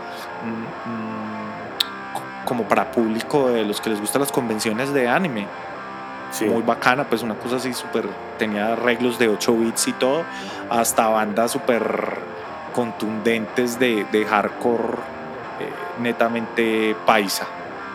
mm, 0.45 0.91
mm, 0.91 2.45
como 2.47 2.65
para 2.65 2.91
público 2.91 3.51
de 3.51 3.65
los 3.65 3.83
que 3.83 3.91
les 3.91 4.01
gustan 4.01 4.21
las 4.23 4.33
convenciones 4.33 4.95
de 4.95 5.09
anime. 5.09 5.47
Sí. 6.31 6.47
Muy 6.47 6.63
bacana, 6.63 7.05
pues 7.05 7.23
una 7.23 7.35
cosa 7.35 7.57
así 7.57 7.75
súper, 7.75 8.07
tenía 8.39 8.73
arreglos 8.73 9.19
de 9.19 9.29
8 9.29 9.57
bits 9.57 9.89
y 9.89 9.93
todo, 9.93 10.25
hasta 10.71 11.09
bandas 11.09 11.51
súper 11.51 12.19
contundentes 12.73 13.79
de, 13.79 14.07
de 14.11 14.25
hardcore 14.25 14.95
eh, 15.61 15.71
netamente 16.01 16.97
paisa. 17.05 17.47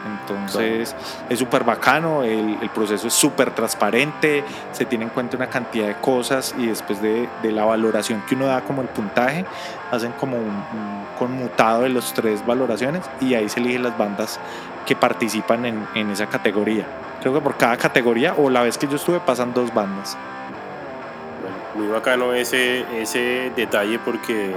Entonces 0.06 0.95
es 1.30 1.39
súper 1.39 1.64
bacano, 1.64 2.24
el, 2.24 2.70
proceso 2.74 3.08
es 3.08 3.14
súper 3.14 3.51
transparente, 3.51 4.43
se 4.72 4.86
tiene 4.86 5.06
en 5.06 5.10
cuenta 5.10 5.36
una 5.36 5.47
cantidad 5.47 5.88
de 5.88 5.95
cosas 5.95 6.53
y 6.58 6.68
después 6.68 7.01
de, 7.01 7.28
la 7.43 7.66
valoración 7.66 8.22
que 8.28 8.36
uno 8.36 8.45
da 8.45 8.62
como 8.62 8.82
el 8.82 8.88
puntaje, 8.88 9.45
hacen 9.91 10.12
como 10.14 10.38
un, 10.38 11.06
conmutado 11.18 11.84
de 11.84 11.89
las 11.89 12.14
tres 12.14 12.45
valoraciones 12.45 13.03
y 13.22 13.34
ahí 13.34 13.47
se 13.47 13.60
eligen 13.60 13.84
las 13.84 13.97
bandas 13.97 14.39
que 14.86 14.95
participan 14.95 15.66
en, 15.66 16.10
esa 16.12 16.28
categoría. 16.28 16.86
Creo 17.22 17.34
que 17.34 17.41
por 17.41 17.56
cada 17.58 17.78
categoría 17.78 18.36
o 18.38 18.49
la 18.49 18.62
vez 18.62 18.78
que 18.78 18.88
yo 18.88 18.97
estuve 18.97 19.20
pasan 19.20 19.53
dos 19.53 19.74
bandas. 19.74 20.18
Muy 21.74 21.88
bacano 21.88 22.34
ese, 22.34 22.86
ese 23.01 23.51
detalle 23.56 23.99
porque 23.99 24.53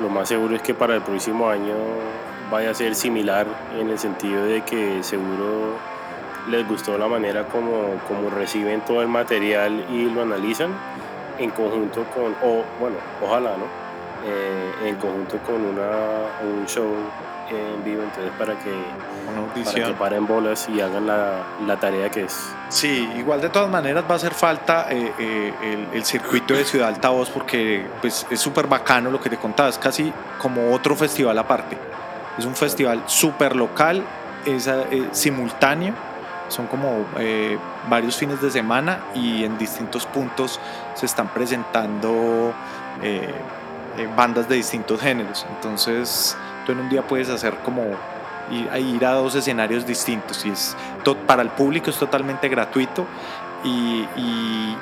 lo 0.00 0.08
más 0.08 0.28
seguro 0.28 0.56
es 0.56 0.62
que 0.62 0.74
para 0.74 0.96
el 0.96 1.02
próximo 1.02 1.48
año 1.48 1.74
vaya 2.52 2.70
a 2.70 2.74
ser 2.74 2.94
similar 2.94 3.46
en 3.80 3.88
el 3.88 3.98
sentido 3.98 4.44
de 4.44 4.60
que 4.60 5.02
seguro 5.02 5.78
les 6.50 6.68
gustó 6.68 6.98
la 6.98 7.08
manera 7.08 7.46
como, 7.48 7.98
como 8.06 8.28
reciben 8.28 8.82
todo 8.82 9.00
el 9.00 9.08
material 9.08 9.86
y 9.90 10.10
lo 10.10 10.22
analizan 10.22 10.70
en 11.38 11.50
conjunto 11.50 12.04
con, 12.14 12.34
o 12.44 12.62
bueno, 12.78 12.96
ojalá, 13.22 13.56
¿no? 13.56 13.64
Eh, 14.24 14.88
en 14.88 14.96
conjunto 14.96 15.38
con 15.38 15.54
una, 15.54 15.90
un 16.42 16.66
show 16.66 16.94
en 17.50 17.84
vivo, 17.84 18.02
entonces 18.02 18.32
para 18.38 18.54
que, 18.58 18.72
para 19.64 19.86
que 19.86 19.94
paren 19.94 20.26
bolas 20.26 20.68
y 20.68 20.80
hagan 20.80 21.06
la, 21.06 21.42
la 21.66 21.80
tarea 21.80 22.10
que 22.10 22.24
es. 22.24 22.54
Sí, 22.68 23.10
igual 23.16 23.40
de 23.40 23.48
todas 23.48 23.70
maneras 23.70 24.04
va 24.04 24.14
a 24.14 24.16
hacer 24.16 24.34
falta 24.34 24.86
eh, 24.90 25.12
eh, 25.18 25.54
el, 25.62 25.88
el 25.96 26.04
circuito 26.04 26.54
de 26.54 26.64
Ciudad 26.64 26.88
Altavoz 26.88 27.30
porque 27.30 27.86
pues, 28.00 28.26
es 28.30 28.40
súper 28.40 28.66
bacano 28.66 29.10
lo 29.10 29.20
que 29.20 29.30
te 29.30 29.38
contaba, 29.38 29.70
es 29.70 29.78
casi 29.78 30.12
como 30.38 30.72
otro 30.74 30.94
festival 30.94 31.38
aparte. 31.38 31.76
Es 32.38 32.44
un 32.44 32.54
festival 32.54 33.02
súper 33.06 33.54
local, 33.56 34.04
es 34.46 34.66
eh, 34.66 35.08
simultáneo, 35.12 35.94
son 36.48 36.66
como 36.66 37.06
eh, 37.18 37.58
varios 37.88 38.16
fines 38.16 38.40
de 38.40 38.50
semana 38.50 39.00
y 39.14 39.44
en 39.44 39.56
distintos 39.58 40.06
puntos 40.06 40.60
se 40.94 41.06
están 41.06 41.28
presentando 41.28 42.52
eh, 43.02 43.32
bandas 44.16 44.48
de 44.48 44.56
distintos 44.56 45.00
géneros. 45.00 45.46
Entonces 45.54 46.36
tú 46.66 46.72
en 46.72 46.80
un 46.80 46.88
día 46.88 47.02
puedes 47.02 47.28
hacer 47.28 47.54
como 47.64 47.82
ir, 48.50 48.68
a 48.70 48.78
ir 48.78 49.04
a 49.06 49.12
dos 49.12 49.34
escenarios 49.34 49.86
distintos 49.86 50.44
y 50.44 50.50
es 50.50 50.76
para 51.26 51.42
el 51.42 51.48
público 51.50 51.90
es 51.90 51.96
totalmente 51.96 52.48
gratuito 52.48 53.06
y- 53.64 54.06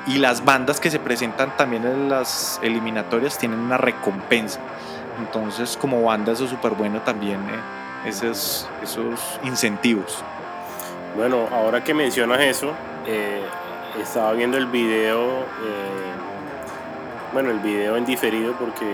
y 0.07 0.17
las 0.17 0.43
bandas 0.43 0.79
que 0.79 0.89
se 0.89 0.99
presentan 0.99 1.55
también 1.55 1.85
en 1.85 2.09
las 2.09 2.59
eliminatorias 2.63 3.37
tienen 3.37 3.59
una 3.59 3.77
recompensa. 3.77 4.59
Entonces 5.21 5.77
como 5.77 6.01
banda 6.01 6.31
eso 6.31 6.45
es 6.45 6.49
súper 6.49 6.73
bueno 6.73 6.99
también 7.01 7.39
eh, 7.41 8.09
esos, 8.09 8.67
esos 8.81 9.39
incentivos. 9.43 10.23
Bueno, 11.15 11.47
ahora 11.51 11.83
que 11.83 11.93
mencionas 11.93 12.39
eso, 12.41 12.71
eh, 13.05 13.43
estaba 14.01 14.33
viendo 14.33 14.57
el 14.57 14.65
video, 14.65 15.41
eh, 15.41 16.13
bueno, 17.33 17.51
el 17.51 17.59
video 17.59 17.97
en 17.97 18.05
diferido 18.05 18.53
porque 18.53 18.85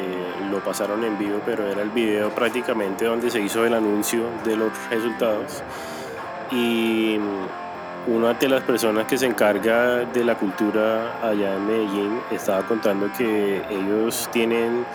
lo 0.52 0.60
pasaron 0.60 1.04
en 1.04 1.18
vivo, 1.18 1.40
pero 1.46 1.66
era 1.66 1.82
el 1.82 1.92
video 1.92 2.30
prácticamente 2.32 3.06
donde 3.06 3.30
se 3.30 3.40
hizo 3.40 3.66
el 3.66 3.74
anuncio 3.74 4.24
de 4.44 4.58
los 4.58 4.72
resultados. 4.90 5.64
Y 6.52 7.20
una 8.08 8.34
de 8.34 8.50
las 8.50 8.64
personas 8.64 9.06
que 9.06 9.18
se 9.18 9.28
encarga 9.28 10.06
de 10.06 10.24
la 10.24 10.36
cultura 10.36 11.20
allá 11.22 11.56
en 11.56 11.68
Medellín 11.68 12.20
estaba 12.32 12.64
contando 12.64 13.10
que 13.18 13.62
ellos 13.70 14.28
tienen 14.32 14.86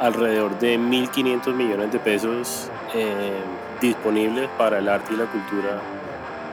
alrededor 0.00 0.58
de 0.58 0.78
1.500 0.78 1.54
millones 1.54 1.92
de 1.92 1.98
pesos 1.98 2.70
eh, 2.94 3.32
disponibles 3.80 4.48
para 4.56 4.78
el 4.78 4.88
arte 4.88 5.12
y 5.12 5.16
la 5.16 5.26
cultura 5.26 5.80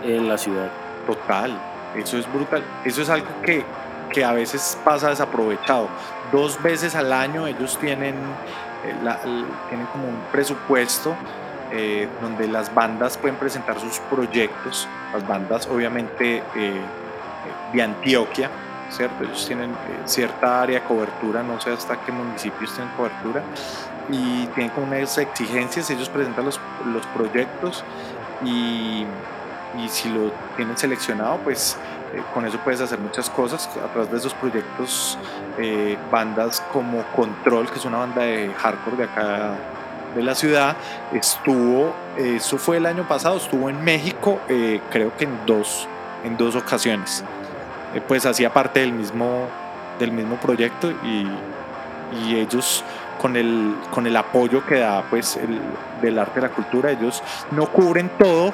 en 0.03 0.27
la 0.27 0.37
ciudad. 0.37 0.69
Total, 1.05 1.57
eso 1.95 2.17
es 2.17 2.31
brutal. 2.31 2.63
Eso 2.83 3.01
es 3.01 3.09
algo 3.09 3.27
que, 3.43 3.63
que 4.11 4.23
a 4.23 4.33
veces 4.33 4.77
pasa 4.83 5.09
desaprovechado. 5.09 5.87
Dos 6.31 6.61
veces 6.61 6.95
al 6.95 7.13
año 7.13 7.47
ellos 7.47 7.77
tienen, 7.79 8.15
eh, 8.85 9.45
tienen 9.69 9.87
como 9.87 10.09
un 10.09 10.19
presupuesto 10.31 11.15
eh, 11.71 12.07
donde 12.21 12.47
las 12.47 12.73
bandas 12.73 13.17
pueden 13.17 13.37
presentar 13.37 13.79
sus 13.79 13.99
proyectos. 14.09 14.87
Las 15.13 15.25
bandas 15.25 15.67
obviamente 15.67 16.43
de 17.73 17.81
Antioquia, 17.81 18.49
¿cierto? 18.89 19.23
Ellos 19.23 19.45
tienen 19.45 19.71
eh, 19.71 19.75
cierta 20.05 20.61
área 20.61 20.79
de 20.79 20.85
cobertura, 20.85 21.43
no 21.43 21.59
sé 21.59 21.71
hasta 21.71 21.99
qué 22.01 22.11
municipios 22.11 22.73
tienen 22.73 22.93
cobertura, 22.95 23.43
y 24.09 24.45
tienen 24.47 24.69
como 24.73 24.87
unas 24.87 25.17
exigencias, 25.17 25.89
ellos 25.89 26.09
presentan 26.09 26.45
los, 26.45 26.59
los 26.85 27.05
proyectos 27.07 27.83
y 28.43 29.05
y 29.77 29.89
si 29.89 30.09
lo 30.09 30.31
tienen 30.55 30.77
seleccionado, 30.77 31.37
pues 31.43 31.77
eh, 32.13 32.21
con 32.33 32.45
eso 32.45 32.57
puedes 32.59 32.81
hacer 32.81 32.99
muchas 32.99 33.29
cosas. 33.29 33.69
A 33.83 33.87
través 33.91 34.11
de 34.11 34.17
esos 34.17 34.33
proyectos, 34.33 35.17
eh, 35.57 35.97
bandas 36.11 36.61
como 36.71 37.03
Control, 37.15 37.69
que 37.69 37.79
es 37.79 37.85
una 37.85 37.97
banda 37.97 38.23
de 38.23 38.51
hardcore 38.57 38.97
de 38.97 39.03
acá 39.03 39.55
de 40.15 40.23
la 40.23 40.35
ciudad. 40.35 40.75
Estuvo, 41.13 41.93
eso 42.17 42.57
fue 42.57 42.77
el 42.77 42.85
año 42.85 43.07
pasado, 43.07 43.37
estuvo 43.37 43.69
en 43.69 43.83
México, 43.83 44.39
creo 44.89 45.15
que 45.17 45.25
en 45.25 45.45
dos, 45.45 45.87
en 46.23 46.37
dos 46.37 46.55
ocasiones. 46.55 47.23
Eh, 47.93 48.01
pues 48.05 48.25
hacía 48.25 48.51
parte 48.51 48.81
del 48.81 48.93
mismo, 48.93 49.47
del 49.99 50.11
mismo 50.11 50.35
proyecto 50.37 50.91
y, 50.91 51.27
y 52.21 52.35
ellos 52.35 52.83
con 53.21 53.35
el, 53.35 53.75
con 53.91 54.05
el 54.05 54.15
apoyo 54.15 54.65
que 54.65 54.79
da 54.79 55.03
pues 55.09 55.37
el, 55.37 55.59
del 56.01 56.19
arte 56.19 56.39
y 56.39 56.43
la 56.43 56.49
cultura, 56.49 56.91
ellos 56.91 57.23
no 57.51 57.67
cubren 57.67 58.09
todo, 58.17 58.53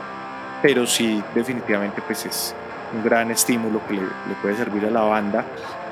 pero 0.62 0.86
sí 0.86 1.22
definitivamente 1.34 2.02
pues 2.02 2.26
es 2.26 2.56
un 2.94 3.04
gran 3.04 3.32
estímulo 3.32 3.82
que 3.88 3.96
le, 3.96 4.36
puede 4.42 4.56
servir 4.56 4.86
a 4.86 4.92
la 4.92 5.02
banda 5.02 5.44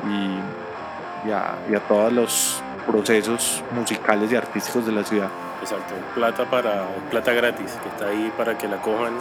y, 0.07 1.27
y 1.27 1.75
a 1.75 1.79
todos 1.87 2.13
los 2.13 2.63
procesos 2.85 3.63
musicales 3.71 4.31
y 4.31 4.35
artísticos 4.35 4.85
de 4.85 4.91
la 4.91 5.03
ciudad. 5.03 5.29
Exacto, 5.61 5.93
plata 6.15 6.45
para 6.45 6.87
plata 7.11 7.33
gratis, 7.33 7.77
que 7.83 7.89
está 7.89 8.07
ahí 8.07 8.31
para 8.35 8.57
que 8.57 8.67
la 8.67 8.77
cojan. 8.77 9.13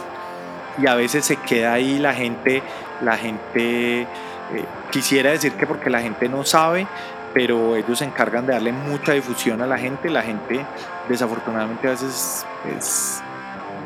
Y 0.77 0.87
a 0.87 0.95
veces 0.95 1.25
se 1.25 1.37
queda 1.37 1.73
ahí 1.73 1.99
la 1.99 2.13
gente, 2.13 2.61
la 3.01 3.17
gente, 3.17 4.01
eh, 4.01 4.05
quisiera 4.89 5.31
decir 5.31 5.53
que 5.53 5.67
porque 5.67 5.89
la 5.89 6.01
gente 6.01 6.29
no 6.29 6.43
sabe, 6.43 6.87
pero 7.33 7.75
ellos 7.75 7.99
se 7.99 8.05
encargan 8.05 8.45
de 8.45 8.53
darle 8.53 8.71
mucha 8.71 9.13
difusión 9.13 9.61
a 9.61 9.67
la 9.67 9.77
gente, 9.77 10.09
la 10.09 10.21
gente 10.21 10.65
desafortunadamente 11.07 11.87
a 11.87 11.91
veces 11.91 12.45
es, 12.77 13.21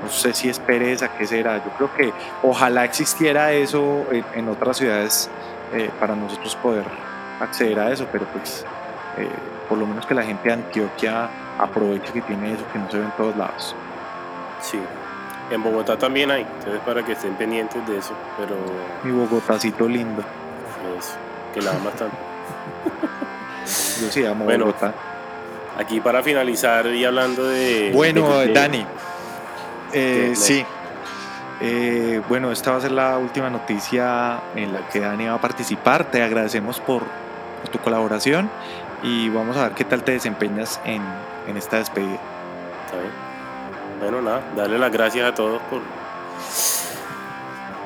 no 0.04 0.10
sé 0.10 0.34
si 0.34 0.50
es 0.50 0.60
pereza, 0.60 1.10
qué 1.18 1.26
será, 1.28 1.58
yo 1.58 1.72
creo 1.78 1.94
que 1.96 2.14
ojalá 2.44 2.86
existiera 2.86 3.52
eso 3.54 4.06
en, 4.12 4.50
otras 4.50 4.78
ciudades 4.78 5.30
eh, 5.74 5.90
para 6.00 6.16
nosotros 6.16 6.56
poder 6.56 6.86
acceder 7.40 7.80
a 7.80 7.92
eso, 7.92 8.08
pero 8.12 8.26
pues 8.26 8.66
eh, 9.18 9.30
por 9.68 9.78
lo 9.78 9.86
menos 9.86 10.06
que 10.06 10.14
la 10.14 10.24
gente 10.24 10.50
de 10.50 10.54
Antioquia 10.54 11.30
aproveche 11.60 12.12
que 12.12 12.22
tiene 12.22 12.54
eso 12.54 12.64
que 12.72 12.80
no 12.80 12.90
se 12.90 12.98
ve 12.98 13.06
en 13.06 13.12
todos 13.12 13.36
lados. 13.36 13.76
Sí. 14.62 14.80
En 15.52 15.62
Bogotá 15.62 15.98
también 15.98 16.32
hay, 16.32 16.42
entonces 16.42 16.82
para 16.86 17.04
que 17.06 17.12
estén 17.12 17.36
pendientes 17.36 17.86
de 17.88 17.98
eso, 18.00 18.14
pero 18.38 18.56
Mi 19.04 19.12
Bogotacito 19.12 19.88
lindo. 19.88 20.24
pues, 20.92 21.16
que 21.54 21.62
la 21.62 21.72
amas 21.72 21.94
tanto. 21.96 22.16
Yo 24.02 24.12
sí 24.12 24.26
amo 24.26 24.46
Bueno, 24.46 24.66
Bogotá. 24.66 24.94
Aquí 25.78 26.00
para 26.00 26.24
finalizar 26.24 26.88
y 26.88 27.04
hablando 27.06 27.46
de... 27.48 27.92
Bueno, 27.94 28.40
de- 28.40 28.48
de- 28.48 28.54
Dani, 28.54 28.86
eh, 29.94 30.32
sí. 30.36 30.66
Eh, 31.62 32.22
bueno, 32.28 32.52
esta 32.52 32.72
va 32.72 32.78
a 32.78 32.82
ser 32.82 32.92
la 32.92 33.18
última 33.18 33.50
noticia 33.50 34.40
en 34.56 34.74
la 34.74 34.88
que 34.90 35.00
Dani 35.02 35.26
va 35.28 35.36
a 35.36 35.42
participar. 35.42 36.06
Te 36.06 36.22
agradecemos 36.24 36.80
por, 36.80 37.04
por 37.62 37.70
tu 37.72 37.80
colaboración 37.80 38.50
y 39.04 39.30
vamos 39.30 39.58
a 39.58 39.64
ver 39.64 39.72
qué 39.74 39.84
tal 39.86 40.04
te 40.04 40.14
desempeñas 40.14 40.80
en, 40.86 41.02
en 41.48 41.58
esta 41.58 41.78
despedida. 41.78 42.18
Está 42.86 42.98
bien. 42.98 43.25
Bueno, 44.00 44.22
nada, 44.22 44.42
darle 44.56 44.78
las 44.78 44.92
gracias 44.92 45.30
a 45.30 45.34
todos 45.34 45.62
por, 45.64 45.82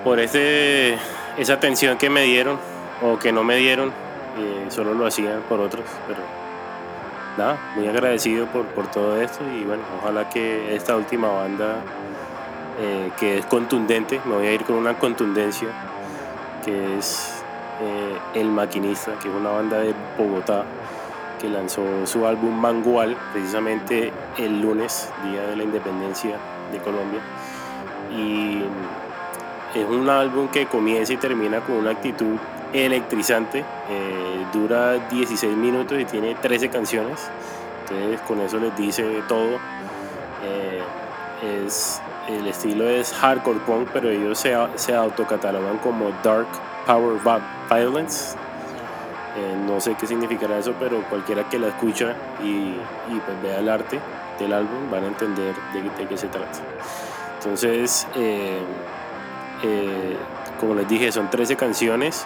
por 0.03 0.20
ese, 0.20 0.97
esa 1.38 1.53
atención 1.53 1.97
que 1.97 2.10
me 2.10 2.24
dieron 2.24 2.60
o 3.01 3.18
que 3.20 3.32
no 3.32 3.43
me 3.43 3.55
dieron, 3.57 3.93
solo 4.70 4.93
lo 4.93 5.05
hacían 5.05 5.41
por 5.47 5.60
otros, 5.60 5.86
pero 6.07 6.20
nada, 7.38 7.57
muy 7.76 7.88
agradecido 7.88 8.47
por, 8.47 8.66
por 8.68 8.89
todo 8.89 9.22
esto 9.22 9.43
y 9.55 9.64
bueno, 9.64 9.84
ojalá 10.01 10.30
que 10.30 10.76
esta 10.76 10.95
última 10.95 11.30
banda 11.30 11.84
eh, 12.82 13.12
que 13.20 13.39
es 13.39 13.45
contundente, 13.45 14.22
me 14.26 14.36
voy 14.36 14.47
a 14.47 14.53
ir 14.53 14.64
con 14.64 14.76
una 14.76 14.97
contundencia, 14.97 15.68
que 16.64 16.97
es 16.97 17.43
eh, 17.82 18.18
El 18.39 18.47
Maquinista, 18.47 19.20
que 19.20 19.28
es 19.28 19.36
una 19.36 19.49
banda 19.49 19.80
de 19.80 19.93
Bogotá 20.18 20.64
que 21.40 21.50
lanzó 21.50 21.82
su 22.06 22.26
álbum 22.26 22.54
Mangual 22.60 23.16
precisamente 23.32 24.12
el 24.38 24.62
lunes, 24.62 25.10
día 25.24 25.42
de 25.48 25.56
la 25.56 25.64
independencia 25.64 26.38
de 26.72 26.78
Colombia. 26.80 27.22
Y 28.16 28.62
es 29.78 29.86
un 29.88 30.10
álbum 30.10 30.48
que 30.50 30.66
comienza 30.68 31.14
y 31.14 31.18
termina 31.18 31.60
con 31.62 31.76
una 31.78 31.92
actitud 31.92 32.36
electrizante. 32.74 33.60
eh, 33.90 34.46
dura 34.54 34.94
16 35.10 35.56
minutos 35.56 36.00
y 36.00 36.06
tiene 36.06 36.36
13 36.36 36.70
canciones. 36.70 37.30
Entonces 37.90 38.20
con 38.22 38.40
eso 38.42 38.58
les 38.60 38.76
dice 38.76 39.04
todo. 39.28 39.58
Eh, 40.44 40.82
es, 41.66 42.02
el 42.28 42.48
estilo 42.48 42.88
es 42.90 43.14
hardcore 43.14 43.60
punk, 43.60 43.90
pero 43.94 44.10
ellos 44.10 44.38
se, 44.40 44.56
se 44.76 44.94
autocatalogan 44.96 45.78
como 45.80 46.12
dark 46.24 46.48
power 46.86 47.14
vi- 47.24 47.76
violence. 47.76 48.36
Eh, 49.36 49.55
no 49.67 49.80
sé 49.80 49.95
qué 49.95 50.07
significará 50.07 50.57
eso, 50.57 50.73
pero 50.80 51.03
cualquiera 51.03 51.47
que 51.47 51.59
la 51.59 51.67
escucha 51.67 52.15
y, 52.43 52.47
y, 53.13 53.21
pues 53.25 53.41
vea 53.43 53.59
el 53.59 53.69
arte 53.69 53.99
del 54.39 54.53
álbum 54.53 54.89
van 54.91 55.03
a 55.03 55.07
entender 55.07 55.53
de, 55.73 55.82
de 55.84 56.07
qué 56.07 56.17
se 56.17 56.27
trata. 56.27 56.59
Entonces, 57.38 58.07
eh, 58.15 58.59
eh, 59.63 60.17
como 60.59 60.73
les 60.75 60.88
dije, 60.88 61.11
son 61.11 61.30
13 61.30 61.55
canciones 61.55 62.25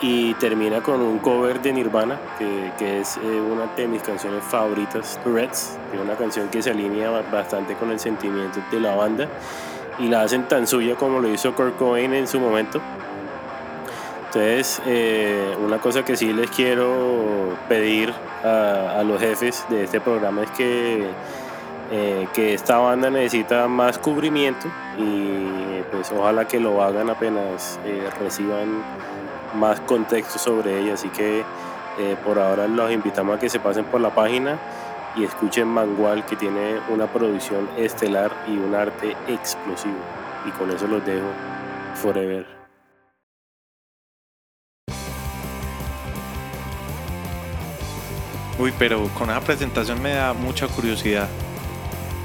y 0.00 0.34
termina 0.34 0.80
con 0.80 1.00
un 1.00 1.20
cover 1.20 1.62
de 1.62 1.72
Nirvana, 1.72 2.18
que, 2.38 2.72
que 2.76 3.00
es 3.00 3.16
eh, 3.18 3.20
una 3.40 3.66
de 3.76 3.86
mis 3.86 4.02
canciones 4.02 4.42
favoritas, 4.42 5.20
Reds, 5.24 5.78
que 5.90 5.96
es 5.96 6.02
una 6.02 6.14
canción 6.16 6.48
que 6.48 6.60
se 6.60 6.70
alinea 6.70 7.10
ba- 7.10 7.22
bastante 7.30 7.74
con 7.76 7.90
el 7.92 8.00
sentimiento 8.00 8.58
de 8.70 8.80
la 8.80 8.96
banda 8.96 9.28
y 9.98 10.08
la 10.08 10.22
hacen 10.22 10.48
tan 10.48 10.66
suya 10.66 10.96
como 10.96 11.20
lo 11.20 11.28
hizo 11.28 11.54
Kurt 11.54 11.76
Cobain 11.76 12.12
en 12.14 12.26
su 12.26 12.40
momento. 12.40 12.80
Entonces, 14.34 14.80
eh, 14.86 15.54
una 15.62 15.78
cosa 15.78 16.06
que 16.06 16.16
sí 16.16 16.32
les 16.32 16.50
quiero 16.50 17.54
pedir 17.68 18.14
a, 18.42 19.02
los 19.04 19.20
jefes 19.20 19.66
de 19.68 19.84
este 19.84 20.00
programa 20.00 20.44
es 20.44 20.50
que, 20.52 21.06
eh, 21.90 22.26
que 22.32 22.54
esta 22.54 22.78
banda 22.78 23.10
necesita 23.10 23.68
más 23.68 23.98
cubrimiento 23.98 24.68
y 24.96 25.82
pues 25.90 26.10
ojalá 26.12 26.48
que 26.48 26.58
lo 26.58 26.82
hagan 26.82 27.10
apenas 27.10 27.78
eh, 27.84 28.08
reciban 28.20 28.82
más 29.54 29.80
contexto 29.80 30.38
sobre 30.38 30.80
ella. 30.80 30.94
Así 30.94 31.10
que 31.10 31.44
por 32.24 32.38
ahora 32.38 32.66
los 32.66 32.90
invitamos 32.90 33.36
a 33.36 33.38
que 33.38 33.50
se 33.50 33.60
pasen 33.60 33.84
por 33.84 34.00
la 34.00 34.14
página 34.14 34.56
y 35.14 35.24
escuchen 35.24 35.68
Mangual 35.68 36.24
que 36.24 36.36
tiene 36.36 36.78
una 36.88 37.06
producción 37.06 37.68
estelar 37.76 38.32
y 38.48 38.52
un 38.52 38.74
arte 38.74 39.14
explosivo. 39.28 40.00
Y 40.46 40.50
con 40.52 40.70
eso 40.70 40.86
los 40.86 41.04
dejo 41.04 41.26
forever. 41.96 42.61
Uy, 48.62 48.72
pero 48.78 49.08
con 49.18 49.28
esa 49.28 49.40
presentación 49.40 50.00
me 50.00 50.10
da 50.10 50.34
mucha 50.34 50.68
curiosidad. 50.68 51.28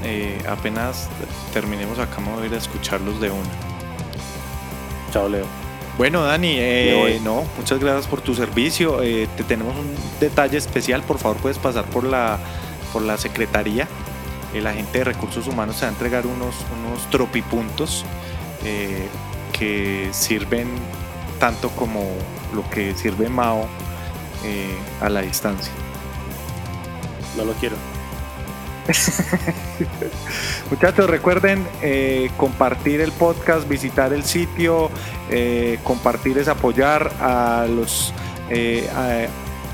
Eh, 0.04 0.40
apenas 0.48 1.08
terminemos 1.52 1.98
acá, 1.98 2.20
me 2.20 2.32
voy 2.32 2.44
a 2.44 2.46
ir 2.46 2.54
a 2.54 2.58
escucharlos 2.58 3.20
de 3.20 3.28
una. 3.28 3.50
Chao 5.12 5.28
Leo. 5.28 5.46
Bueno, 5.96 6.22
Dani, 6.22 6.54
eh, 6.56 7.20
no, 7.24 7.42
muchas 7.56 7.80
gracias 7.80 8.06
por 8.06 8.20
tu 8.20 8.36
servicio. 8.36 9.02
Eh, 9.02 9.28
te 9.36 9.42
tenemos 9.42 9.74
un 9.74 9.92
detalle 10.20 10.56
especial. 10.56 11.02
Por 11.02 11.18
favor, 11.18 11.38
puedes 11.38 11.58
pasar 11.58 11.84
por 11.86 12.04
la, 12.04 12.38
por 12.92 13.02
la 13.02 13.16
secretaría. 13.16 13.88
El 14.54 14.68
agente 14.68 14.98
de 14.98 15.04
recursos 15.06 15.48
humanos 15.48 15.78
te 15.78 15.86
va 15.86 15.88
a 15.88 15.92
entregar 15.92 16.24
unos, 16.24 16.54
unos 16.78 17.10
tropipuntos 17.10 18.04
eh, 18.64 19.08
que 19.52 20.10
sirven 20.12 20.68
tanto 21.40 21.70
como 21.70 22.04
lo 22.54 22.62
que 22.70 22.94
sirve 22.94 23.28
Mao 23.28 23.66
a 25.00 25.08
la 25.08 25.20
distancia. 25.22 25.72
No 27.38 27.44
lo 27.44 27.52
quiero. 27.54 27.76
Muchachos, 30.70 31.08
recuerden 31.08 31.66
eh, 31.82 32.30
compartir 32.36 33.00
el 33.00 33.12
podcast, 33.12 33.68
visitar 33.68 34.12
el 34.12 34.24
sitio, 34.24 34.90
eh, 35.30 35.78
compartir 35.84 36.36
es 36.38 36.48
apoyar 36.48 37.10
a 37.20 37.66
los 37.68 38.12
eh, 38.50 38.88
a- 38.94 39.26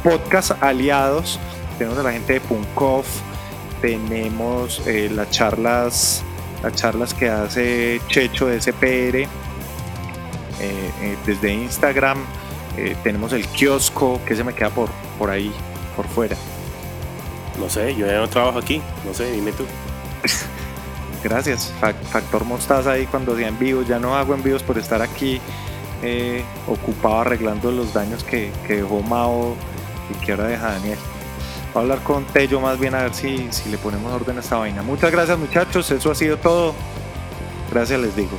podcast 0.03 0.53
aliados. 0.63 1.39
Tenemos 1.79 1.99
a 1.99 2.03
la 2.03 2.13
gente 2.13 2.35
de 2.35 2.41
Punkoff, 2.41 3.07
tenemos 3.81 4.83
eh, 4.87 5.11
las 5.13 5.31
charlas, 5.31 6.23
las 6.63 6.75
charlas 6.75 7.15
que 7.15 7.29
hace 7.31 8.01
Checho 8.09 8.47
de 8.47 8.61
SPR 8.61 9.17
eh, 9.17 9.29
eh, 10.61 11.17
desde 11.27 11.53
Instagram. 11.53 12.19
tenemos 13.03 13.33
el 13.33 13.47
kiosco 13.47 14.21
que 14.27 14.35
se 14.37 14.43
me 14.45 14.53
queda 14.55 14.71
por, 14.71 14.89
por 15.19 15.31
ahí, 15.31 15.53
por 15.97 16.07
fuera. 16.09 16.37
No 17.59 17.69
sé, 17.71 17.95
yo 17.95 18.07
ya 18.07 18.19
no 18.19 18.29
trabajo 18.29 18.59
aquí. 18.59 18.83
No 19.07 19.15
sé, 19.15 19.31
dime 19.33 19.53
tú. 19.53 19.65
Gracias. 21.23 21.73
Fac- 21.81 22.03
Factor 22.11 22.45
Mostaza 22.45 22.93
ahí 22.93 23.07
cuando 23.07 23.33
hacía 23.35 23.49
envíos. 23.49 23.87
Ya 23.87 23.99
no 23.99 24.17
hago 24.17 24.35
envíos 24.35 24.63
por 24.63 24.79
estar 24.79 25.01
aquí 25.03 25.41
eh, 26.03 26.45
ocupado 26.67 27.21
arreglando 27.21 27.71
los 27.71 27.95
daños 27.95 28.25
que, 28.25 28.51
que 28.67 28.77
dejó 28.77 29.01
Mao 29.03 29.55
y 30.11 30.25
que 30.25 30.33
ahora 30.33 30.49
deja 30.49 30.73
Daniel. 30.73 30.99
Voy 31.73 31.81
a 31.81 31.83
hablar 31.83 32.01
con 32.03 32.25
Tello 32.27 32.61
más 32.61 32.79
bien 32.79 32.95
a 32.95 33.03
ver 33.05 33.15
si, 33.15 33.49
si 33.51 33.69
le 33.71 33.79
ponemos 33.79 34.13
orden 34.13 34.37
a 34.37 34.41
esta 34.41 34.57
vaina. 34.57 34.83
Muchas 34.83 35.11
gracias 35.11 35.39
muchachos. 35.39 35.91
Eso 35.91 36.11
ha 36.11 36.15
sido 36.15 36.37
todo. 36.37 36.75
Gracias 37.73 37.99
les 38.01 38.15
digo. 38.15 38.37